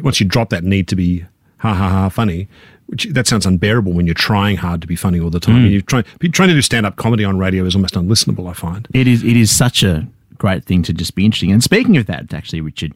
once 0.03 0.21
you 0.21 0.25
drop 0.25 0.51
that 0.51 0.63
need 0.63 0.87
to 0.87 0.95
be 0.95 1.25
ha 1.57 1.73
ha 1.73 1.89
ha 1.89 2.07
funny. 2.07 2.47
Which 2.87 3.05
that 3.05 3.25
sounds 3.27 3.45
unbearable 3.45 3.93
when 3.93 4.05
you're 4.05 4.13
trying 4.13 4.57
hard 4.57 4.81
to 4.81 4.87
be 4.87 4.95
funny 4.95 5.19
all 5.19 5.29
the 5.29 5.39
time. 5.39 5.65
You're 5.67 5.81
trying, 5.81 6.03
trying 6.31 6.49
to 6.49 6.53
do 6.55 6.61
stand 6.61 6.85
up 6.85 6.95
comedy 6.97 7.23
on 7.23 7.37
radio 7.37 7.63
is 7.65 7.75
almost 7.75 7.95
unlistenable. 7.95 8.49
I 8.49 8.53
find. 8.53 8.87
it 8.93 9.07
is 9.07 9.23
it 9.23 9.35
is 9.37 9.55
such 9.55 9.83
a 9.83 10.07
great 10.37 10.63
thing 10.65 10.83
to 10.83 10.93
just 10.93 11.15
be 11.15 11.25
interesting. 11.25 11.51
And 11.51 11.63
speaking 11.63 11.97
of 11.97 12.05
that, 12.07 12.33
actually, 12.33 12.61
Richard, 12.61 12.93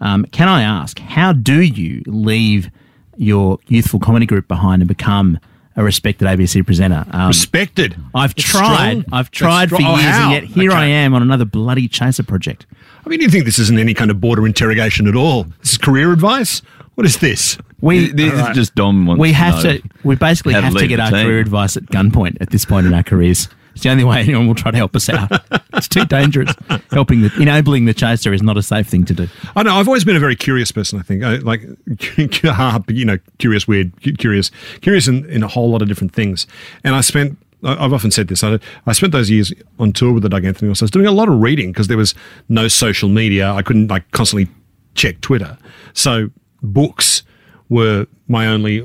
um, 0.00 0.24
can 0.26 0.48
I 0.48 0.62
ask, 0.62 0.98
how 0.98 1.32
do 1.32 1.60
you 1.62 2.02
leave 2.06 2.70
your 3.16 3.58
youthful 3.68 3.98
comedy 4.00 4.26
group 4.26 4.46
behind 4.48 4.82
and 4.82 4.88
become 4.88 5.38
a 5.76 5.82
respected 5.82 6.26
ABC 6.28 6.64
presenter? 6.64 7.06
Um, 7.10 7.28
Respected. 7.28 7.96
I've 8.14 8.34
That's 8.34 8.48
tried. 8.48 9.00
strong. 9.00 9.04
I've 9.12 9.30
tried 9.30 9.70
for. 9.70 9.76
Oh, 9.76 9.96
years, 9.96 10.16
and 10.16 10.32
yet 10.32 10.44
here 10.44 10.72
I 10.72 10.84
am 10.86 11.14
on 11.14 11.22
another 11.22 11.44
bloody 11.44 11.88
chaser 11.88 12.22
project. 12.22 12.66
I 13.04 13.08
mean, 13.08 13.20
you 13.20 13.28
think 13.30 13.46
this 13.46 13.58
isn't 13.58 13.78
any 13.78 13.94
kind 13.94 14.10
of 14.10 14.20
border 14.20 14.46
interrogation 14.46 15.08
at 15.08 15.16
all? 15.16 15.44
This 15.60 15.72
is 15.72 15.78
career 15.78 16.12
advice? 16.12 16.60
What 17.00 17.06
is 17.06 17.16
this? 17.16 17.56
We 17.80 18.12
This 18.12 18.34
is 18.34 18.54
just 18.54 18.74
Dom 18.74 19.06
wants 19.06 19.22
we 19.22 19.28
to 19.28 19.34
have 19.34 19.64
know 19.64 19.78
to. 19.78 19.82
We 20.04 20.16
basically 20.16 20.52
how 20.52 20.60
to 20.60 20.66
have 20.66 20.74
to 20.76 20.86
get 20.86 21.00
our 21.00 21.10
team. 21.10 21.24
career 21.24 21.38
advice 21.38 21.74
at 21.78 21.84
gunpoint 21.84 22.36
at 22.42 22.50
this 22.50 22.66
point 22.66 22.86
in 22.86 22.92
our 22.92 23.02
careers. 23.02 23.48
It's 23.72 23.84
the 23.84 23.88
only 23.88 24.04
way 24.04 24.20
anyone 24.20 24.46
will 24.46 24.54
try 24.54 24.70
to 24.70 24.76
help 24.76 24.94
us 24.94 25.08
out. 25.08 25.32
It's 25.72 25.88
too 25.88 26.04
dangerous. 26.04 26.52
Helping 26.90 27.22
the 27.22 27.32
enabling 27.40 27.86
the 27.86 27.94
chaser 27.94 28.34
is 28.34 28.42
not 28.42 28.58
a 28.58 28.62
safe 28.62 28.86
thing 28.86 29.06
to 29.06 29.14
do. 29.14 29.28
I 29.56 29.62
know. 29.62 29.76
I've 29.76 29.88
always 29.88 30.04
been 30.04 30.16
a 30.16 30.20
very 30.20 30.36
curious 30.36 30.70
person. 30.70 30.98
I 30.98 31.02
think, 31.02 31.24
I, 31.24 31.36
like, 31.36 31.62
ah, 32.44 32.82
you 32.88 33.06
know, 33.06 33.16
curious, 33.38 33.66
weird, 33.66 33.92
curious, 34.18 34.50
curious 34.82 35.08
in, 35.08 35.24
in 35.30 35.42
a 35.42 35.48
whole 35.48 35.70
lot 35.70 35.80
of 35.80 35.88
different 35.88 36.12
things. 36.12 36.46
And 36.84 36.94
I 36.94 37.00
spent. 37.00 37.38
I- 37.64 37.82
I've 37.82 37.94
often 37.94 38.10
said 38.10 38.28
this. 38.28 38.44
I, 38.44 38.58
I 38.84 38.92
spent 38.92 39.12
those 39.12 39.30
years 39.30 39.54
on 39.78 39.94
tour 39.94 40.12
with 40.12 40.22
the 40.22 40.28
Doug 40.28 40.44
Anthony. 40.44 40.68
Also, 40.68 40.82
I 40.82 40.86
was 40.86 40.90
doing 40.90 41.06
a 41.06 41.12
lot 41.12 41.30
of 41.30 41.40
reading 41.40 41.72
because 41.72 41.88
there 41.88 41.96
was 41.96 42.14
no 42.50 42.68
social 42.68 43.08
media. 43.08 43.50
I 43.52 43.62
couldn't 43.62 43.88
like 43.88 44.10
constantly 44.10 44.52
check 44.94 45.22
Twitter. 45.22 45.56
So 45.94 46.30
books 46.62 47.22
were 47.68 48.06
my 48.28 48.46
only 48.46 48.82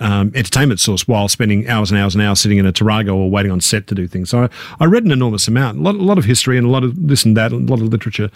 um, 0.00 0.32
entertainment 0.34 0.80
source 0.80 1.08
while 1.08 1.28
spending 1.28 1.68
hours 1.68 1.90
and 1.90 1.98
hours 1.98 2.14
and 2.14 2.22
hours 2.22 2.40
sitting 2.40 2.58
in 2.58 2.66
a 2.66 2.72
Tarago 2.72 3.14
or 3.14 3.30
waiting 3.30 3.50
on 3.50 3.60
set 3.60 3.86
to 3.88 3.94
do 3.94 4.06
things. 4.06 4.30
So 4.30 4.44
I, 4.44 4.48
I 4.80 4.84
read 4.84 5.04
an 5.04 5.10
enormous 5.10 5.48
amount, 5.48 5.78
a 5.78 5.80
lot, 5.80 5.94
a 5.94 6.02
lot 6.02 6.18
of 6.18 6.24
history 6.24 6.58
and 6.58 6.66
a 6.66 6.70
lot 6.70 6.84
of 6.84 7.08
this 7.08 7.24
and 7.24 7.36
that, 7.36 7.52
a 7.52 7.56
lot 7.56 7.80
of 7.80 7.86
literature, 7.86 8.30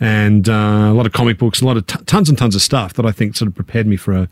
and 0.00 0.48
uh, 0.48 0.52
a 0.52 0.94
lot 0.94 1.06
of 1.06 1.12
comic 1.12 1.38
books, 1.38 1.60
a 1.60 1.64
lot 1.64 1.76
of 1.76 1.86
t- 1.86 1.98
tons 2.04 2.28
and 2.28 2.36
tons 2.36 2.54
of 2.54 2.62
stuff 2.62 2.94
that 2.94 3.06
I 3.06 3.12
think 3.12 3.36
sort 3.36 3.48
of 3.48 3.54
prepared 3.54 3.86
me 3.86 3.96
for 3.96 4.12
a, 4.12 4.28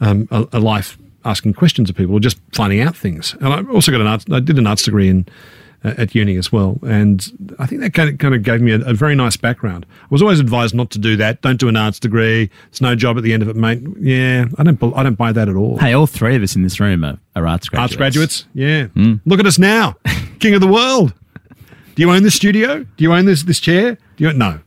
um, 0.00 0.28
a, 0.30 0.46
a 0.54 0.60
life 0.60 0.98
asking 1.24 1.54
questions 1.54 1.90
of 1.90 1.96
people 1.96 2.14
or 2.14 2.20
just 2.20 2.38
finding 2.52 2.80
out 2.80 2.96
things. 2.96 3.34
And 3.40 3.48
I 3.48 3.62
also 3.72 3.92
got 3.92 4.00
an 4.00 4.06
arts, 4.06 4.24
I 4.30 4.40
did 4.40 4.58
an 4.58 4.66
arts 4.66 4.82
degree 4.82 5.08
in 5.08 5.26
at 5.96 6.14
uni 6.14 6.36
as 6.36 6.50
well, 6.52 6.78
and 6.82 7.24
I 7.58 7.66
think 7.66 7.80
that 7.82 7.94
kind 7.94 8.08
of, 8.10 8.18
kind 8.18 8.34
of 8.34 8.42
gave 8.42 8.60
me 8.60 8.72
a, 8.72 8.80
a 8.80 8.94
very 8.94 9.14
nice 9.14 9.36
background. 9.36 9.86
I 10.02 10.06
was 10.10 10.22
always 10.22 10.40
advised 10.40 10.74
not 10.74 10.90
to 10.90 10.98
do 10.98 11.16
that. 11.16 11.42
Don't 11.42 11.58
do 11.60 11.68
an 11.68 11.76
arts 11.76 11.98
degree. 12.00 12.50
It's 12.68 12.80
no 12.80 12.94
job 12.94 13.16
at 13.16 13.22
the 13.22 13.32
end 13.32 13.42
of 13.42 13.48
it, 13.48 13.56
mate. 13.56 13.82
Yeah, 13.98 14.46
I 14.58 14.62
don't. 14.62 14.82
I 14.96 15.02
don't 15.02 15.14
buy 15.16 15.32
that 15.32 15.48
at 15.48 15.54
all. 15.56 15.78
Hey, 15.78 15.92
all 15.92 16.06
three 16.06 16.36
of 16.36 16.42
us 16.42 16.56
in 16.56 16.62
this 16.62 16.80
room 16.80 17.04
are, 17.04 17.18
are 17.34 17.46
arts 17.46 17.68
graduates. 17.68 17.92
Arts 17.92 17.96
graduates, 17.96 18.46
yeah. 18.54 18.88
Look 19.26 19.40
at 19.40 19.46
us 19.46 19.58
now, 19.58 19.94
king 20.40 20.54
of 20.54 20.60
the 20.60 20.66
world. 20.68 21.12
Do 21.94 22.02
you 22.02 22.10
own 22.10 22.22
this 22.22 22.34
studio? 22.34 22.84
Do 22.96 23.04
you 23.04 23.12
own 23.12 23.24
this 23.24 23.42
this 23.44 23.60
chair? 23.60 23.96
Do 24.16 24.24
you 24.24 24.32
no? 24.32 24.60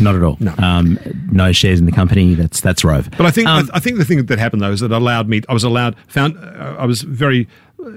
Not 0.00 0.14
at 0.14 0.22
all. 0.22 0.38
No. 0.40 0.54
Um, 0.56 0.98
no 1.30 1.52
shares 1.52 1.78
in 1.80 1.84
the 1.84 1.92
company. 1.92 2.34
That's 2.34 2.62
that's 2.62 2.82
Rove. 2.82 3.10
But 3.10 3.26
I 3.26 3.30
think 3.30 3.46
Um, 3.46 3.68
I, 3.74 3.76
I 3.76 3.80
think 3.80 3.98
the 3.98 4.06
thing 4.06 4.24
that 4.24 4.38
happened 4.38 4.62
though 4.62 4.72
is 4.72 4.80
that 4.80 4.90
allowed 4.90 5.28
me. 5.28 5.42
I 5.50 5.52
was 5.52 5.64
allowed. 5.64 5.96
Found. 6.08 6.38
Uh, 6.38 6.76
I 6.78 6.86
was 6.86 7.02
very. 7.02 7.46
Uh, 7.78 7.90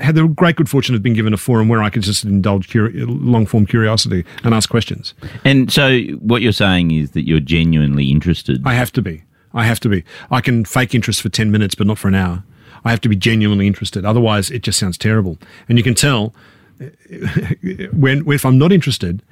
had 0.00 0.14
the 0.14 0.26
great 0.26 0.56
good 0.56 0.68
fortune 0.68 0.94
of 0.94 1.02
being 1.02 1.14
given 1.14 1.32
a 1.32 1.36
forum 1.36 1.68
where 1.68 1.82
I 1.82 1.90
could 1.90 2.02
just 2.02 2.24
indulge 2.24 2.68
curi- 2.68 3.04
long 3.06 3.46
form 3.46 3.66
curiosity 3.66 4.24
and 4.44 4.54
ask 4.54 4.68
questions. 4.68 5.14
And 5.44 5.72
so, 5.72 6.00
what 6.20 6.42
you're 6.42 6.52
saying 6.52 6.90
is 6.90 7.12
that 7.12 7.26
you're 7.26 7.40
genuinely 7.40 8.10
interested. 8.10 8.62
I 8.64 8.74
have 8.74 8.92
to 8.92 9.02
be. 9.02 9.22
I 9.52 9.64
have 9.64 9.80
to 9.80 9.88
be. 9.88 10.04
I 10.30 10.40
can 10.40 10.64
fake 10.64 10.94
interest 10.94 11.22
for 11.22 11.28
10 11.28 11.50
minutes, 11.50 11.74
but 11.74 11.86
not 11.86 11.98
for 11.98 12.08
an 12.08 12.14
hour. 12.14 12.44
I 12.84 12.90
have 12.90 13.00
to 13.02 13.08
be 13.08 13.16
genuinely 13.16 13.66
interested. 13.66 14.04
Otherwise, 14.04 14.50
it 14.50 14.62
just 14.62 14.78
sounds 14.78 14.96
terrible. 14.96 15.38
And 15.68 15.76
you 15.76 15.84
can 15.84 15.94
tell 15.94 16.34
when, 17.92 18.26
if 18.30 18.46
I'm 18.46 18.58
not 18.58 18.72
interested, 18.72 19.22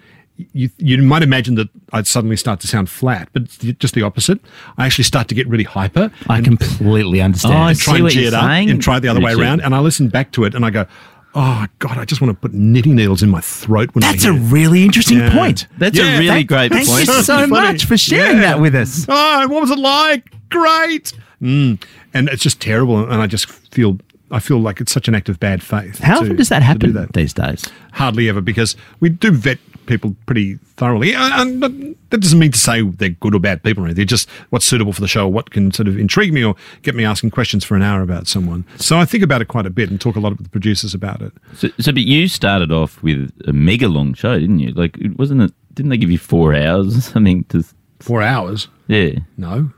you, 0.52 0.70
you 0.78 1.02
might 1.02 1.22
imagine 1.22 1.56
that 1.56 1.68
I'd 1.92 2.06
suddenly 2.06 2.36
start 2.36 2.60
to 2.60 2.68
sound 2.68 2.88
flat, 2.88 3.28
but 3.32 3.42
it's 3.42 3.56
just 3.78 3.94
the 3.94 4.02
opposite. 4.02 4.40
I 4.76 4.86
actually 4.86 5.04
start 5.04 5.28
to 5.28 5.34
get 5.34 5.48
really 5.48 5.64
hyper. 5.64 6.10
I 6.28 6.36
and 6.38 6.44
completely 6.46 7.20
understand. 7.20 7.54
Oh, 7.54 7.58
I 7.58 7.74
try 7.74 7.92
see 7.94 7.94
and 7.96 8.02
what 8.04 8.12
G 8.12 8.18
you're 8.20 8.28
it 8.28 8.34
up 8.34 8.42
saying, 8.44 8.70
and 8.70 8.80
try 8.82 8.98
the 9.00 9.08
other 9.08 9.20
way 9.20 9.32
around. 9.34 9.60
And 9.62 9.74
I 9.74 9.80
listen 9.80 10.08
back 10.08 10.30
to 10.32 10.44
it 10.44 10.54
and 10.54 10.64
I 10.64 10.70
go, 10.70 10.86
oh, 11.34 11.66
God, 11.80 11.98
I 11.98 12.04
just 12.04 12.20
want 12.20 12.30
to 12.34 12.40
put 12.40 12.54
knitting 12.54 12.94
needles 12.94 13.22
in 13.22 13.30
my 13.30 13.40
throat 13.40 13.90
when 13.94 14.00
That's 14.02 14.24
I 14.24 14.30
a 14.30 14.32
hear 14.32 14.42
it." 14.42 14.46
really 14.52 14.84
interesting 14.84 15.18
Yeah. 15.18 15.32
point. 15.32 15.66
That's 15.78 15.98
a 15.98 16.02
really 16.02 16.26
Thank- 16.28 16.48
great 16.48 16.72
thank 16.72 16.88
point. 16.88 17.06
you 17.06 17.22
so 17.22 17.46
much 17.46 17.84
for 17.84 17.96
sharing 17.96 18.36
Yeah. 18.36 18.42
that 18.42 18.60
with 18.60 18.74
us. 18.74 19.06
Oh, 19.08 19.46
what 19.48 19.60
was 19.60 19.70
it 19.70 19.78
like? 19.78 20.30
Great. 20.50 21.12
Mm. 21.42 21.80
And 22.14 22.28
it's 22.28 22.42
just 22.42 22.60
terrible. 22.60 23.08
And 23.10 23.20
I 23.20 23.26
just 23.26 23.46
feel, 23.48 23.98
I 24.30 24.38
feel 24.40 24.58
like 24.60 24.80
it's 24.80 24.90
such 24.92 25.06
an 25.08 25.14
act 25.14 25.28
of 25.28 25.38
bad 25.38 25.62
faith. 25.62 25.98
How 25.98 26.14
to- 26.16 26.20
often 26.22 26.36
does 26.36 26.48
that 26.48 26.62
happen 26.62 26.90
do 26.90 26.92
that. 26.92 27.12
these 27.12 27.32
days? 27.32 27.64
Hardly 27.92 28.28
ever, 28.28 28.40
because 28.40 28.74
we 29.00 29.08
do 29.10 29.30
vet 29.30 29.58
people 29.88 30.14
pretty 30.26 30.54
thoroughly. 30.76 31.14
Uh, 31.14 31.42
and 31.42 31.64
and 31.64 31.96
that 32.10 32.18
doesn't 32.20 32.38
mean 32.38 32.52
to 32.52 32.58
say 32.58 32.82
they're 32.82 33.08
good 33.08 33.34
or 33.34 33.40
bad 33.40 33.62
people. 33.64 33.82
They're 33.92 34.04
just 34.04 34.28
what's 34.50 34.64
suitable 34.64 34.92
for 34.92 35.00
the 35.00 35.08
show, 35.08 35.26
what 35.26 35.50
can 35.50 35.72
sort 35.72 35.88
of 35.88 35.98
intrigue 35.98 36.32
me 36.32 36.44
or 36.44 36.54
get 36.82 36.94
me 36.94 37.04
asking 37.04 37.30
questions 37.30 37.64
for 37.64 37.74
an 37.74 37.82
hour 37.82 38.02
about 38.02 38.28
someone. 38.28 38.64
So 38.76 38.98
I 38.98 39.04
think 39.04 39.24
about 39.24 39.42
it 39.42 39.46
quite 39.46 39.66
a 39.66 39.70
bit 39.70 39.90
and 39.90 40.00
talk 40.00 40.14
a 40.14 40.20
lot 40.20 40.30
with 40.36 40.44
the 40.44 40.50
producers 40.50 40.94
about 40.94 41.22
it. 41.22 41.32
So, 41.54 41.68
so, 41.80 41.92
but 41.92 42.02
you 42.02 42.28
started 42.28 42.70
off 42.70 43.02
with 43.02 43.32
a 43.46 43.52
mega 43.52 43.88
long 43.88 44.14
show, 44.14 44.38
didn't 44.38 44.60
you? 44.60 44.72
Like, 44.72 44.96
it 44.98 45.18
wasn't 45.18 45.42
it? 45.42 45.52
Didn't 45.74 45.90
they 45.90 45.96
give 45.98 46.10
you 46.10 46.18
four 46.18 46.54
hours 46.54 46.96
or 46.96 47.00
something 47.00 47.44
to? 47.44 47.64
Four 48.00 48.22
hours? 48.22 48.68
Yeah, 48.86 49.18
No. 49.36 49.72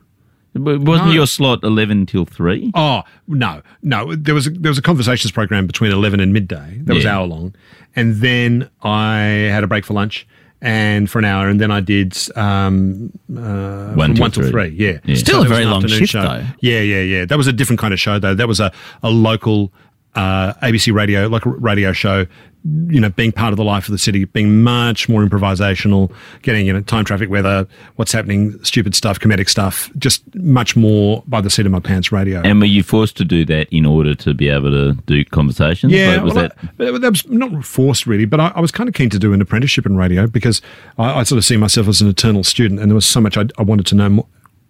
But 0.52 0.80
wasn't 0.80 1.08
No. 1.10 1.14
your 1.14 1.26
slot 1.26 1.62
eleven 1.62 2.06
till 2.06 2.24
three? 2.24 2.72
Oh 2.74 3.02
no, 3.28 3.62
no. 3.82 4.14
There 4.16 4.34
was 4.34 4.48
a, 4.48 4.50
there 4.50 4.70
was 4.70 4.78
a 4.78 4.82
conversations 4.82 5.30
program 5.32 5.66
between 5.66 5.92
eleven 5.92 6.18
and 6.20 6.32
midday 6.32 6.80
that 6.84 6.94
was 6.94 7.06
hour 7.06 7.26
long, 7.26 7.54
and 7.94 8.16
then 8.16 8.68
I 8.82 9.18
had 9.52 9.62
a 9.62 9.68
break 9.68 9.84
for 9.84 9.94
lunch 9.94 10.26
and 10.60 11.08
for 11.08 11.18
an 11.20 11.24
hour, 11.24 11.48
and 11.48 11.60
then 11.60 11.70
I 11.70 11.78
did 11.80 12.16
um, 12.36 13.12
uh, 13.34 13.92
One 13.94 14.08
from 14.08 14.14
till 14.16 14.22
one 14.24 14.30
till 14.32 14.42
three. 14.42 14.50
three. 14.50 14.68
Yeah, 14.70 14.98
Yeah. 15.04 15.14
Still 15.14 15.42
a 15.42 15.48
very 15.48 15.64
long 15.64 15.86
shift, 15.86 16.10
show. 16.12 16.20
though. 16.22 16.44
Yeah, 16.60 16.80
yeah, 16.80 17.00
yeah. 17.02 17.24
That 17.26 17.38
was 17.38 17.46
a 17.46 17.52
different 17.52 17.78
kind 17.80 17.94
of 17.94 18.00
show 18.00 18.18
though. 18.18 18.34
That 18.34 18.48
was 18.48 18.58
a 18.60 18.72
a 19.04 19.08
local 19.10 19.72
uh, 20.16 20.54
ABC 20.54 20.92
radio, 20.92 21.28
like 21.28 21.46
a 21.46 21.50
radio 21.50 21.92
show. 21.92 22.26
You 22.62 23.00
know, 23.00 23.08
being 23.08 23.32
part 23.32 23.54
of 23.54 23.56
the 23.56 23.64
life 23.64 23.86
of 23.88 23.92
the 23.92 23.98
city, 23.98 24.26
being 24.26 24.62
much 24.62 25.08
more 25.08 25.24
improvisational, 25.24 26.12
getting 26.42 26.66
you 26.66 26.72
know 26.74 26.82
time, 26.82 27.06
traffic, 27.06 27.30
weather, 27.30 27.66
what's 27.96 28.12
happening, 28.12 28.62
stupid 28.62 28.94
stuff, 28.94 29.18
comedic 29.18 29.48
stuff, 29.48 29.90
just 29.96 30.22
much 30.34 30.76
more 30.76 31.22
by 31.26 31.40
the 31.40 31.48
seat 31.48 31.64
of 31.64 31.72
my 31.72 31.80
pants 31.80 32.12
radio. 32.12 32.42
And 32.42 32.60
were 32.60 32.66
you 32.66 32.82
forced 32.82 33.16
to 33.16 33.24
do 33.24 33.46
that 33.46 33.68
in 33.70 33.86
order 33.86 34.14
to 34.16 34.34
be 34.34 34.50
able 34.50 34.70
to 34.70 34.92
do 35.06 35.24
conversations? 35.24 35.90
Yeah, 35.92 36.16
Like, 36.16 36.22
was 36.24 36.34
well, 36.34 36.42
that? 36.48 36.56
I- 36.62 36.90
but 36.90 37.00
that 37.00 37.10
was 37.10 37.26
not 37.28 37.64
forced 37.64 38.06
really, 38.06 38.26
but 38.26 38.40
I, 38.40 38.52
I 38.54 38.60
was 38.60 38.70
kind 38.70 38.88
of 38.88 38.94
keen 38.94 39.08
to 39.10 39.18
do 39.18 39.32
an 39.32 39.40
apprenticeship 39.40 39.86
in 39.86 39.96
radio 39.96 40.26
because 40.26 40.60
I, 40.98 41.20
I 41.20 41.22
sort 41.22 41.38
of 41.38 41.46
see 41.46 41.56
myself 41.56 41.88
as 41.88 42.02
an 42.02 42.08
eternal 42.08 42.44
student, 42.44 42.78
and 42.78 42.90
there 42.90 42.94
was 42.94 43.06
so 43.06 43.22
much 43.22 43.38
I, 43.38 43.46
I 43.56 43.62
wanted 43.62 43.86
to 43.86 43.94
know 43.94 44.08
more 44.10 44.26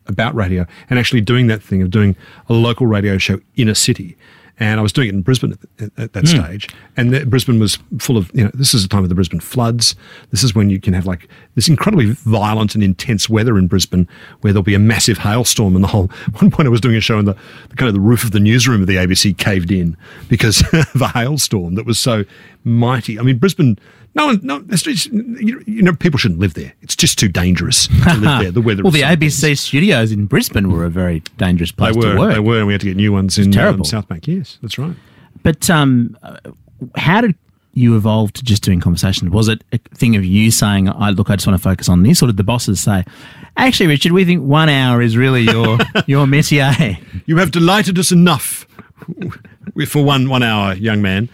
about 0.07 0.35
radio, 0.35 0.65
and 0.89 0.99
actually 0.99 1.21
doing 1.21 1.49
that 1.49 1.61
thing 1.63 1.83
of 1.83 1.91
doing 1.91 2.15
a 2.49 2.53
local 2.53 2.87
radio 2.87 3.19
show 3.19 3.41
in 3.57 3.69
a 3.69 3.75
city. 3.75 4.17
And 4.61 4.79
I 4.79 4.83
was 4.83 4.93
doing 4.93 5.09
it 5.09 5.15
in 5.15 5.23
Brisbane 5.23 5.53
at, 5.53 5.83
at, 5.83 5.99
at 5.99 6.13
that 6.13 6.29
hmm. 6.29 6.43
stage, 6.43 6.69
and 6.97 7.13
the, 7.13 7.25
Brisbane 7.25 7.59
was 7.59 7.79
full 7.99 8.17
of 8.17 8.31
you 8.35 8.45
know 8.45 8.51
this 8.53 8.75
is 8.75 8.83
the 8.83 8.89
time 8.89 9.03
of 9.03 9.09
the 9.09 9.15
Brisbane 9.15 9.41
floods. 9.41 9.97
This 10.31 10.45
is 10.45 10.55
when 10.55 10.71
you 10.71 10.79
can 10.81 10.93
have 10.93 11.07
like 11.07 11.29
this 11.55 11.67
incredibly 11.67 12.13
violent 12.13 12.75
and 12.75 12.85
intense 12.85 13.29
weather 13.29 13.59
in 13.59 13.67
Brisbane, 13.69 14.07
where 14.43 14.53
there'll 14.53 14.63
be 14.63 14.75
a 14.75 14.79
massive 14.79 15.19
hailstorm, 15.19 15.75
and 15.75 15.83
the 15.83 15.89
whole. 15.89 16.07
One 16.39 16.51
point 16.51 16.67
I 16.67 16.71
was 16.71 16.81
doing 16.81 16.97
a 16.97 17.01
show, 17.01 17.19
and 17.19 17.27
the, 17.27 17.37
the 17.71 17.77
kind 17.77 17.89
of 17.89 17.95
the 17.95 18.01
roof 18.01 18.23
of 18.23 18.33
the 18.33 18.41
newsroom 18.41 18.83
of 18.83 18.87
the 18.87 18.97
ABC 18.97 19.37
caved 19.37 19.73
in 19.73 19.97
because 20.29 20.63
of 20.95 21.01
a 21.01 21.09
hailstorm 21.09 21.75
that 21.75 21.87
was 21.87 21.99
so 21.99 22.25
mighty. 22.65 23.19
I 23.19 23.23
mean, 23.23 23.39
Brisbane. 23.39 23.79
No 24.15 24.27
one, 24.27 24.41
no, 24.43 24.61
you 24.93 25.63
you 25.67 25.83
know, 25.83 25.93
people 25.95 26.19
shouldn't 26.19 26.41
live 26.41 26.55
there. 26.55 26.73
It's 26.83 26.97
just 26.97 27.17
too 27.19 27.29
dangerous 27.29 27.87
to 27.87 28.15
live 28.15 28.41
there. 28.41 28.51
The 28.51 28.61
weather. 28.61 28.83
Well, 28.91 28.91
the 28.91 29.03
ABC 29.03 29.57
studios 29.57 30.11
in 30.11 30.27
Brisbane 30.27 30.71
were 30.73 30.85
a 30.85 30.91
very 30.91 31.21
dangerous 31.39 31.71
They 31.71 31.77
place 31.77 31.97
were, 31.97 32.15
to 32.15 32.19
work. 32.19 32.33
they 32.35 32.41
were, 32.41 32.59
and 32.59 32.67
we 32.67 32.73
had 32.75 32.81
to 32.81 32.89
get 32.89 32.97
new 32.97 33.13
ones 33.13 33.39
in 33.39 33.57
um, 33.57 33.85
South 33.85 34.09
Bank. 34.09 34.27
Yes, 34.27 34.59
that's 34.63 34.79
right. 34.79 34.97
But 35.45 35.71
um, 35.71 36.17
uh, 36.25 36.39
how 36.97 37.21
did 37.21 37.37
you 37.73 37.97
evolve 37.97 38.33
to 38.33 38.43
just 38.45 38.65
doing 38.65 38.81
conversation? 38.81 39.31
Was 39.31 39.47
it 39.47 39.63
a 39.73 39.79
thing 39.95 40.17
of 40.17 40.25
you 40.25 40.51
saying, 40.51 40.89
"I 40.89 41.11
look, 41.11 41.31
I 41.31 41.37
just 41.37 41.47
want 41.47 41.57
to 41.57 41.63
focus 41.63 41.89
on 41.89 42.03
this," 42.03 42.21
or 42.21 42.27
did 42.27 42.37
the 42.37 42.43
bosses 42.45 42.81
say, 42.81 43.05
"Actually, 43.57 43.87
Richard, 43.87 44.11
we 44.11 44.25
think 44.25 44.43
one 44.43 44.69
hour 44.69 45.01
is 45.01 45.17
really 45.17 45.43
your 45.43 45.79
your 46.07 46.27
métier"? 46.27 46.99
You 47.27 47.37
have 47.37 47.53
delighted 47.53 47.97
us 47.97 48.11
enough 48.11 48.67
for 49.87 50.03
one 50.05 50.29
one 50.29 50.43
hour, 50.43 50.75
young 50.75 51.01
man. 51.01 51.29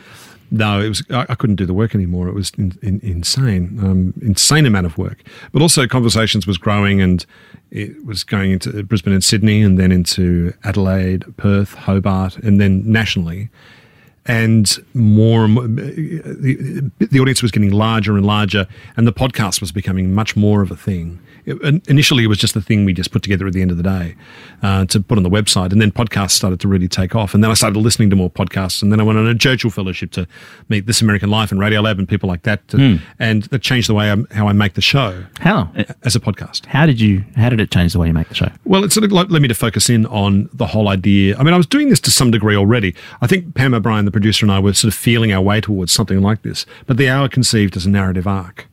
No, 0.51 0.81
it 0.81 0.89
was. 0.89 1.03
I, 1.11 1.27
I 1.29 1.35
couldn't 1.35 1.57
do 1.57 1.67
the 1.67 1.75
work 1.75 1.95
anymore. 1.95 2.29
It 2.29 2.35
was 2.35 2.53
in, 2.57 2.79
in, 2.83 3.01
insane, 3.03 3.79
um, 3.83 4.15
insane 4.23 4.67
amount 4.67 4.87
of 4.87 4.97
work. 4.97 5.23
But 5.53 5.63
also, 5.63 5.87
conversations 5.87 6.47
was 6.47 6.59
growing, 6.59 7.01
and 7.01 7.25
it 7.71 8.05
was 8.05 8.23
going 8.25 8.53
into 8.53 8.83
Brisbane 8.85 9.13
and 9.13 9.25
Sydney, 9.25 9.63
and 9.63 9.79
then 9.79 9.91
into 9.93 10.53
Adelaide, 10.65 11.25
Perth, 11.37 11.75
Hobart, 11.75 12.37
and 12.39 12.61
then 12.61 12.91
nationally. 12.91 13.51
And 14.29 14.77
more 14.95 15.45
and 15.45 15.55
more, 15.55 15.67
the, 15.69 16.91
the 16.99 17.21
audience 17.21 17.43
was 17.43 17.53
getting 17.53 17.71
larger 17.71 18.17
and 18.17 18.27
larger, 18.27 18.67
and 18.97 19.07
the 19.07 19.13
podcast 19.13 19.61
was 19.61 19.73
becoming 19.73 20.15
much 20.15 20.37
more 20.37 20.63
of 20.63 20.71
a 20.71 20.77
thing. 20.77 21.21
It, 21.47 21.89
initially, 21.89 22.25
it 22.25 22.27
was 22.27 22.39
just 22.39 22.55
the 22.55 22.61
thing 22.61 22.85
we 22.85 22.93
just 22.93 23.13
put 23.13 23.23
together 23.23 23.47
at 23.47 23.53
the 23.53 23.63
end 23.63 23.71
of 23.71 23.77
the 23.77 23.83
day 23.83 24.17
uh, 24.63 24.85
to 24.87 25.01
put 25.01 25.17
on 25.17 25.23
the 25.23 25.31
website, 25.31 25.73
and 25.73 25.81
then 25.81 25.93
podcasts 25.93 26.33
started 26.33 26.61
to 26.61 26.69
really 26.69 26.89
take 26.89 27.15
off. 27.15 27.35
And 27.35 27.43
then 27.43 27.51
I 27.51 27.55
started 27.55 27.79
listening 27.79 28.11
to 28.11 28.17
more 28.17 28.31
podcasts, 28.31 28.83
and 28.83 28.91
then 28.93 29.01
I 29.01 29.05
went 29.05 29.19
on 29.19 29.27
a 29.27 29.35
Churchill 29.35 29.71
Fellowship 29.71 30.11
to 30.13 30.27
meet 30.69 30.87
This 30.87 31.01
American 31.01 31.31
Life 31.31 31.51
and 31.51 31.61
Radio 31.61 31.81
Lab 31.81 31.99
and 31.99 32.09
people 32.09 32.29
like 32.29 32.43
that, 32.43 32.67
to, 32.69 32.99
and 33.19 33.45
that 33.45 33.63
changed 33.63 33.89
the 33.89 33.95
way 33.95 34.11
I, 34.11 34.17
how 34.35 34.49
I 34.49 34.53
make 34.53 34.75
the 34.75 34.81
show 34.81 35.25
How? 35.41 35.71
as 36.03 36.17
a 36.17 36.21
podcast. 36.21 36.67
How 36.67 36.85
did 36.85 37.01
you? 37.01 37.25
How 37.37 37.49
did 37.49 37.61
it 37.61 37.71
change 37.71 37.93
the 37.93 38.01
way 38.01 38.09
you 38.09 38.15
make 38.15 38.29
the 38.29 38.35
show? 38.35 38.51
Well, 38.65 38.85
it 38.85 38.93
sort 38.93 39.05
of 39.05 39.13
like 39.13 39.31
led 39.31 39.41
me 39.41 39.49
to 39.49 39.55
focus 39.55 39.89
in 39.89 40.07
on 40.07 40.49
the 40.53 40.67
whole 40.67 40.89
idea. 40.89 41.37
I 41.39 41.43
mean, 41.43 41.55
I 41.55 41.57
was 41.57 41.67
doing 41.67 41.89
this 41.89 42.01
to 42.01 42.11
some 42.11 42.31
degree 42.31 42.57
already. 42.57 42.95
I 43.21 43.27
think 43.27 43.55
Pam 43.55 43.75
O'Brien, 43.75 44.05
the 44.05 44.11
producer, 44.11 44.45
and 44.45 44.53
I 44.53 44.59
were 44.59 44.73
sort 44.73 44.93
of 44.93 44.99
feeling 44.99 45.33
our 45.33 45.41
way 45.43 45.61
towards 45.61 45.93
something 45.93 46.21
like 46.21 46.43
this. 46.43 46.67
But 46.87 46.97
the 46.97 47.09
hour 47.09 47.29
conceived 47.29 47.77
as 47.77 47.87
a 47.87 47.91
narrative 47.91 48.27
arc, 48.27 48.67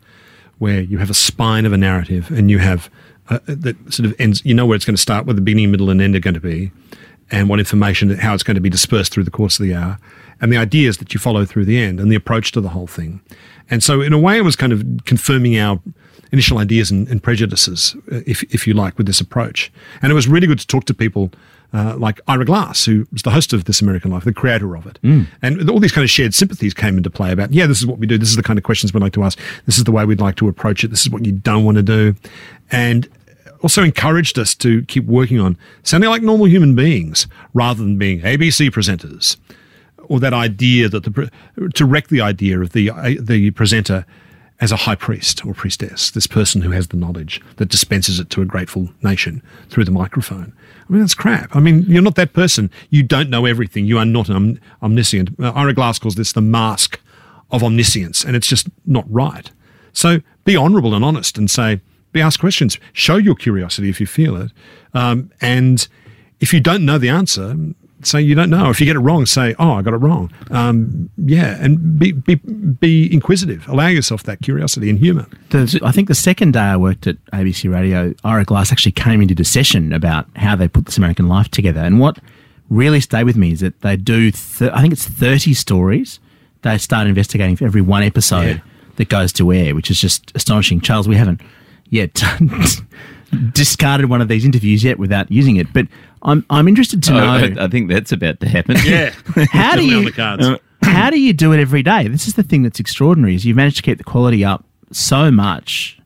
where 0.63 0.79
you 0.79 0.97
have 0.97 1.09
a 1.09 1.13
spine 1.13 1.65
of 1.65 1.73
a 1.73 1.77
narrative 1.77 2.31
and 2.31 2.49
you 2.49 2.57
have 2.57 2.89
uh, 3.27 3.39
that 3.47 3.75
sort 3.93 4.05
of 4.07 4.15
ends. 4.17 4.41
You 4.45 4.53
know 4.53 4.65
where 4.65 4.77
it's 4.77 4.85
going 4.85 4.95
to 4.95 5.01
start, 5.01 5.25
where 5.25 5.33
the 5.33 5.41
beginning, 5.41 5.71
middle, 5.71 5.89
and 5.89 6.01
end 6.01 6.15
are 6.15 6.21
going 6.21 6.35
to 6.35 6.39
be, 6.39 6.71
and 7.29 7.49
what 7.49 7.59
information, 7.59 8.09
how 8.11 8.33
it's 8.33 8.43
going 8.43 8.55
to 8.55 8.61
be 8.61 8.69
dispersed 8.69 9.11
through 9.11 9.25
the 9.25 9.31
course 9.31 9.59
of 9.59 9.65
the 9.65 9.75
hour, 9.75 9.99
and 10.39 10.53
the 10.53 10.57
ideas 10.57 10.99
that 10.99 11.13
you 11.13 11.19
follow 11.19 11.43
through 11.43 11.65
the 11.65 11.77
end, 11.77 11.99
and 11.99 12.09
the 12.09 12.15
approach 12.15 12.53
to 12.53 12.61
the 12.61 12.69
whole 12.69 12.87
thing. 12.87 13.19
And 13.69 13.83
so, 13.83 13.99
in 13.99 14.13
a 14.13 14.17
way, 14.17 14.37
it 14.37 14.43
was 14.43 14.55
kind 14.55 14.71
of 14.71 14.85
confirming 15.03 15.57
our 15.57 15.81
initial 16.31 16.59
ideas 16.59 16.89
and, 16.91 17.09
and 17.09 17.21
prejudices, 17.21 17.95
uh, 18.09 18.21
if 18.25 18.43
if 18.43 18.65
you 18.65 18.73
like, 18.73 18.97
with 18.97 19.05
this 19.05 19.19
approach. 19.19 19.69
And 20.01 20.11
it 20.13 20.15
was 20.15 20.29
really 20.29 20.47
good 20.47 20.59
to 20.59 20.67
talk 20.67 20.85
to 20.85 20.93
people. 20.93 21.29
Uh, 21.73 21.95
like 21.97 22.21
Ira 22.27 22.45
Glass, 22.45 22.85
who 22.85 23.07
was 23.11 23.23
the 23.23 23.31
host 23.31 23.51
of 23.51 23.65
This 23.65 23.81
American 23.81 24.11
Life, 24.11 24.25
the 24.25 24.31
creator 24.33 24.75
of 24.77 24.85
it. 24.85 24.99
And 25.41 25.67
all 25.71 25.79
these 25.79 25.91
kind 25.91 26.03
of 26.03 26.09
shared 26.11 26.35
sympathies 26.35 26.71
came 26.71 26.97
into 26.97 27.09
play 27.09 27.31
about, 27.31 27.51
yeah, 27.51 27.65
this 27.65 27.79
is 27.79 27.87
what 27.87 27.97
we 27.97 28.05
do. 28.05 28.15
This 28.15 28.29
is 28.29 28.35
the 28.35 28.43
kind 28.43 28.59
of 28.59 28.63
questions 28.63 28.93
we'd 28.93 29.01
like 29.01 29.13
to 29.13 29.23
ask. 29.23 29.39
This 29.65 29.79
is 29.79 29.83
the 29.83 29.91
way 29.91 30.05
we'd 30.05 30.21
like 30.21 30.35
to 30.35 30.47
approach 30.47 30.83
it. 30.83 30.89
This 30.89 31.01
is 31.01 31.09
what 31.09 31.25
you 31.25 31.31
don't 31.31 31.63
want 31.63 31.77
to 31.77 31.81
do. 31.81 32.13
And 32.71 33.09
also 33.63 33.81
encouraged 33.81 34.37
us 34.37 34.53
to 34.55 34.83
keep 34.83 35.05
working 35.05 35.39
on 35.39 35.57
sounding 35.81 36.09
like 36.09 36.21
normal 36.21 36.47
human 36.47 36.75
beings 36.75 37.25
rather 37.55 37.81
than 37.81 37.97
being 37.97 38.21
ABC 38.21 38.69
presenters 38.69 39.37
or 40.09 40.19
that 40.19 40.33
idea 40.33 40.89
that 40.89 41.03
the 41.03 41.31
to 41.73 41.85
wreck 41.85 42.09
the 42.09 42.21
idea 42.21 42.59
of 42.59 42.73
the 42.73 42.89
uh, 42.89 43.13
the 43.19 43.51
presenter 43.51 44.05
as 44.59 44.71
a 44.71 44.75
high 44.75 44.95
priest 44.95 45.45
or 45.45 45.53
priestess, 45.53 46.11
this 46.11 46.27
person 46.27 46.61
who 46.61 46.71
has 46.71 46.89
the 46.89 46.97
knowledge 46.97 47.41
that 47.57 47.69
dispenses 47.69 48.19
it 48.19 48.29
to 48.29 48.41
a 48.41 48.45
grateful 48.45 48.89
nation 49.01 49.41
through 49.69 49.83
the 49.83 49.91
microphone. 49.91 50.53
I 50.87 50.91
mean, 50.91 51.01
that's 51.01 51.15
crap. 51.15 51.55
I 51.55 51.59
mean, 51.59 51.83
you're 51.87 52.01
not 52.01 52.15
that 52.15 52.33
person. 52.33 52.69
You 52.89 53.03
don't 53.03 53.29
know 53.29 53.45
everything. 53.45 53.85
You 53.85 53.97
are 53.99 54.05
not 54.05 54.29
om- 54.29 54.59
omniscient. 54.81 55.29
Uh, 55.39 55.51
Ira 55.51 55.73
Glass 55.73 55.99
calls 55.99 56.15
this 56.15 56.33
the 56.33 56.41
mask 56.41 56.99
of 57.51 57.63
omniscience, 57.63 58.23
and 58.23 58.35
it's 58.35 58.47
just 58.47 58.67
not 58.85 59.05
right. 59.09 59.49
So 59.93 60.19
be 60.43 60.57
honourable 60.57 60.93
and 60.93 61.05
honest 61.05 61.37
and 61.37 61.49
say, 61.49 61.81
be 62.11 62.21
asked 62.21 62.39
questions. 62.39 62.77
Show 62.93 63.15
your 63.15 63.35
curiosity 63.35 63.89
if 63.89 63.99
you 63.99 64.07
feel 64.07 64.35
it. 64.35 64.51
Um, 64.93 65.31
and 65.41 65.87
if 66.39 66.53
you 66.53 66.59
don't 66.59 66.85
know 66.85 66.97
the 66.97 67.09
answer, 67.09 67.55
say 68.05 68.21
you 68.21 68.35
don't 68.35 68.49
know. 68.49 68.69
If 68.69 68.79
you 68.79 68.85
get 68.85 68.95
it 68.95 68.99
wrong, 68.99 69.25
say, 69.25 69.55
"Oh, 69.59 69.73
I 69.73 69.81
got 69.81 69.93
it 69.93 69.97
wrong." 69.97 70.31
Um, 70.51 71.09
yeah, 71.17 71.57
and 71.59 71.97
be, 71.99 72.11
be 72.11 72.35
be 72.35 73.11
inquisitive. 73.13 73.67
Allow 73.67 73.87
yourself 73.87 74.23
that 74.23 74.41
curiosity 74.41 74.89
and 74.89 74.99
humour. 74.99 75.25
I 75.53 75.91
think 75.91 76.07
the 76.07 76.15
second 76.15 76.53
day 76.53 76.59
I 76.59 76.77
worked 76.77 77.07
at 77.07 77.17
ABC 77.33 77.71
Radio, 77.71 78.13
Ira 78.23 78.45
Glass 78.45 78.71
actually 78.71 78.91
came 78.93 79.21
into 79.21 79.39
a 79.41 79.45
session 79.45 79.93
about 79.93 80.27
how 80.35 80.55
they 80.55 80.67
put 80.67 80.85
this 80.85 80.97
American 80.97 81.27
life 81.27 81.49
together. 81.49 81.81
And 81.81 81.99
what 81.99 82.19
really 82.69 82.99
stayed 83.01 83.23
with 83.25 83.35
me 83.37 83.51
is 83.51 83.59
that 83.59 83.79
they 83.81 83.95
do, 83.97 84.31
th- 84.31 84.71
I 84.73 84.81
think 84.81 84.93
it's 84.93 85.07
30 85.07 85.53
stories 85.53 86.19
they 86.63 86.77
start 86.77 87.07
investigating 87.07 87.55
for 87.55 87.65
every 87.65 87.81
one 87.81 88.03
episode 88.03 88.45
Yeah. 88.57 88.59
that 88.95 89.09
goes 89.09 89.33
to 89.33 89.51
air, 89.51 89.75
which 89.75 89.91
is 89.91 89.99
just 89.99 90.31
astonishing. 90.33 90.79
Charles, 90.81 91.07
we 91.07 91.15
haven't 91.17 91.41
yet 91.89 92.23
discarded 93.53 94.09
one 94.09 94.21
of 94.21 94.27
these 94.27 94.45
interviews 94.45 94.83
yet 94.83 94.99
without 94.99 95.31
using 95.31 95.57
it. 95.57 95.71
But 95.73 95.87
I'm, 96.23 96.45
I'm 96.49 96.67
interested 96.67 97.03
to 97.03 97.11
Oh, 97.13 97.15
know 97.15 97.25
I, 97.61 97.65
I 97.65 97.67
think 97.67 97.89
that's 97.89 98.11
about 98.11 98.39
to 98.39 98.47
happen. 98.47 98.77
Yeah, 98.83 99.09
how 99.51 99.75
do 99.75 99.87
Definitely 99.87 99.93
on 99.93 100.03
you 100.03 100.05
the 100.05 100.11
cards. 100.11 100.47
how 100.81 101.09
do 101.09 101.19
you 101.19 101.33
do 101.33 101.51
it 101.53 101.59
every 101.59 101.83
day? 101.83 102.07
This 102.07 102.27
is 102.27 102.35
the 102.35 102.43
thing 102.43 102.63
that's 102.63 102.79
extraordinary 102.79 103.35
is 103.35 103.45
you've 103.45 103.57
managed 103.57 103.77
to 103.77 103.83
keep 103.83 103.97
the 103.97 104.03
quality 104.03 104.43
up 104.45 104.63
so 104.91 105.31
much 105.31 105.99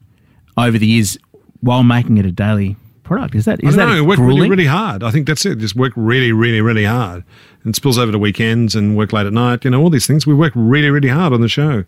over 0.58 0.78
the 0.78 0.88
years 0.88 1.18
while 1.62 1.84
making 1.84 2.18
it 2.18 2.26
a 2.26 2.32
daily 2.32 2.76
product. 3.04 3.36
Is 3.36 3.46
that 3.46 3.64
is 3.64 3.76
I 3.76 3.78
that 3.78 3.86
don't 3.86 3.98
know, 3.98 4.04
work 4.04 4.20
really, 4.20 4.50
really 4.50 4.66
hard. 4.66 5.04
I 5.04 5.12
think 5.12 5.28
that's 5.28 5.46
it. 5.46 5.60
Just 5.60 5.76
work 5.76 5.94
really, 5.96 6.32
really, 6.32 6.62
really 6.62 6.86
hard. 6.86 7.24
And 7.68 7.76
spills 7.76 7.98
over 7.98 8.14
to 8.14 8.18
weekends 8.18 8.76
and 8.76 8.96
work 8.96 9.12
late 9.12 9.26
at 9.26 9.34
night, 9.34 9.66
you 9.66 9.70
know, 9.70 9.82
all 9.82 9.90
these 9.90 10.08
things. 10.08 10.26
We 10.26 10.34
work 10.34 10.54
really, 10.56 10.90
really 10.90 11.10
hard 11.10 11.34
on 11.34 11.42
the 11.42 11.50
show. 11.50 11.84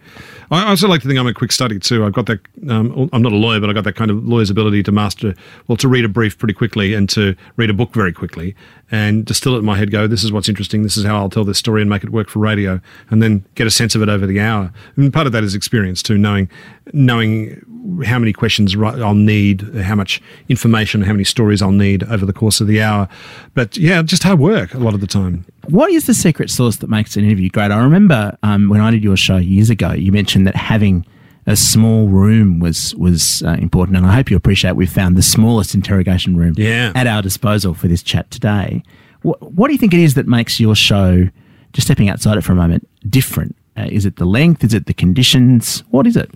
I 0.52 0.68
also 0.68 0.90
like 0.90 1.02
to 1.04 1.08
think 1.08 1.18
I'm 1.18 1.26
a 1.26 1.34
quick 1.34 1.54
study 1.54 1.80
too. 1.80 2.04
I've 2.04 2.12
got 2.12 2.26
that, 2.26 2.42
um, 2.70 3.10
I'm 3.14 3.22
not 3.22 3.32
a 3.32 3.38
lawyer, 3.38 3.62
but 3.62 3.70
I've 3.70 3.76
got 3.76 3.86
that 3.86 3.96
kind 3.96 4.12
of 4.12 4.28
lawyer's 4.28 4.50
ability 4.50 4.84
to 4.84 4.92
master, 4.92 5.36
well, 5.70 5.78
to 5.78 5.88
read 5.88 6.04
a 6.04 6.10
brief 6.10 6.38
pretty 6.38 6.54
quickly 6.54 6.94
and 6.94 7.08
to 7.12 7.34
read 7.56 7.70
a 7.70 7.74
book 7.74 7.94
very 7.94 8.12
quickly 8.12 8.56
and 8.92 9.24
distill 9.24 9.56
it 9.56 9.60
in 9.60 9.66
my 9.66 9.78
head, 9.78 9.90
go, 9.90 10.06
this 10.06 10.22
is 10.22 10.34
what's 10.34 10.50
interesting. 10.50 10.84
This 10.84 10.98
is 10.98 11.06
how 11.06 11.16
I'll 11.16 11.30
tell 11.30 11.46
this 11.46 11.58
story 11.58 11.80
and 11.80 11.90
make 11.90 12.04
it 12.04 12.10
work 12.10 12.28
for 12.28 12.40
radio 12.40 12.82
and 13.10 13.24
then 13.24 13.46
get 13.56 13.66
a 13.66 13.72
sense 13.72 13.96
of 13.96 14.02
it 14.02 14.10
over 14.10 14.28
the 14.28 14.42
hour. 14.42 14.74
And 14.98 15.14
part 15.14 15.28
of 15.28 15.32
that 15.32 15.46
is 15.46 15.56
experience 15.56 16.04
too, 16.04 16.18
knowing, 16.18 16.50
knowing 16.92 18.04
how 18.06 18.20
many 18.20 18.34
questions 18.34 18.76
I'll 18.76 19.14
need, 19.14 19.62
how 19.78 19.96
much 19.96 20.22
information, 20.50 21.04
how 21.04 21.14
many 21.14 21.24
stories 21.24 21.62
I'll 21.62 21.72
need 21.72 22.04
over 22.04 22.26
the 22.26 22.34
course 22.34 22.60
of 22.60 22.68
the 22.68 22.82
hour. 22.82 23.08
But 23.54 23.78
yeah, 23.78 24.02
just 24.02 24.24
hard 24.24 24.40
work 24.40 24.74
a 24.74 24.80
lot 24.80 24.94
of 24.94 25.00
the 25.00 25.08
time. 25.08 25.46
What 25.70 25.92
is 25.92 26.06
the 26.08 26.14
secret 26.14 26.50
sauce 26.50 26.78
that 26.78 26.90
makes 26.90 27.16
an 27.16 27.24
interview 27.26 27.50
great? 27.50 27.72
I 27.72 27.78
remember 27.84 28.38
um, 28.44 28.70
when 28.70 28.82
I 28.82 28.90
did 28.92 29.04
your 29.04 29.18
show 29.18 29.38
years 29.38 29.70
ago, 29.70 29.92
you 29.92 30.12
mentioned 30.12 30.48
that 30.48 30.56
having 30.56 31.06
a 31.46 31.56
small 31.56 32.08
room 32.08 32.60
was 32.60 32.96
was 32.96 33.44
uh, 33.44 33.52
important, 33.60 33.98
and 33.98 34.06
I 34.06 34.14
hope 34.14 34.30
you 34.32 34.38
appreciate 34.38 34.76
we've 34.76 34.92
found 34.92 35.16
the 35.18 35.22
smallest 35.22 35.74
interrogation 35.76 36.36
room 36.38 36.54
Yeah. 36.58 36.92
at 36.96 37.08
our 37.08 37.22
disposal 37.22 37.74
for 37.74 37.88
this 37.88 38.02
chat 38.04 38.30
today. 38.32 38.84
What, 39.22 39.42
what 39.54 39.68
do 39.68 39.74
you 39.74 39.80
think 39.80 39.94
it 39.94 40.00
is 40.00 40.14
that 40.16 40.28
makes 40.28 40.60
your 40.60 40.76
show, 40.76 41.30
just 41.74 41.88
stepping 41.88 42.10
outside 42.10 42.38
it 42.38 42.44
for 42.44 42.52
a 42.54 42.56
moment, 42.56 42.88
different? 43.10 43.56
Uh, 43.78 43.88
is 43.92 44.06
it 44.06 44.16
the 44.18 44.26
length? 44.26 44.64
Is 44.64 44.74
it 44.74 44.86
the 44.86 44.94
conditions? 44.94 45.82
What 45.90 46.08
is 46.08 46.18
it? 46.18 46.30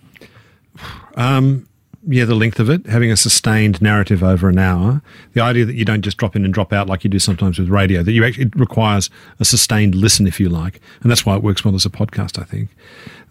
Yeah, 2.06 2.26
the 2.26 2.36
length 2.36 2.60
of 2.60 2.70
it, 2.70 2.86
having 2.88 3.12
a 3.12 3.18
sustained 3.18 3.82
narrative 3.82 4.24
over 4.24 4.50
an 4.50 4.60
hour, 4.60 5.02
the 5.32 5.42
idea 5.42 5.64
that 5.64 5.76
you 5.76 5.86
don't 5.86 6.02
just 6.02 6.18
drop 6.18 6.36
in 6.36 6.44
and 6.44 6.54
drop 6.54 6.74
out 6.74 6.88
like 6.88 7.06
you 7.06 7.10
do 7.10 7.18
sometimes 7.18 7.58
with 7.58 7.70
radio, 7.70 8.04
that 8.04 8.12
you 8.12 8.26
actually, 8.26 8.46
it 8.46 8.56
requires 8.58 9.10
a 9.40 9.46
sustained 9.46 9.96
listen, 9.96 10.28
if 10.28 10.38
you 10.38 10.50
like. 10.50 10.82
And 11.02 11.10
that's 11.10 11.26
why 11.26 11.38
it 11.38 11.44
works 11.44 11.64
well 11.64 11.76
as 11.76 11.86
a 11.86 11.90
podcast, 11.90 12.42
I 12.42 12.44
think. 12.44 12.70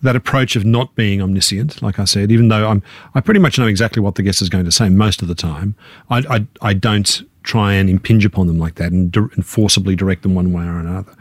That 0.01 0.17
approach 0.17 0.57
of 0.57 0.65
not 0.65 0.95
being 0.95 1.21
omniscient, 1.21 1.83
like 1.83 1.99
I 1.99 2.05
said, 2.05 2.33
even 2.33 2.49
though 2.49 2.67
I'm, 2.67 2.83
I 3.15 3.21
pretty 3.21 3.41
much 3.41 3.59
know 3.59 3.67
exactly 3.67 4.01
what 4.01 4.15
the 4.15 4.23
guest 4.23 4.41
is 4.41 4.49
going 4.49 4.65
to 4.65 4.73
say 4.73 4.89
most 4.89 5.21
of 5.21 5.29
the 5.29 5.35
time, 5.35 5.75
I, 6.09 6.19
I, 6.31 6.47
I 6.63 6.73
don't 6.73 7.23
try 7.43 7.75
and 7.75 7.91
impinge 7.91 8.25
upon 8.25 8.47
them 8.47 8.59
like 8.59 8.77
that 8.77 8.91
and, 8.91 9.15
and 9.15 9.45
forcibly 9.45 9.95
direct 9.97 10.23
them 10.23 10.35
one 10.35 10.51
way 10.51 10.65
or 10.65 10.79
another. 10.79 11.15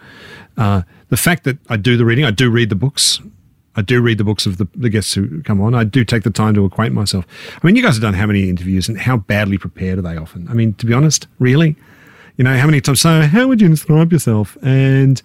Uh, 0.55 0.83
the 1.09 1.17
fact 1.17 1.43
that 1.43 1.57
I 1.69 1.75
do 1.75 1.97
the 1.97 2.05
reading, 2.05 2.23
I 2.23 2.31
do 2.31 2.49
read 2.49 2.69
the 2.69 2.75
books. 2.75 3.19
I 3.75 3.81
do 3.81 4.01
read 4.01 4.17
the 4.17 4.23
books 4.23 4.45
of 4.45 4.57
the, 4.57 4.67
the 4.75 4.89
guests 4.89 5.13
who 5.13 5.41
come 5.43 5.61
on. 5.61 5.73
I 5.73 5.83
do 5.83 6.03
take 6.03 6.23
the 6.23 6.29
time 6.29 6.53
to 6.55 6.65
acquaint 6.65 6.93
myself. 6.93 7.25
I 7.61 7.65
mean, 7.65 7.75
you 7.75 7.83
guys 7.83 7.95
have 7.95 8.01
done 8.01 8.13
how 8.13 8.25
many 8.25 8.49
interviews 8.49 8.89
and 8.89 8.99
how 8.99 9.17
badly 9.17 9.57
prepared 9.57 9.99
are 9.99 10.01
they 10.01 10.17
often? 10.17 10.47
I 10.49 10.53
mean, 10.53 10.73
to 10.75 10.85
be 10.85 10.93
honest, 10.93 11.27
really? 11.39 11.75
You 12.37 12.43
know, 12.43 12.57
how 12.57 12.65
many 12.65 12.81
times, 12.81 13.01
so 13.01 13.21
how 13.21 13.47
would 13.47 13.61
you 13.61 13.69
describe 13.69 14.11
yourself? 14.11 14.57
And 14.61 15.21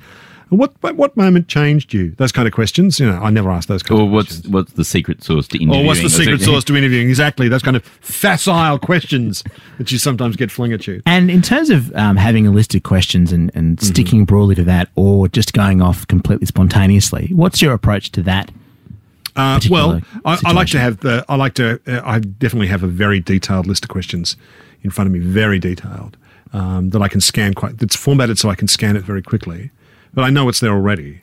what 0.50 0.72
what 0.96 1.16
moment 1.16 1.48
changed 1.48 1.92
you? 1.92 2.12
Those 2.12 2.30
kind 2.32 2.46
of 2.46 2.54
questions. 2.54 3.00
You 3.00 3.06
know, 3.06 3.18
I 3.18 3.30
never 3.30 3.50
ask 3.50 3.68
those 3.68 3.82
kind 3.82 4.00
Or 4.00 4.04
of 4.06 4.12
what's 4.12 4.28
questions. 4.28 4.52
what's 4.52 4.72
the 4.74 4.85
secret 4.85 5.24
sauce 5.24 5.48
to 5.48 5.56
interviewing? 5.59 5.85
Or 5.85 5.87
what's 5.88 6.02
the 6.02 6.11
secret 6.11 6.40
sauce 6.40 6.62
to 6.64 6.76
interviewing? 6.76 7.09
Exactly. 7.09 7.48
Those 7.48 7.62
kind 7.62 7.76
of 7.76 7.85
facile 7.85 8.78
questions 8.78 9.42
that 9.78 9.90
you 9.90 9.99
sometimes 9.99 10.36
get 10.36 10.51
flung 10.51 10.72
at 10.72 10.86
you. 10.86 11.03
And 11.07 11.30
in 11.30 11.42
terms 11.42 11.70
of 11.70 11.94
um, 11.97 12.16
having 12.16 12.47
a 12.47 12.51
list 12.51 12.74
of 12.74 12.82
questions 12.82 13.32
and, 13.32 13.51
and 13.55 13.76
Mm-hmm. 13.78 13.86
sticking 13.86 14.24
broadly 14.24 14.55
to 14.55 14.64
that, 14.64 14.88
or 14.94 15.28
just 15.28 15.53
going 15.53 15.82
off 15.82 16.07
completely 16.07 16.47
spontaneously, 16.47 17.30
what's 17.34 17.61
your 17.61 17.72
approach 17.72 18.12
to 18.12 18.22
that? 18.22 18.51
Uh, 19.34 19.61
well, 19.68 20.01
I, 20.24 20.38
I 20.47 20.53
like 20.53 20.68
to 20.68 20.78
have 20.78 21.01
the. 21.01 21.24
I 21.28 21.34
like 21.36 21.55
to. 21.55 21.78
Uh, 21.86 22.01
I 22.05 22.20
definitely 22.20 22.68
have 22.68 22.82
a 22.82 22.86
very 22.86 23.20
detailed 23.20 23.66
list 23.66 23.84
of 23.84 23.90
questions 23.90 24.36
in 24.82 24.90
front 24.90 25.09
of 25.09 25.12
me, 25.12 25.18
very 25.18 25.59
detailed, 25.59 26.16
um, 26.55 26.90
that 26.90 27.03
I 27.03 27.09
can 27.09 27.20
scan 27.20 27.53
quite. 27.53 27.76
That's 27.78 27.97
formatted 27.97 28.38
so 28.38 28.49
I 28.49 28.55
can 28.55 28.66
scan 28.68 28.97
it 28.97 29.03
very 29.03 29.20
quickly, 29.20 29.70
but 30.17 30.25
I 30.25 30.31
know 30.31 30.49
it's 30.49 30.61
there 30.61 30.73
already, 30.73 31.21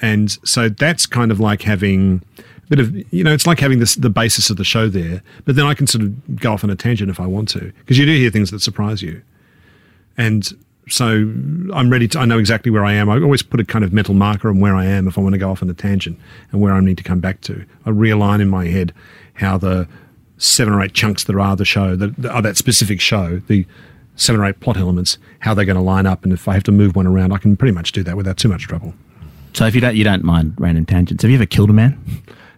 and 0.00 0.30
so 0.48 0.68
that's 0.68 1.06
kind 1.06 1.32
of 1.32 1.40
like 1.40 1.62
having 1.62 2.22
a 2.38 2.68
bit 2.68 2.78
of 2.78 3.12
you 3.12 3.24
know 3.24 3.32
it's 3.32 3.48
like 3.48 3.58
having 3.58 3.80
this 3.80 3.96
the 3.96 4.08
basis 4.08 4.48
of 4.48 4.56
the 4.56 4.64
show 4.64 4.88
there, 4.88 5.22
but 5.44 5.56
then 5.56 5.66
I 5.66 5.74
can 5.74 5.88
sort 5.88 6.04
of 6.04 6.36
go 6.36 6.52
off 6.52 6.62
on 6.62 6.70
a 6.70 6.76
tangent 6.76 7.10
if 7.10 7.18
I 7.18 7.26
want 7.26 7.48
to 7.50 7.72
because 7.80 7.98
you 7.98 8.06
do 8.06 8.16
hear 8.16 8.30
things 8.30 8.52
that 8.52 8.60
surprise 8.60 9.02
you, 9.02 9.20
and 10.16 10.48
so 10.88 11.06
I'm 11.74 11.90
ready 11.90 12.06
to. 12.08 12.20
I 12.20 12.26
know 12.26 12.38
exactly 12.38 12.70
where 12.70 12.84
I 12.84 12.92
am. 12.92 13.10
I 13.10 13.20
always 13.20 13.42
put 13.42 13.58
a 13.58 13.64
kind 13.64 13.84
of 13.84 13.92
mental 13.92 14.14
marker 14.14 14.48
on 14.48 14.60
where 14.60 14.76
I 14.76 14.84
am 14.84 15.08
if 15.08 15.18
I 15.18 15.20
want 15.20 15.32
to 15.32 15.38
go 15.38 15.50
off 15.50 15.60
on 15.60 15.68
a 15.68 15.74
tangent 15.74 16.18
and 16.52 16.60
where 16.60 16.72
I 16.72 16.80
need 16.80 16.96
to 16.98 17.04
come 17.04 17.18
back 17.18 17.40
to. 17.42 17.66
I 17.84 17.90
realign 17.90 18.40
in 18.40 18.48
my 18.48 18.66
head 18.68 18.94
how 19.34 19.58
the 19.58 19.88
seven 20.38 20.72
or 20.72 20.80
eight 20.80 20.94
chunks 20.94 21.24
that 21.24 21.36
are 21.36 21.56
the 21.56 21.64
show 21.64 21.96
that 21.96 22.24
are 22.26 22.40
that 22.42 22.56
specific 22.56 23.00
show 23.00 23.40
the 23.48 23.66
seven 24.18 24.40
or 24.40 24.46
eight 24.46 24.60
plot 24.60 24.76
elements 24.76 25.16
how 25.40 25.54
they're 25.54 25.64
going 25.64 25.76
to 25.76 25.82
line 25.82 26.04
up 26.04 26.24
and 26.24 26.32
if 26.32 26.46
I 26.46 26.54
have 26.54 26.64
to 26.64 26.72
move 26.72 26.94
one 26.94 27.06
around 27.06 27.32
I 27.32 27.38
can 27.38 27.56
pretty 27.56 27.72
much 27.72 27.92
do 27.92 28.02
that 28.02 28.16
without 28.16 28.36
too 28.36 28.48
much 28.48 28.66
trouble. 28.66 28.92
So 29.54 29.64
if 29.66 29.74
you 29.74 29.80
don't 29.80 29.96
you 29.96 30.04
don't 30.04 30.22
mind 30.22 30.54
random 30.58 30.84
tangents, 30.84 31.22
have 31.22 31.30
you 31.30 31.36
ever 31.36 31.46
killed 31.46 31.70
a 31.70 31.72
man? 31.72 31.98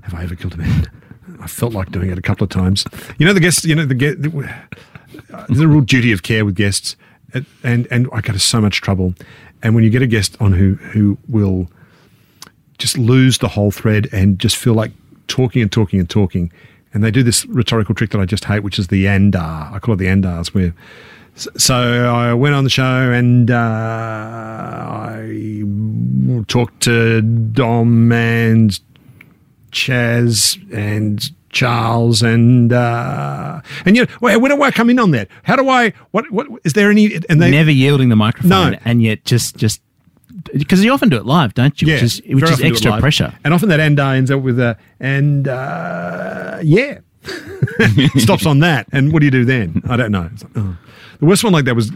Have 0.03 0.15
I 0.15 0.25
ever 0.25 0.35
killed 0.35 0.55
a 0.55 0.59
man? 0.59 0.91
I 1.41 1.47
felt 1.47 1.73
like 1.73 1.91
doing 1.91 2.11
it 2.11 2.19
a 2.19 2.23
couple 2.23 2.45
of 2.45 2.51
times. 2.51 2.85
You 3.19 3.27
know 3.27 3.33
the 3.33 3.41
guests. 3.41 3.65
You 3.65 3.75
know 3.75 3.87
the 3.87 3.95
guest. 3.95 4.19
Uh, 5.33 5.47
there's 5.49 5.61
a 5.61 5.69
real 5.69 5.81
duty 5.81 6.13
of 6.13 6.23
care 6.23 6.45
with 6.45 6.55
guests, 6.55 6.97
and 7.33 7.47
and, 7.63 7.89
and 7.91 8.07
I 8.13 8.21
got 8.21 8.31
into 8.31 8.41
so 8.41 8.61
much 8.61 8.81
trouble. 8.81 9.15
And 9.63 9.75
when 9.75 9.85
you 9.85 9.91
get 9.91 10.03
a 10.03 10.07
guest 10.07 10.37
on 10.41 10.53
who 10.53 10.75
who 10.75 11.19
will 11.29 11.71
just 12.79 12.99
lose 12.99 13.39
the 13.39 13.49
whole 13.49 13.71
thread 13.71 14.09
and 14.13 14.39
just 14.39 14.57
feel 14.57 14.75
like 14.75 14.93
talking 15.29 15.63
and 15.63 15.71
talking 15.73 16.01
and 16.01 16.09
talking, 16.09 16.53
and 16.93 17.03
they 17.03 17.11
do 17.11 17.23
this 17.23 17.47
rhetorical 17.47 17.95
trick 17.95 18.11
that 18.11 18.21
I 18.21 18.25
just 18.27 18.45
hate, 18.45 18.61
which 18.61 18.79
is 18.79 18.89
the 18.89 19.07
andar. 19.07 19.73
I 19.73 19.79
call 19.79 19.95
it 19.95 19.99
the 19.99 20.07
andars, 20.07 20.55
where. 20.55 20.75
So 21.57 21.75
I 21.75 22.35
went 22.35 22.55
on 22.55 22.65
the 22.65 22.71
show 22.71 23.13
and 23.13 23.51
uh, 23.51 23.57
I 23.57 25.63
talked 26.49 26.83
to 26.83 27.23
Dom 27.23 28.13
and 28.13 28.79
Chaz 29.73 30.59
and 30.75 31.23
Charles 31.51 32.23
and 32.23 32.73
uh, 32.73 33.61
and 33.85 33.97
you 33.97 34.05
know 34.05 34.11
where, 34.21 34.39
do 34.39 34.63
I 34.63 34.71
come 34.71 34.91
in 34.91 34.99
on 34.99 35.11
that? 35.13 35.29
How 35.45 35.57
do 35.57 35.69
I 35.69 35.93
what 36.11 36.31
what 36.31 36.47
is 36.65 36.75
there 36.75 36.91
any 36.91 37.15
and 37.29 37.41
they 37.41 37.51
Never 37.51 37.71
yielding 37.71 38.09
the 38.09 38.17
microphone, 38.17 38.73
No. 38.73 38.79
and 38.85 39.03
yet 39.03 39.25
just 39.25 39.57
just 39.57 39.81
because 40.53 40.85
you 40.85 40.93
often 40.93 41.09
do 41.09 41.17
it 41.17 41.27
live, 41.27 41.55
don't 41.55 41.81
you? 41.81 41.89
yeah 41.89 41.95
which 41.95 42.03
is 42.03 42.23
which 42.27 42.45
is 42.45 42.51
often 42.53 42.59
do 42.59 42.67
it 42.67 42.71
extra 42.71 43.01
pressure. 43.01 43.33
and 43.45 43.55
often 43.55 43.69
that 43.71 43.81
and 43.81 43.99
ends 43.99 44.31
up 44.31 44.43
with 44.43 44.61
a 44.61 44.77
and 45.01 45.49
uh, 45.49 46.59
yeah 46.63 46.99
stops 48.17 48.47
on 48.47 48.61
that 48.61 48.87
and 48.93 49.13
what 49.13 49.21
do 49.21 49.27
you 49.27 49.31
do 49.31 49.45
then? 49.45 49.83
I 49.89 49.97
don't 49.97 50.13
know. 50.13 50.23
Like, 50.31 50.57
oh. 50.57 50.77
The 51.21 51.27
worst 51.27 51.45
one 51.45 51.53
like 51.53 51.67
that 51.67 51.77
was 51.77 51.93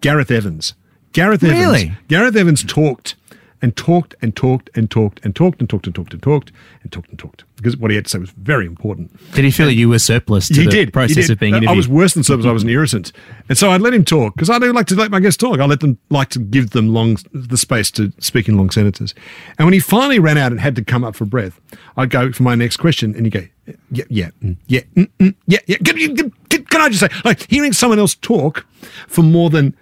Gareth 0.00 0.30
Evans. 0.30 0.74
Gareth 1.12 1.42
Evans. 1.42 1.60
Really? 1.60 1.92
Gareth 2.08 2.36
Evans 2.36 2.64
talked 2.64 3.16
and 3.62 3.76
talked 3.76 4.14
and 4.22 4.34
talked 4.34 4.70
and 4.74 4.90
talked 4.90 5.20
and 5.24 5.34
talked 5.34 5.60
and 5.60 5.68
talked 5.68 5.86
and 5.86 5.94
talked 5.94 6.12
and 6.14 6.22
talked 6.22 6.52
and 6.82 6.92
talked 6.92 7.10
and 7.10 7.18
talked 7.18 7.44
because 7.56 7.76
what 7.76 7.90
he 7.90 7.94
had 7.94 8.06
to 8.06 8.10
say 8.10 8.18
was 8.18 8.30
very 8.30 8.64
important. 8.64 9.12
Did 9.34 9.44
he 9.44 9.50
feel 9.50 9.66
that 9.66 9.74
you 9.74 9.88
were 9.88 9.98
surplus 9.98 10.48
to 10.48 10.54
he 10.54 10.64
the 10.64 10.70
did. 10.70 10.88
he 10.88 10.92
process 10.92 11.26
did. 11.26 11.30
of 11.32 11.38
being 11.40 11.54
interviewed? 11.54 11.70
I 11.70 11.76
was 11.76 11.88
worse 11.88 12.14
than 12.14 12.24
surplus. 12.24 12.46
I 12.46 12.52
was 12.52 12.62
an 12.62 12.70
irritant, 12.70 13.12
and 13.48 13.58
so 13.58 13.70
I'd 13.70 13.80
let 13.80 13.92
him 13.92 14.04
talk 14.04 14.34
because 14.34 14.48
I 14.48 14.58
do 14.58 14.72
like 14.72 14.86
to 14.86 14.94
let 14.94 15.10
my 15.10 15.20
guests 15.20 15.36
talk. 15.36 15.60
I 15.60 15.66
let 15.66 15.80
them 15.80 15.98
like 16.08 16.30
to 16.30 16.38
give 16.38 16.70
them 16.70 16.94
long 16.94 17.18
the 17.32 17.58
space 17.58 17.90
to 17.92 18.12
speak 18.18 18.48
in 18.48 18.56
long 18.56 18.70
sentences. 18.70 19.14
And 19.58 19.66
when 19.66 19.74
he 19.74 19.80
finally 19.80 20.18
ran 20.18 20.38
out 20.38 20.52
and 20.52 20.60
had 20.60 20.76
to 20.76 20.84
come 20.84 21.04
up 21.04 21.14
for 21.14 21.24
breath, 21.24 21.60
I'd 21.96 22.10
go 22.10 22.32
for 22.32 22.42
my 22.42 22.54
next 22.54 22.78
question, 22.78 23.14
and 23.14 23.26
he'd 23.26 23.32
go, 23.32 23.46
"Yeah, 23.90 24.04
yeah, 24.08 24.30
mm, 24.42 24.56
yeah, 24.66 24.80
mm, 24.96 25.08
mm, 25.18 25.34
yeah, 25.46 25.58
yeah." 25.66 25.76
Can, 25.84 25.96
you- 25.96 26.14
can, 26.14 26.32
can 26.64 26.80
I 26.80 26.88
just 26.88 27.00
say, 27.00 27.08
like 27.24 27.48
hearing 27.50 27.72
someone 27.72 27.98
else 27.98 28.14
talk 28.14 28.66
for 29.08 29.22
more 29.22 29.50
than 29.50 29.74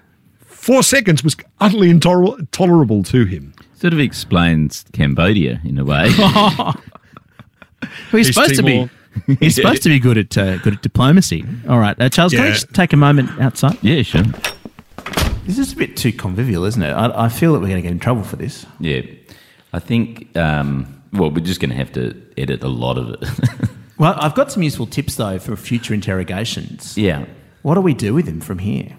four 0.47 0.83
seconds 0.83 1.23
was 1.25 1.37
utterly 1.61 1.91
intolerable 1.91 2.39
tolerable 2.53 3.03
to 3.05 3.25
him. 3.25 3.55
Sort 3.75 3.93
of 3.93 4.01
explains 4.01 4.85
Cambodia 4.93 5.61
in 5.65 5.79
a 5.79 5.85
way. 5.85 6.11
Well, 8.13 8.19
he's 8.19 8.29
East 8.31 8.35
supposed 8.35 8.57
Timor. 8.57 8.89
to 9.17 9.37
be. 9.37 9.37
He's 9.37 9.55
supposed 9.55 9.83
to 9.85 9.89
be 9.89 9.99
good 9.99 10.19
at 10.19 10.37
uh, 10.37 10.59
good 10.59 10.75
at 10.75 10.83
diplomacy. 10.83 11.45
All 11.69 11.79
right, 11.79 11.99
uh, 12.01 12.09
Charles, 12.09 12.33
can 12.33 12.43
we 12.43 12.49
Yeah. 12.49 12.55
just 12.55 12.75
take 12.75 12.93
a 12.93 12.97
moment 12.97 13.31
outside? 13.41 13.79
yeah, 13.83 14.03
sure. 14.03 14.23
This 15.45 15.59
is 15.59 15.73
a 15.73 15.77
bit 15.77 15.97
too 15.97 16.13
convivial, 16.13 16.65
isn't 16.65 16.83
it? 16.83 16.91
I, 16.93 17.25
I 17.27 17.29
feel 17.29 17.53
that 17.55 17.61
we're 17.61 17.69
going 17.69 17.79
to 17.79 17.83
get 17.83 17.93
in 17.93 17.99
trouble 18.01 18.23
for 18.25 18.37
this. 18.37 18.67
Yeah. 18.81 19.03
I 19.73 19.79
think, 19.79 20.37
um, 20.37 21.03
well, 21.13 21.31
we're 21.31 21.45
just 21.45 21.61
going 21.61 21.71
to 21.71 21.77
have 21.77 21.93
to 21.93 22.21
edit 22.37 22.63
a 22.63 22.69
lot 22.69 22.99
of 22.99 23.11
it. 23.11 23.29
Well, 23.99 24.15
I've 24.19 24.35
got 24.35 24.53
some 24.53 24.63
useful 24.63 24.87
tips 24.87 25.17
though 25.17 25.39
for 25.39 25.57
future 25.57 25.95
interrogations. 25.95 26.97
yeah. 26.97 27.25
What 27.63 27.75
do 27.75 27.81
we 27.81 27.93
do 27.95 28.15
with 28.15 28.27
him 28.29 28.41
from 28.41 28.59
here? 28.61 28.97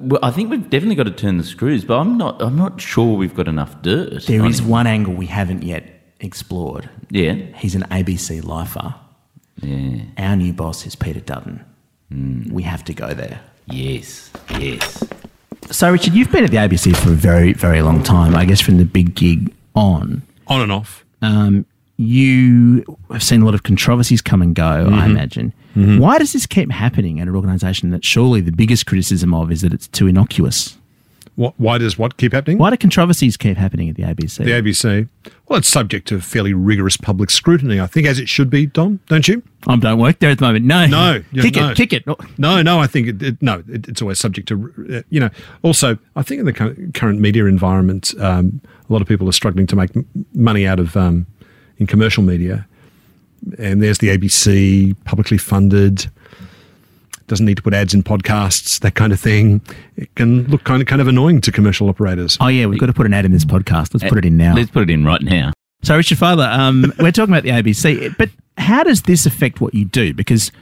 Well, 0.00 0.18
I 0.22 0.30
think 0.30 0.50
we've 0.50 0.68
definitely 0.68 0.94
got 0.96 1.04
to 1.04 1.10
turn 1.12 1.36
the 1.36 1.44
screws, 1.44 1.84
but 1.84 1.98
I'm 1.98 2.16
not. 2.18 2.40
I'm 2.42 2.56
not 2.56 2.80
sure 2.80 3.16
we've 3.16 3.34
got 3.34 3.46
enough 3.48 3.80
dirt. 3.82 4.24
There 4.26 4.40
on 4.42 4.48
is 4.48 4.60
him. 4.60 4.68
one 4.68 4.86
angle 4.86 5.12
we 5.14 5.26
haven't 5.26 5.62
yet 5.62 5.84
explored. 6.20 6.88
Yeah, 7.10 7.34
He's 7.34 7.74
an 7.76 7.82
ABC 7.82 8.42
lifer. 8.42 8.94
yeah, 9.62 10.00
Our 10.18 10.34
new 10.36 10.52
boss 10.52 10.86
is 10.86 10.96
Peter 10.96 11.20
Dutton. 11.20 11.64
We 12.50 12.62
have 12.62 12.82
to 12.84 12.94
go 12.94 13.12
there. 13.14 13.40
yes, 13.66 14.30
yes. 14.58 15.04
So, 15.70 15.90
Richard, 15.90 16.14
you've 16.14 16.30
been 16.32 16.44
at 16.44 16.50
the 16.50 16.56
ABC 16.56 16.96
for 16.96 17.10
a 17.10 17.14
very, 17.14 17.52
very 17.52 17.82
long 17.82 18.02
time. 18.02 18.34
I 18.34 18.44
guess 18.44 18.60
from 18.60 18.78
the 18.78 18.84
big 18.84 19.14
gig 19.14 19.52
on. 19.74 20.22
On 20.48 20.60
and 20.62 20.72
off. 20.72 21.04
Um, 21.22 21.66
you 21.96 22.84
have 23.10 23.22
seen 23.22 23.42
a 23.42 23.44
lot 23.44 23.54
of 23.54 23.62
controversies 23.62 24.20
come 24.20 24.42
and 24.42 24.54
go, 24.54 24.88
I 24.92 25.06
imagine. 25.06 25.52
Why 25.74 26.18
does 26.18 26.32
this 26.32 26.46
keep 26.46 26.70
happening 26.70 27.20
at 27.20 27.28
an 27.28 27.36
organisation 27.36 27.90
that 27.90 28.04
surely 28.04 28.40
the 28.40 28.52
biggest 28.52 28.86
criticism 28.86 29.34
of 29.34 29.52
is 29.52 29.60
that 29.62 29.72
it's 29.72 29.88
too 29.88 30.06
innocuous? 30.06 30.78
What, 31.36 31.52
why 31.58 31.76
does 31.76 31.98
what 31.98 32.16
keep 32.16 32.32
happening? 32.32 32.56
Why 32.56 32.70
do 32.70 32.78
controversies 32.78 33.36
keep 33.36 33.58
happening 33.58 33.90
at 33.90 33.96
the 33.96 34.04
ABC? 34.04 34.38
The 34.38 34.52
ABC. 34.52 35.06
Well, 35.48 35.58
it's 35.58 35.68
subject 35.68 36.08
to 36.08 36.18
fairly 36.18 36.54
rigorous 36.54 36.96
public 36.96 37.30
scrutiny, 37.30 37.78
I 37.78 37.86
think, 37.86 38.06
as 38.06 38.18
it 38.18 38.26
should 38.26 38.48
be, 38.48 38.64
Dom, 38.64 39.00
don't 39.06 39.28
you? 39.28 39.42
I 39.66 39.76
don't 39.76 39.98
work 39.98 40.18
there 40.18 40.30
at 40.30 40.38
the 40.38 40.46
moment. 40.46 40.64
No. 40.64 40.86
No, 40.86 41.22
kick 41.34 41.56
no. 41.56 41.70
it, 41.70 41.76
kick 41.76 41.92
it. 41.92 42.06
No, 42.38 42.62
no, 42.62 42.80
I 42.80 42.86
think 42.86 43.08
it, 43.08 43.22
it, 43.22 43.42
no, 43.42 43.62
it, 43.68 43.86
it's 43.86 44.00
always 44.00 44.18
subject 44.18 44.48
to, 44.48 44.96
uh, 44.96 45.02
you 45.10 45.20
know. 45.20 45.28
Also, 45.62 45.98
I 46.16 46.22
think 46.22 46.40
in 46.40 46.46
the 46.46 46.90
current 46.94 47.20
media 47.20 47.44
environment, 47.44 48.14
um, 48.18 48.62
a 48.88 48.92
lot 48.92 49.02
of 49.02 49.08
people 49.08 49.28
are 49.28 49.32
struggling 49.32 49.66
to 49.66 49.76
make 49.76 49.90
money 50.34 50.66
out 50.66 50.80
of 50.80 50.96
um, 50.96 51.26
in 51.78 51.86
commercial 51.86 52.22
media, 52.22 52.66
and 53.58 53.82
there's 53.82 53.98
the 53.98 54.16
ABC, 54.16 54.96
publicly 55.04 55.38
funded. 55.38 56.06
Doesn't 57.26 57.44
need 57.44 57.56
to 57.56 57.62
put 57.62 57.74
ads 57.74 57.92
in 57.92 58.04
podcasts, 58.04 58.78
that 58.80 58.94
kind 58.94 59.12
of 59.12 59.18
thing. 59.18 59.60
It 59.96 60.14
can 60.14 60.44
look 60.44 60.62
kind 60.64 60.80
of 60.80 60.86
kind 60.86 61.00
of 61.00 61.08
annoying 61.08 61.40
to 61.42 61.52
commercial 61.52 61.88
operators. 61.88 62.38
Oh, 62.40 62.46
yeah, 62.46 62.66
we've 62.66 62.78
got 62.78 62.86
to 62.86 62.92
put 62.92 63.06
an 63.06 63.12
ad 63.12 63.24
in 63.24 63.32
this 63.32 63.44
podcast. 63.44 63.94
Let's 63.94 64.08
put 64.08 64.18
it 64.18 64.24
in 64.24 64.36
now. 64.36 64.54
Let's 64.54 64.70
put 64.70 64.84
it 64.84 64.90
in 64.90 65.04
right 65.04 65.20
now. 65.22 65.52
So, 65.82 65.96
Richard 65.96 66.18
Fowler, 66.18 66.48
um, 66.50 66.92
we're 66.98 67.12
talking 67.12 67.34
about 67.34 67.42
the 67.42 67.50
ABC, 67.50 68.16
but 68.16 68.30
how 68.58 68.82
does 68.84 69.02
this 69.02 69.26
affect 69.26 69.60
what 69.60 69.74
you 69.74 69.84
do? 69.84 70.14
Because 70.14 70.52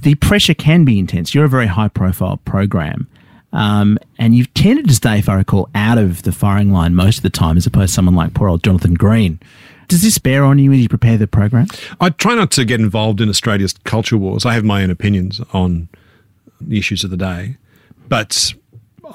the 0.00 0.14
pressure 0.16 0.54
can 0.54 0.84
be 0.84 0.98
intense. 0.98 1.34
You're 1.34 1.44
a 1.44 1.48
very 1.48 1.66
high 1.66 1.88
profile 1.88 2.38
program, 2.38 3.08
um, 3.52 3.98
and 4.18 4.34
you've 4.34 4.52
tended 4.54 4.88
to 4.88 4.94
stay, 4.94 5.18
if 5.18 5.28
I 5.28 5.34
recall, 5.34 5.68
out 5.74 5.98
of 5.98 6.22
the 6.22 6.32
firing 6.32 6.72
line 6.72 6.94
most 6.94 7.18
of 7.18 7.22
the 7.22 7.30
time, 7.30 7.56
as 7.56 7.66
opposed 7.66 7.90
to 7.90 7.94
someone 7.94 8.14
like 8.14 8.34
poor 8.34 8.48
old 8.48 8.62
Jonathan 8.62 8.94
Green. 8.94 9.38
Does 9.88 10.02
this 10.02 10.18
bear 10.18 10.44
on 10.44 10.58
you 10.58 10.72
as 10.72 10.80
you 10.80 10.88
prepare 10.88 11.16
the 11.16 11.26
program? 11.26 11.66
I 12.00 12.10
try 12.10 12.34
not 12.34 12.50
to 12.52 12.64
get 12.64 12.80
involved 12.80 13.20
in 13.20 13.28
Australia's 13.28 13.72
culture 13.84 14.16
wars. 14.16 14.44
I 14.44 14.54
have 14.54 14.64
my 14.64 14.82
own 14.82 14.90
opinions 14.90 15.40
on 15.52 15.88
the 16.60 16.78
issues 16.78 17.04
of 17.04 17.10
the 17.10 17.16
day, 17.16 17.56
but 18.08 18.54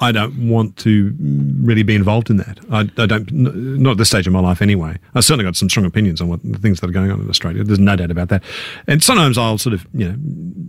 I 0.00 0.12
don't 0.12 0.48
want 0.48 0.76
to 0.78 1.14
really 1.18 1.82
be 1.82 1.94
involved 1.94 2.30
in 2.30 2.36
that. 2.38 2.58
I, 2.70 2.80
I 2.98 3.06
don't, 3.06 3.30
n- 3.30 3.82
not 3.82 3.92
at 3.92 3.96
this 3.98 4.08
stage 4.08 4.26
of 4.26 4.32
my 4.32 4.40
life 4.40 4.62
anyway. 4.62 4.98
I've 5.14 5.24
certainly 5.24 5.44
got 5.44 5.56
some 5.56 5.68
strong 5.68 5.86
opinions 5.86 6.20
on 6.20 6.28
what 6.28 6.40
the 6.42 6.58
things 6.58 6.80
that 6.80 6.88
are 6.88 6.92
going 6.92 7.10
on 7.10 7.20
in 7.20 7.28
Australia. 7.28 7.62
There's 7.64 7.78
no 7.78 7.96
doubt 7.96 8.10
about 8.10 8.28
that. 8.30 8.42
And 8.86 9.02
sometimes 9.02 9.36
I'll 9.38 9.58
sort 9.58 9.74
of, 9.74 9.86
you 9.92 10.08
know, 10.08 10.16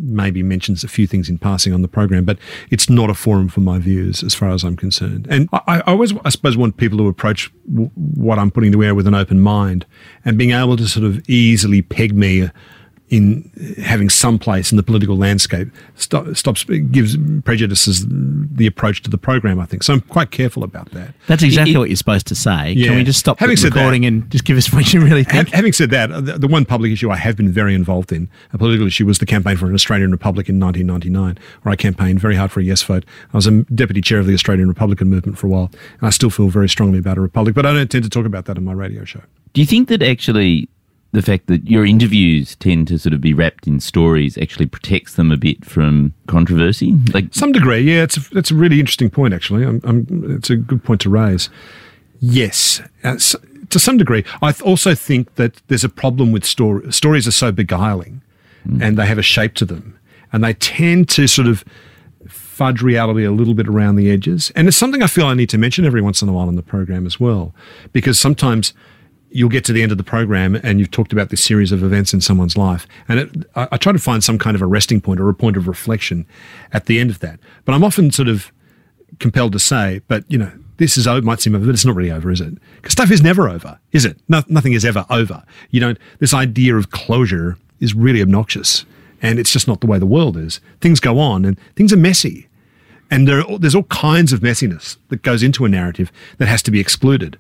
maybe 0.02 0.44
mention 0.44 0.76
a 0.84 0.88
few 0.88 1.08
things 1.08 1.30
in 1.30 1.38
passing 1.38 1.74
on 1.74 1.82
the 1.82 1.88
program, 1.88 2.26
but 2.26 2.38
it's 2.70 2.90
not 2.90 3.10
a 3.10 3.14
forum 3.14 3.48
for 3.50 3.62
my 3.62 3.80
views 3.80 4.24
as 4.24 4.34
far 4.36 4.50
as 4.50 4.64
I'm 4.64 4.76
concerned. 4.76 5.28
And 5.30 5.48
I, 5.54 5.62
I 5.68 5.92
always, 5.92 6.14
I 6.26 6.30
suppose, 6.30 6.58
want 6.58 6.78
people 6.78 6.98
to 7.00 7.08
approach 7.08 7.52
w- 7.70 7.90
what 7.96 8.38
I'm 8.40 8.52
putting 8.52 8.72
to 8.74 8.84
air 8.84 8.94
with 8.96 9.08
an 9.08 9.16
open 9.16 9.40
mind 9.40 9.86
and 10.26 10.38
being 10.38 10.52
able 10.52 10.78
to 10.78 10.88
sort 10.88 11.06
of 11.06 11.28
easily 11.30 11.82
peg 11.82 12.14
me 12.16 12.50
in 13.14 13.52
having 13.84 14.10
some 14.10 14.40
place 14.40 14.72
in 14.72 14.76
the 14.78 14.82
political 14.84 15.16
landscape 15.16 15.68
stop, 15.96 16.36
stops 16.36 16.64
gives 16.64 17.16
prejudices 17.44 18.06
the 18.10 18.66
approach 18.66 19.04
to 19.04 19.10
the 19.10 19.18
program. 19.18 19.60
I 19.60 19.66
think 19.66 19.84
so. 19.84 19.94
I'm 19.94 20.02
quite 20.02 20.32
careful 20.32 20.64
about 20.64 20.90
that. 20.92 21.14
That's 21.28 21.44
exactly 21.44 21.76
It- 21.76 21.78
what 21.78 21.90
you're 21.90 21.96
supposed 21.96 22.26
to 22.28 22.36
say. 22.36 22.72
Yeah. 22.74 22.88
Can 22.88 22.96
we 22.98 23.04
just 23.04 23.20
stop 23.20 23.40
Having 23.40 23.58
said 23.58 23.74
that- 23.74 23.80
recording 23.80 24.06
and 24.06 24.30
just 24.32 24.46
give 24.46 24.58
us 24.58 24.74
what 24.74 24.92
you 24.94 25.00
really 25.02 25.24
think? 25.24 25.50
having 25.50 25.74
said 25.74 25.92
that, 25.92 26.08
the, 26.26 26.40
the 26.40 26.48
one 26.48 26.66
public 26.66 26.92
issue 26.92 27.12
I 27.12 27.18
have 27.18 27.36
been 27.38 27.52
very 27.52 27.76
involved 27.76 28.12
in, 28.12 28.30
a 28.52 28.58
political 28.58 28.88
issue, 28.88 29.06
was 29.06 29.20
the 29.20 29.26
campaign 29.28 29.58
for 29.58 29.68
an 29.68 29.74
Australian 29.76 30.10
Republic 30.12 30.50
in 30.50 30.60
1999, 30.60 31.38
where 31.62 31.72
I 31.74 31.76
campaigned 31.76 32.20
very 32.20 32.36
hard 32.36 32.52
for 32.52 32.62
a 32.62 32.64
yes 32.64 32.82
vote. 32.82 33.06
I 33.34 33.38
was 33.38 33.46
a 33.46 33.62
deputy 33.76 34.02
chair 34.02 34.18
of 34.20 34.26
the 34.26 34.34
Australian 34.34 34.68
Republican 34.68 35.10
movement 35.10 35.38
for 35.38 35.46
a 35.48 35.50
while, 35.52 35.70
and 36.00 36.08
I 36.08 36.10
still 36.10 36.30
feel 36.32 36.50
very 36.50 36.68
strongly 36.70 36.98
about 36.98 37.18
a 37.18 37.22
republic, 37.22 37.54
but 37.54 37.66
I 37.68 37.74
don't 37.74 37.92
tend 37.92 38.04
to 38.06 38.10
talk 38.10 38.26
about 38.26 38.46
that 38.46 38.58
on 38.58 38.64
my 38.64 38.74
radio 38.74 39.04
show. 39.06 39.22
Do 39.54 39.62
you 39.62 39.68
think 39.68 39.88
that 39.90 40.02
actually 40.02 40.68
the 41.14 41.22
fact 41.22 41.48
that 41.48 41.68
your 41.70 41.86
interviews 41.86 42.56
tend 42.56 42.88
to 42.90 42.98
sort 43.00 43.14
of 43.14 43.22
be 43.22 43.34
wrapped 43.34 43.68
in 43.68 43.80
stories 43.80 44.38
actually 44.38 44.66
protects 44.66 45.14
them 45.14 45.32
a 45.32 45.38
bit 45.38 45.64
from 45.64 46.14
controversy? 46.28 46.94
Like, 47.14 47.34
Some 47.34 47.52
degree, 47.54 47.80
yeah. 47.82 48.04
It's 48.04 48.18
a, 48.18 48.30
that's 48.34 48.52
a 48.52 48.56
really 48.56 48.80
interesting 48.80 49.10
point, 49.10 49.34
actually. 49.34 49.64
I'm, 49.64 49.80
I'm, 49.86 50.08
it's 50.36 50.50
a 50.50 50.56
good 50.58 50.84
point 50.84 51.02
to 51.02 51.10
raise. 51.10 51.50
Yes, 52.20 52.82
uh, 53.04 53.10
s- 53.10 53.36
to 53.70 53.80
some 53.80 53.98
degree. 53.98 54.24
I 54.42 54.52
th- 54.52 54.62
also 54.62 54.96
think 54.96 55.36
that 55.36 55.62
there's 55.68 55.84
a 55.84 55.90
problem 55.90 56.32
with 56.32 56.46
story. 56.46 56.92
Stories 56.92 57.28
are 57.28 57.32
so 57.32 57.52
beguiling, 57.52 58.22
and 58.82 58.98
they 58.98 59.06
have 59.06 59.18
a 59.18 59.24
shape 59.24 59.54
to 59.56 59.66
them, 59.66 59.98
and 60.32 60.44
they 60.44 60.54
tend 60.54 61.10
to 61.10 61.28
sort 61.28 61.48
of 61.48 61.64
fudge 62.28 62.82
reality 62.82 63.24
a 63.26 63.32
little 63.32 63.54
bit 63.54 63.68
around 63.68 63.98
the 63.98 64.10
edges. 64.10 64.52
And 64.56 64.68
it's 64.68 64.78
something 64.78 65.04
I 65.04 65.08
feel 65.08 65.26
I 65.26 65.34
need 65.34 65.50
to 65.50 65.58
mention 65.58 65.86
every 65.86 66.02
once 66.02 66.22
in 66.22 66.30
a 66.30 66.34
while 66.34 66.48
in 66.50 66.56
the 66.56 66.62
program 66.64 67.06
as 67.06 67.20
well, 67.20 67.54
because 67.92 68.18
sometimes 68.20 68.74
you'll 69.34 69.50
get 69.50 69.66
to 69.66 69.74
the 69.74 69.82
end 69.82 69.92
of 69.92 69.98
the 69.98 70.04
program 70.04 70.56
and 70.56 70.80
you've 70.80 70.92
talked 70.92 71.12
about 71.12 71.30
this 71.30 71.44
series 71.44 71.72
of 71.72 71.84
events 71.84 72.14
in 72.14 72.22
someone's 72.22 72.56
life. 72.56 72.88
And 73.10 73.20
it, 73.20 73.30
I, 73.56 73.68
I 73.74 73.78
try 73.78 73.92
to 73.92 74.00
find 74.00 74.24
some 74.24 74.38
kind 74.38 74.56
of 74.56 74.62
a 74.62 74.66
resting 74.68 75.02
point 75.02 75.20
or 75.20 75.28
a 75.30 75.34
point 75.34 75.58
of 75.58 75.68
reflection 75.68 76.26
at 76.72 76.86
the 76.86 77.00
end 77.00 77.10
of 77.10 77.20
that. 77.20 77.40
But 77.66 77.74
I'm 77.74 77.84
often 77.84 78.12
sort 78.12 78.28
of 78.28 78.52
compelled 79.20 79.54
to 79.54 79.60
say, 79.60 80.02
but 80.08 80.24
you 80.32 80.38
know, 80.38 80.52
this 80.78 80.98
is 80.98 81.08
over, 81.08 81.22
might 81.22 81.42
seem 81.42 81.56
over, 81.56 81.66
but 81.66 81.74
it's 81.74 81.86
not 81.86 81.96
really 81.96 82.12
over, 82.12 82.32
is 82.32 82.42
it? 82.42 82.54
Because 82.76 82.92
stuff 82.94 83.12
is 83.12 83.22
never 83.22 83.48
over, 83.50 83.80
is 83.92 84.06
it? 84.06 84.18
No, 84.28 84.44
nothing 84.48 84.74
is 84.74 84.86
ever 84.86 85.06
over. 85.10 85.44
You 85.72 85.80
don't, 85.80 85.98
this 86.20 86.34
idea 86.34 86.76
of 86.76 86.92
closure 86.92 87.58
is 87.80 87.94
really 87.94 88.22
obnoxious. 88.22 88.86
And 89.22 89.40
it's 89.40 89.52
just 89.54 89.68
not 89.68 89.82
the 89.82 89.88
way 89.88 90.00
the 90.00 90.06
world 90.06 90.36
is. 90.36 90.60
Things 90.82 91.00
go 91.00 91.18
on 91.20 91.46
and 91.46 91.58
things 91.76 91.94
are 91.94 91.98
messy. 91.98 92.48
And 93.10 93.28
there, 93.28 93.40
are- 93.50 93.58
there's 93.60 93.76
all 93.76 93.84
kinds 93.84 94.34
of 94.34 94.42
messiness 94.42 94.98
that 95.10 95.22
goes 95.22 95.44
into 95.44 95.64
a 95.66 95.70
narrative 95.70 96.12
that 96.40 96.48
has 96.48 96.62
to 96.64 96.72
be 96.72 96.80
excluded. 96.80 97.38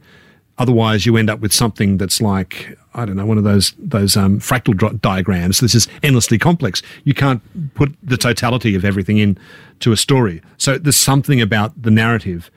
Otherwise, 0.60 1.06
you 1.06 1.18
end 1.18 1.30
up 1.30 1.40
with 1.40 1.52
something 1.52 1.98
that's 1.98 2.22
like 2.22 2.78
I 2.94 3.06
don't 3.06 3.16
know 3.16 3.26
one 3.26 3.38
of 3.38 3.44
those 3.44 3.74
those 3.78 4.16
um, 4.16 4.40
fractal 4.40 4.76
dra- 4.78 4.94
diagrams. 4.94 5.60
This 5.60 5.74
is 5.74 5.88
endlessly 6.04 6.38
complex. 6.38 6.82
You 7.04 7.14
can't 7.14 7.42
put 7.74 7.96
the 8.04 8.18
totality 8.18 8.76
of 8.76 8.86
everything 8.86 9.18
in 9.18 9.38
to 9.80 9.92
a 9.92 9.98
story. 9.98 10.42
So 10.58 10.78
there's 10.78 10.96
something 10.96 11.42
about 11.42 11.82
the 11.82 11.92
narrative 11.92 12.52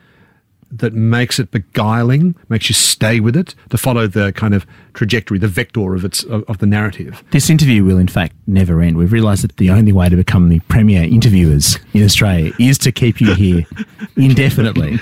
that 0.71 0.93
makes 0.93 1.39
it 1.39 1.51
beguiling, 1.51 2.35
makes 2.49 2.69
you 2.69 2.75
stay 2.75 3.19
with 3.19 3.35
it 3.35 3.55
to 3.69 3.77
follow 3.77 4.05
the 4.07 4.33
kind 4.33 4.53
of 4.53 4.65
trajectory, 4.93 5.39
the 5.39 5.47
vector 5.47 5.95
of 5.95 6.03
its 6.03 6.23
of, 6.23 6.43
of 6.43 6.57
the 6.57 6.65
narrative. 6.65 7.23
This 7.31 7.49
interview 7.49 7.83
will, 7.83 7.97
in 7.97 8.07
fact, 8.07 8.35
never 8.47 8.81
end. 8.81 8.97
We've 8.97 9.11
realised 9.11 9.43
that 9.43 9.57
the 9.57 9.69
only 9.69 9.91
way 9.91 10.09
to 10.09 10.15
become 10.15 10.49
the 10.49 10.59
premier 10.61 11.03
interviewers 11.03 11.79
in 11.93 12.03
Australia 12.03 12.53
is 12.59 12.77
to 12.79 12.91
keep 12.91 13.21
you 13.21 13.33
here 13.33 13.65
indefinitely. 14.17 14.99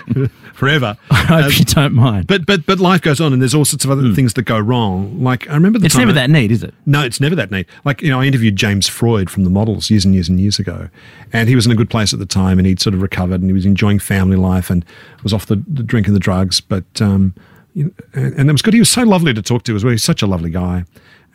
Forever. 0.56 0.98
I 1.12 1.42
hope 1.42 1.60
you 1.60 1.66
don't 1.66 1.94
mind. 1.94 2.28
But 2.28 2.46
but 2.46 2.66
but 2.66 2.80
life 2.80 3.02
goes 3.02 3.20
on, 3.20 3.34
and 3.34 3.42
there's 3.42 3.54
all 3.54 3.66
sorts 3.66 3.84
of 3.84 3.92
other 3.92 4.12
things 4.14 4.34
that 4.36 4.44
go 4.44 4.58
wrong. 4.58 5.22
Like 5.22 5.50
I 5.50 5.54
remember 5.54 5.80
the 5.80 5.86
it's 5.86 5.98
never 5.98 6.12
I- 6.12 6.16
that 6.16 6.30
neat, 6.30 6.50
is 6.52 6.64
it? 6.64 6.74
No, 6.86 7.02
it's 7.04 7.20
never 7.20 7.36
that 7.36 7.52
neat. 7.52 7.68
Like, 7.84 8.02
you 8.02 8.10
know, 8.10 8.22
I 8.22 8.26
interviewed 8.26 8.56
James 8.56 8.88
Freud 8.88 9.30
from 9.30 9.44
the 9.44 9.50
models 9.50 9.90
years 9.90 10.06
and 10.06 10.14
years 10.14 10.30
and 10.30 10.40
years 10.40 10.58
ago. 10.58 10.90
And 11.34 11.50
he 11.50 11.56
was 11.56 11.66
in 11.66 11.72
a 11.72 11.76
good 11.76 11.90
place 11.90 12.14
at 12.14 12.20
the 12.20 12.26
time 12.26 12.58
and 12.58 12.66
he'd 12.66 12.80
sort 12.80 12.94
of 12.94 13.02
recovered 13.02 13.42
and 13.42 13.50
he 13.50 13.54
was 13.54 13.66
enjoying 13.66 14.00
family 14.00 14.38
life 14.38 14.70
and 14.70 14.86
was 15.24 15.34
off 15.34 15.48
the, 15.48 15.62
the 15.68 15.84
drink 15.84 16.08
and 16.08 16.16
the 16.16 16.20
drugs. 16.20 16.62
But, 16.62 16.86
um, 17.02 17.34
you 17.74 17.84
know, 17.86 17.92
and, 18.14 18.34
and 18.36 18.50
it 18.50 18.54
was 18.54 18.62
good. 18.62 18.74
He 18.74 18.80
was 18.80 18.90
so 18.90 19.04
lovely 19.04 19.34
to 19.34 19.42
talk 19.42 19.64
to 19.64 19.76
as 19.76 19.84
well. 19.84 19.92
He's 19.92 20.04
such 20.04 20.22
a 20.22 20.28
lovely 20.28 20.50
guy. 20.52 20.86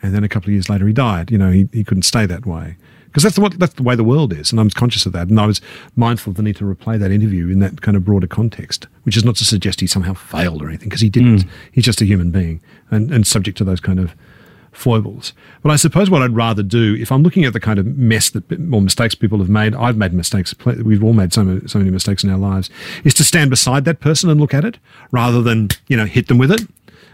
And 0.01 0.15
then 0.15 0.23
a 0.23 0.29
couple 0.29 0.47
of 0.49 0.53
years 0.53 0.67
later, 0.67 0.87
he 0.87 0.93
died. 0.93 1.29
You 1.29 1.37
know, 1.37 1.51
he, 1.51 1.69
he 1.71 1.83
couldn't 1.83 2.03
stay 2.03 2.25
that 2.25 2.45
way. 2.47 2.77
Because 3.11 3.23
that's 3.23 3.35
the, 3.35 3.41
what, 3.41 3.59
that's 3.59 3.73
the 3.73 3.83
way 3.83 3.95
the 3.95 4.05
world 4.05 4.31
is. 4.31 4.51
And 4.51 4.59
I 4.59 4.63
was 4.63 4.73
conscious 4.73 5.05
of 5.05 5.11
that. 5.11 5.27
And 5.27 5.37
I 5.37 5.45
was 5.45 5.59
mindful 5.97 6.31
of 6.31 6.37
the 6.37 6.43
need 6.43 6.55
to 6.55 6.63
replay 6.63 6.97
that 6.97 7.11
interview 7.11 7.49
in 7.49 7.59
that 7.59 7.81
kind 7.81 7.97
of 7.97 8.05
broader 8.05 8.27
context, 8.27 8.87
which 9.03 9.17
is 9.17 9.25
not 9.25 9.35
to 9.35 9.45
suggest 9.45 9.81
he 9.81 9.87
somehow 9.87 10.13
failed 10.13 10.61
or 10.61 10.69
anything, 10.69 10.87
because 10.87 11.01
he 11.01 11.09
didn't. 11.09 11.39
Mm. 11.39 11.49
He's 11.73 11.83
just 11.83 12.01
a 12.01 12.05
human 12.05 12.31
being 12.31 12.61
and, 12.89 13.11
and 13.11 13.27
subject 13.27 13.57
to 13.57 13.65
those 13.65 13.81
kind 13.81 13.99
of 13.99 14.15
foibles. 14.71 15.33
But 15.61 15.71
I 15.71 15.75
suppose 15.75 16.09
what 16.09 16.21
I'd 16.21 16.35
rather 16.35 16.63
do, 16.63 16.95
if 16.95 17.11
I'm 17.11 17.23
looking 17.23 17.43
at 17.43 17.51
the 17.51 17.59
kind 17.59 17.79
of 17.79 17.85
mess 17.85 18.29
that 18.29 18.49
or 18.51 18.81
mistakes 18.81 19.15
people 19.15 19.39
have 19.39 19.49
made, 19.49 19.75
I've 19.75 19.97
made 19.97 20.13
mistakes. 20.13 20.55
We've 20.65 21.03
all 21.03 21.13
made 21.13 21.33
so 21.33 21.43
many, 21.43 21.67
so 21.67 21.79
many 21.79 21.91
mistakes 21.91 22.23
in 22.23 22.29
our 22.29 22.37
lives. 22.37 22.69
Is 23.03 23.13
to 23.15 23.23
stand 23.23 23.49
beside 23.49 23.85
that 23.85 23.99
person 23.99 24.29
and 24.29 24.39
look 24.39 24.53
at 24.53 24.63
it, 24.63 24.79
rather 25.11 25.41
than 25.41 25.69
you 25.87 25.97
know 25.97 26.05
hit 26.05 26.27
them 26.27 26.37
with 26.37 26.51
it. 26.51 26.61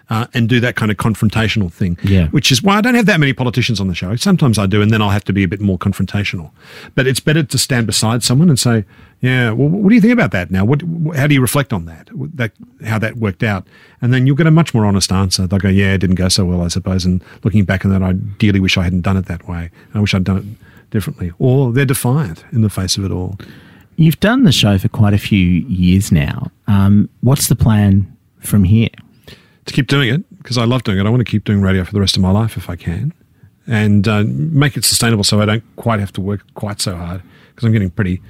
Uh, 0.09 0.25
and 0.33 0.47
do 0.47 0.61
that 0.61 0.77
kind 0.77 0.89
of 0.89 0.95
confrontational 0.95 1.69
thing, 1.69 1.97
Yeah. 2.01 2.27
which 2.29 2.49
is 2.49 2.63
why 2.63 2.77
I 2.77 2.81
don't 2.81 2.95
have 2.95 3.07
that 3.07 3.19
many 3.19 3.33
politicians 3.33 3.81
on 3.81 3.89
the 3.89 3.93
show. 3.93 4.15
Sometimes 4.15 4.57
I 4.57 4.65
do, 4.65 4.81
and 4.81 4.89
then 4.89 5.01
I'll 5.01 5.09
have 5.09 5.25
to 5.25 5.33
be 5.33 5.43
a 5.43 5.49
bit 5.49 5.59
more 5.59 5.77
confrontational. 5.77 6.51
But 6.95 7.07
it's 7.07 7.19
better 7.19 7.43
to 7.43 7.57
stand 7.57 7.87
beside 7.87 8.23
someone 8.23 8.47
and 8.47 8.57
say, 8.57 8.85
"Yeah, 9.19 9.51
well, 9.51 9.67
what 9.67 9.89
do 9.89 9.95
you 9.95 9.99
think 9.99 10.13
about 10.13 10.31
that 10.31 10.49
now? 10.49 10.63
What, 10.63 10.81
how 11.17 11.27
do 11.27 11.33
you 11.33 11.41
reflect 11.41 11.73
on 11.73 11.87
that? 11.87 12.07
That 12.35 12.53
how 12.85 12.97
that 12.99 13.17
worked 13.17 13.43
out?" 13.43 13.67
And 14.01 14.13
then 14.13 14.25
you'll 14.25 14.37
get 14.37 14.47
a 14.47 14.51
much 14.51 14.73
more 14.73 14.85
honest 14.85 15.11
answer. 15.11 15.45
They'll 15.45 15.59
go, 15.59 15.67
"Yeah, 15.67 15.91
it 15.95 15.97
didn't 15.97 16.15
go 16.15 16.29
so 16.29 16.45
well, 16.45 16.61
I 16.61 16.69
suppose." 16.69 17.03
And 17.03 17.21
looking 17.43 17.65
back 17.65 17.83
on 17.83 17.91
that, 17.91 18.01
I 18.01 18.13
dearly 18.13 18.61
wish 18.61 18.77
I 18.77 18.83
hadn't 18.83 19.01
done 19.01 19.17
it 19.17 19.25
that 19.25 19.45
way. 19.45 19.71
I 19.93 19.99
wish 19.99 20.13
I'd 20.13 20.23
done 20.23 20.37
it 20.37 20.45
differently. 20.89 21.33
Or 21.37 21.73
they're 21.73 21.83
defiant 21.85 22.45
in 22.53 22.61
the 22.61 22.69
face 22.69 22.97
of 22.97 23.03
it 23.03 23.11
all. 23.11 23.37
You've 23.97 24.21
done 24.21 24.43
the 24.43 24.53
show 24.53 24.77
for 24.77 24.87
quite 24.87 25.13
a 25.13 25.17
few 25.17 25.45
years 25.67 26.13
now. 26.13 26.49
Um, 26.67 27.09
what's 27.19 27.47
the 27.49 27.57
plan 27.57 28.07
from 28.39 28.63
here? 28.63 28.87
To 29.67 29.73
keep 29.73 29.87
doing 29.87 30.09
it 30.09 30.37
because 30.39 30.57
I 30.57 30.65
love 30.65 30.83
doing 30.83 30.97
it. 30.99 31.05
I 31.05 31.09
want 31.09 31.21
to 31.25 31.29
keep 31.31 31.43
doing 31.43 31.61
radio 31.61 31.83
for 31.83 31.93
the 31.93 31.99
rest 31.99 32.15
of 32.17 32.23
my 32.23 32.31
life 32.31 32.57
if 32.57 32.69
I 32.69 32.75
can, 32.75 33.13
and 33.67 34.07
uh, 34.07 34.23
make 34.27 34.75
it 34.77 34.83
sustainable 34.85 35.23
so 35.23 35.39
I 35.41 35.45
don't 35.45 35.63
quite 35.75 35.99
have 35.99 36.11
to 36.13 36.21
work 36.21 36.41
quite 36.55 36.81
so 36.81 36.95
hard 36.95 37.21
because 37.49 37.65
I'm 37.65 37.71
getting 37.73 37.89
pretty 37.91 38.21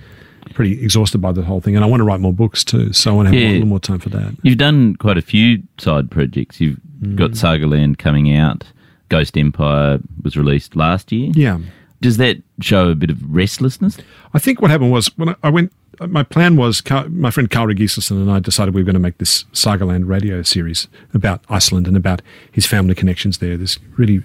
pretty 0.53 0.81
exhausted 0.81 1.17
by 1.19 1.31
the 1.33 1.41
whole 1.43 1.59
thing. 1.61 1.75
And 1.75 1.83
I 1.83 1.87
want 1.87 1.99
to 1.99 2.05
write 2.05 2.19
more 2.21 2.33
books 2.33 2.63
too, 2.63 2.93
so 2.93 3.11
I 3.11 3.15
want 3.15 3.27
to 3.29 3.33
have 3.33 3.41
Yeah. 3.41 3.49
a 3.49 3.53
little 3.53 3.67
more 3.67 3.79
time 3.81 3.99
for 3.99 4.09
that. 4.09 4.33
You've 4.43 4.57
done 4.57 4.95
quite 4.95 5.17
a 5.17 5.21
few 5.21 5.61
side 5.77 6.09
projects. 6.09 6.59
You've 6.61 6.79
got 7.15 7.31
Mm. 7.31 7.37
Saga 7.37 7.67
Land 7.67 7.97
coming 7.99 8.33
out. 8.35 8.63
Ghost 9.09 9.37
Empire 9.37 9.99
was 10.23 10.35
released 10.37 10.75
last 10.75 11.11
year. 11.11 11.31
Yeah. 11.35 11.59
Does 12.01 12.17
that 12.17 12.37
show 12.61 12.89
a 12.89 12.95
bit 12.95 13.09
of 13.09 13.17
restlessness? 13.23 13.97
I 14.33 14.39
think 14.39 14.61
what 14.61 14.71
happened 14.71 14.91
was 14.91 15.07
when 15.17 15.29
I, 15.29 15.35
I 15.43 15.49
went, 15.49 15.71
my 15.99 16.23
plan 16.23 16.55
was 16.55 16.83
my 17.09 17.31
friend 17.31 17.49
Kári 17.49 17.77
Gíslason 17.77 18.11
and 18.11 18.31
I 18.31 18.39
decided 18.39 18.75
we 18.75 18.81
were 18.81 18.85
going 18.85 18.93
to 18.93 18.99
make 18.99 19.17
this 19.17 19.45
Sagaland 19.53 20.07
radio 20.07 20.41
series 20.41 20.87
about 21.13 21.43
Iceland 21.49 21.87
and 21.87 21.97
about 21.97 22.21
his 22.51 22.65
family 22.65 22.93
connections 22.93 23.39
there. 23.39 23.57
This 23.57 23.79
really 23.97 24.23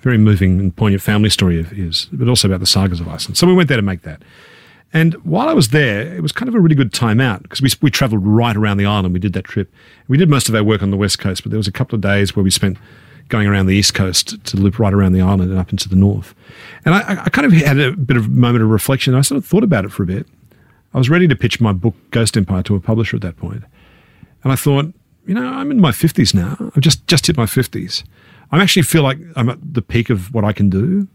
very 0.00 0.18
moving 0.18 0.60
and 0.60 0.76
poignant 0.76 1.02
family 1.02 1.30
story 1.30 1.58
of 1.58 1.70
his, 1.70 2.08
but 2.12 2.28
also 2.28 2.46
about 2.46 2.60
the 2.60 2.66
sagas 2.66 3.00
of 3.00 3.08
Iceland. 3.08 3.38
So 3.38 3.46
we 3.46 3.54
went 3.54 3.68
there 3.68 3.78
to 3.78 3.82
make 3.82 4.02
that. 4.02 4.22
And 4.92 5.14
while 5.24 5.48
I 5.48 5.54
was 5.54 5.70
there, 5.70 6.14
it 6.14 6.20
was 6.20 6.30
kind 6.30 6.48
of 6.48 6.54
a 6.54 6.60
really 6.60 6.76
good 6.76 6.92
time 6.92 7.20
out 7.20 7.42
because 7.42 7.62
we, 7.62 7.70
we 7.80 7.90
traveled 7.90 8.24
right 8.24 8.54
around 8.54 8.76
the 8.76 8.86
island. 8.86 9.12
We 9.12 9.18
did 9.18 9.32
that 9.32 9.44
trip. 9.44 9.72
We 10.06 10.18
did 10.18 10.28
most 10.28 10.48
of 10.48 10.54
our 10.54 10.62
work 10.62 10.82
on 10.82 10.90
the 10.90 10.96
west 10.96 11.18
coast, 11.18 11.42
but 11.42 11.50
there 11.50 11.58
was 11.58 11.66
a 11.66 11.72
couple 11.72 11.96
of 11.96 12.00
days 12.00 12.36
where 12.36 12.44
we 12.44 12.50
spent 12.50 12.78
going 13.28 13.48
around 13.48 13.66
the 13.66 13.74
east 13.74 13.94
coast 13.94 14.44
to 14.44 14.56
loop 14.56 14.78
right 14.78 14.92
around 14.92 15.12
the 15.14 15.20
island 15.20 15.50
and 15.50 15.58
up 15.58 15.70
into 15.70 15.88
the 15.88 15.96
north. 15.96 16.34
And 16.84 16.94
I, 16.94 17.24
I 17.24 17.28
kind 17.30 17.46
of 17.46 17.52
had 17.52 17.80
a 17.80 17.92
bit 17.92 18.16
of 18.16 18.26
a 18.26 18.28
moment 18.28 18.62
of 18.62 18.70
reflection. 18.70 19.14
I 19.14 19.22
sort 19.22 19.38
of 19.38 19.46
thought 19.46 19.64
about 19.64 19.84
it 19.84 19.90
for 19.90 20.02
a 20.02 20.06
bit. 20.06 20.28
I 20.94 20.98
was 20.98 21.10
ready 21.10 21.26
to 21.26 21.36
pitch 21.36 21.60
my 21.60 21.72
book 21.72 21.94
Ghost 22.12 22.36
Empire 22.36 22.62
to 22.62 22.76
a 22.76 22.80
publisher 22.80 23.16
at 23.16 23.22
that 23.22 23.36
point. 23.36 23.64
And 24.44 24.52
I 24.52 24.56
thought, 24.56 24.92
you 25.26 25.34
know, 25.34 25.46
I'm 25.46 25.70
in 25.70 25.80
my 25.80 25.90
50s 25.90 26.34
now. 26.34 26.56
I've 26.76 26.82
just, 26.82 27.06
just 27.08 27.26
hit 27.26 27.36
my 27.36 27.46
50s. 27.46 28.04
I 28.52 28.62
actually 28.62 28.82
feel 28.82 29.02
like 29.02 29.18
I'm 29.34 29.48
at 29.48 29.74
the 29.74 29.82
peak 29.82 30.08
of 30.08 30.32
what 30.32 30.44
I 30.44 30.52
can 30.52 30.70
do. 30.70 31.08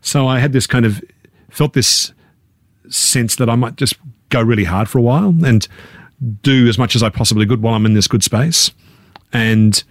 So 0.00 0.26
I 0.26 0.40
had 0.40 0.52
this 0.52 0.66
kind 0.66 0.84
of, 0.84 1.02
felt 1.50 1.74
this 1.74 2.12
sense 2.88 3.36
that 3.36 3.48
I 3.48 3.54
might 3.54 3.76
just 3.76 3.96
go 4.30 4.42
really 4.42 4.64
hard 4.64 4.88
for 4.88 4.98
a 4.98 5.02
while 5.02 5.34
and 5.44 5.66
do 6.42 6.68
as 6.68 6.78
much 6.78 6.96
as 6.96 7.02
I 7.02 7.08
possibly 7.08 7.46
could 7.46 7.62
while 7.62 7.74
I'm 7.74 7.86
in 7.86 7.94
this 7.94 8.08
good 8.08 8.24
space 8.24 8.72
and 9.32 9.82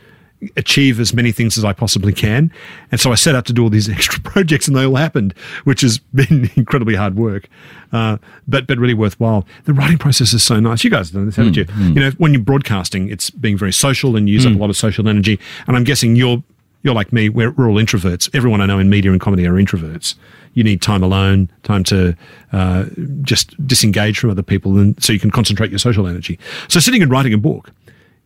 achieve 0.55 0.99
as 0.99 1.13
many 1.13 1.31
things 1.31 1.57
as 1.57 1.65
I 1.65 1.73
possibly 1.73 2.13
can. 2.13 2.51
And 2.91 2.99
so 2.99 3.11
I 3.11 3.15
set 3.15 3.35
out 3.35 3.45
to 3.47 3.53
do 3.53 3.63
all 3.63 3.69
these 3.69 3.89
extra 3.97 4.21
projects 4.21 4.67
and 4.67 4.75
they 4.75 4.85
all 4.85 4.95
happened, 4.95 5.33
which 5.63 5.81
has 5.81 5.99
been 5.99 6.49
incredibly 6.55 6.95
hard 6.95 7.15
work, 7.15 7.49
uh, 7.91 8.17
but, 8.47 8.67
but 8.67 8.77
really 8.77 8.93
worthwhile. 8.93 9.45
The 9.65 9.73
writing 9.73 9.97
process 9.97 10.33
is 10.33 10.43
so 10.43 10.59
nice. 10.59 10.83
You 10.83 10.89
guys 10.89 11.09
have 11.09 11.15
done 11.15 11.25
this, 11.25 11.35
haven't 11.35 11.57
you? 11.57 11.65
You 11.93 11.99
know, 11.99 12.11
when 12.17 12.33
you're 12.33 12.41
broadcasting, 12.41 13.09
it's 13.09 13.29
being 13.29 13.57
very 13.57 13.73
social 13.73 14.15
and 14.15 14.27
you 14.27 14.35
use 14.35 14.45
up 14.45 14.53
a 14.53 14.57
lot 14.57 14.69
of 14.69 14.77
social 14.77 15.07
energy. 15.07 15.39
And 15.67 15.75
I'm 15.75 15.83
guessing 15.83 16.15
you're, 16.15 16.41
you're 16.83 16.93
like 16.93 17.11
me, 17.11 17.27
we're, 17.27 17.51
we're 17.51 17.69
all 17.69 17.75
introverts. 17.75 18.33
Everyone 18.33 18.61
I 18.61 18.65
know 18.65 18.79
in 18.79 18.89
media 18.89 19.11
and 19.11 19.19
comedy 19.19 19.45
are 19.45 19.53
introverts. 19.53 20.15
You 20.53 20.63
need 20.63 20.81
time 20.81 21.03
alone, 21.03 21.51
time 21.63 21.83
to 21.85 22.15
uh, 22.53 22.85
just 23.21 23.55
disengage 23.67 24.19
from 24.19 24.29
other 24.29 24.41
people, 24.41 24.77
and 24.77 25.01
so 25.01 25.13
you 25.13 25.19
can 25.19 25.29
concentrate 25.29 25.69
your 25.69 25.79
social 25.79 26.07
energy. 26.07 26.39
So 26.69 26.79
sitting 26.79 27.03
and 27.03 27.11
writing 27.11 27.33
a 27.33 27.37
book 27.37 27.71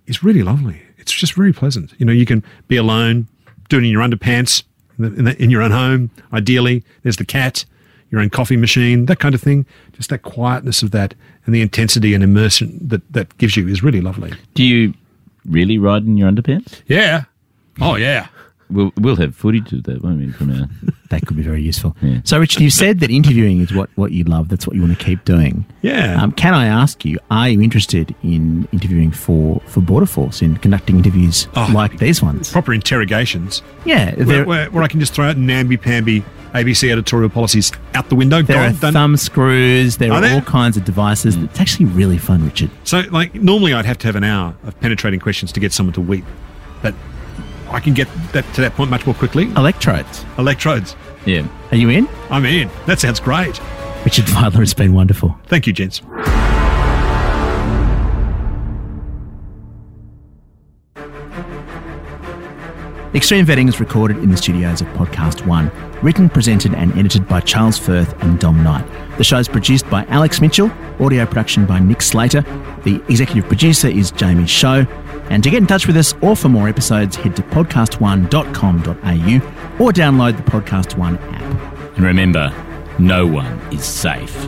is 0.07 0.23
really 0.23 0.41
lovely. 0.41 0.81
It's 1.03 1.13
just 1.13 1.33
very 1.33 1.51
pleasant. 1.51 1.93
You 1.97 2.05
know, 2.05 2.13
you 2.13 2.25
can 2.25 2.43
be 2.69 2.77
alone, 2.77 3.27
do 3.67 3.77
it 3.77 3.83
in 3.83 3.89
your 3.89 4.01
underpants, 4.01 4.63
in, 4.97 5.03
the, 5.03 5.19
in, 5.19 5.25
the, 5.25 5.43
in 5.43 5.49
your 5.49 5.61
own 5.61 5.71
home. 5.71 6.09
Ideally, 6.31 6.81
there's 7.03 7.17
the 7.17 7.25
cat, 7.25 7.65
your 8.09 8.21
own 8.21 8.29
coffee 8.29 8.55
machine, 8.55 9.05
that 9.07 9.19
kind 9.19 9.35
of 9.35 9.41
thing. 9.41 9.65
Just 9.91 10.09
that 10.09 10.19
quietness 10.19 10.81
of 10.81 10.91
that 10.91 11.13
and 11.45 11.53
the 11.53 11.61
intensity 11.61 12.13
and 12.13 12.23
immersion 12.23 12.79
that 12.87 13.01
that 13.11 13.37
gives 13.37 13.57
you 13.57 13.67
is 13.67 13.83
really 13.83 13.99
lovely. 13.99 14.33
Do 14.53 14.63
you 14.63 14.93
really 15.45 15.77
ride 15.77 16.03
in 16.03 16.15
your 16.15 16.31
underpants? 16.31 16.81
Yeah. 16.87 17.25
Oh 17.81 17.95
yeah. 17.95 18.27
We'll, 18.73 18.91
we'll 18.97 19.15
have 19.17 19.35
footage 19.35 19.71
of 19.73 19.83
that, 19.83 20.03
won't 20.03 20.17
we, 20.19 20.31
from 20.31 20.51
our... 20.51 20.67
That 21.09 21.27
could 21.27 21.37
be 21.37 21.43
very 21.43 21.61
useful. 21.61 21.95
Yeah. 22.01 22.21
So, 22.23 22.39
Richard, 22.39 22.63
you 22.63 22.71
said 22.71 22.99
that 23.01 23.11
interviewing 23.11 23.61
is 23.61 23.71
what, 23.71 23.87
what 23.95 24.13
you 24.13 24.23
love. 24.23 24.49
That's 24.49 24.65
what 24.65 24.75
you 24.75 24.81
want 24.81 24.97
to 24.97 25.05
keep 25.05 25.23
doing. 25.25 25.63
Yeah. 25.83 26.19
Um, 26.19 26.31
can 26.31 26.55
I 26.55 26.65
ask 26.65 27.05
you, 27.05 27.19
are 27.29 27.49
you 27.49 27.61
interested 27.61 28.15
in 28.23 28.67
interviewing 28.71 29.11
for, 29.11 29.61
for 29.67 29.81
Border 29.81 30.07
Force, 30.07 30.41
in 30.41 30.57
conducting 30.57 30.97
interviews 30.97 31.47
Oh. 31.55 31.69
like 31.71 31.99
these 31.99 32.23
ones? 32.23 32.51
Proper 32.51 32.73
interrogations. 32.73 33.61
Yeah. 33.85 34.15
Where, 34.15 34.25
There, 34.25 34.45
where, 34.45 34.71
where 34.71 34.83
I 34.83 34.87
can 34.87 34.99
just 34.99 35.13
throw 35.13 35.25
out 35.29 35.37
namby-pamby 35.37 36.25
ABC 36.55 36.91
editorial 36.91 37.29
policies 37.29 37.71
out 37.93 38.09
the 38.09 38.15
window. 38.15 38.41
there 38.41 38.57
are 38.57 38.73
done. 38.73 38.93
thumb 38.93 39.17
screws. 39.17 39.97
There 39.97 40.11
Are 40.11 40.15
are, 40.15 40.21
there? 40.21 40.33
all 40.33 40.41
kinds 40.41 40.77
of 40.77 40.85
devices. 40.85 41.35
It's 41.35 41.59
actually 41.59 41.85
really 41.85 42.17
fun, 42.17 42.43
Richard. 42.43 42.71
So, 42.85 43.01
like, 43.11 43.35
normally 43.35 43.73
I'd 43.73 43.85
have 43.85 43.99
to 43.99 44.07
have 44.07 44.15
an 44.15 44.23
hour 44.23 44.55
of 44.63 44.79
penetrating 44.79 45.19
questions 45.19 45.51
to 45.51 45.59
get 45.59 45.73
someone 45.73 45.93
to 45.93 46.01
weep. 46.01 46.25
But 46.81 46.95
I 47.73 47.79
can 47.79 47.93
get 47.93 48.07
that 48.33 48.45
to 48.53 48.61
that 48.61 48.73
point 48.75 48.91
much 48.91 49.05
more 49.05 49.15
quickly. 49.15 49.45
Electrodes. 49.57 50.23
Electrodes. 50.37 50.95
Yeah. 51.25 51.47
Are 51.71 51.77
you 51.77 51.89
in? 51.89 52.07
I'm 52.29 52.45
in. 52.45 52.69
That 52.85 52.99
sounds 52.99 53.19
great. 53.19 53.59
Richard 54.05 54.25
Fidler, 54.25 54.61
it's 54.61 54.73
been 54.73 54.93
wonderful. 54.93 55.35
Thank 55.47 55.65
you, 55.65 55.73
gents. 55.73 56.01
Extreme 63.15 63.45
Vetting 63.45 63.69
is 63.69 63.79
recorded 63.79 64.17
in 64.17 64.31
the 64.31 64.37
studios 64.37 64.81
of 64.81 64.87
Podcast 64.89 65.45
One. 65.45 65.71
Written, 66.01 66.29
presented, 66.29 66.73
and 66.73 66.91
edited 66.97 67.27
by 67.27 67.39
Charles 67.41 67.77
Firth 67.77 68.19
and 68.23 68.39
Dom 68.39 68.63
Knight. 68.63 68.85
The 69.17 69.23
show 69.23 69.37
is 69.37 69.47
produced 69.47 69.87
by 69.89 70.03
Alex 70.05 70.41
Mitchell, 70.41 70.71
audio 70.99 71.25
production 71.25 71.65
by 71.65 71.79
Nick 71.79 72.01
Slater. 72.01 72.41
The 72.83 72.95
executive 73.09 73.45
producer 73.45 73.87
is 73.87 74.11
Jamie 74.11 74.47
Show. 74.47 74.85
And 75.29 75.43
to 75.43 75.49
get 75.49 75.57
in 75.57 75.67
touch 75.67 75.87
with 75.87 75.97
us 75.97 76.13
or 76.21 76.35
for 76.35 76.49
more 76.49 76.69
episodes, 76.69 77.15
head 77.15 77.35
to 77.35 77.41
podcast1.com.au 77.43 79.83
or 79.83 79.91
download 79.91 80.37
the 80.37 80.43
Podcast 80.43 80.97
One 80.97 81.17
app. 81.17 81.41
And 81.95 82.05
remember, 82.05 82.53
no 82.99 83.25
one 83.25 83.59
is 83.73 83.83
safe. 83.83 84.47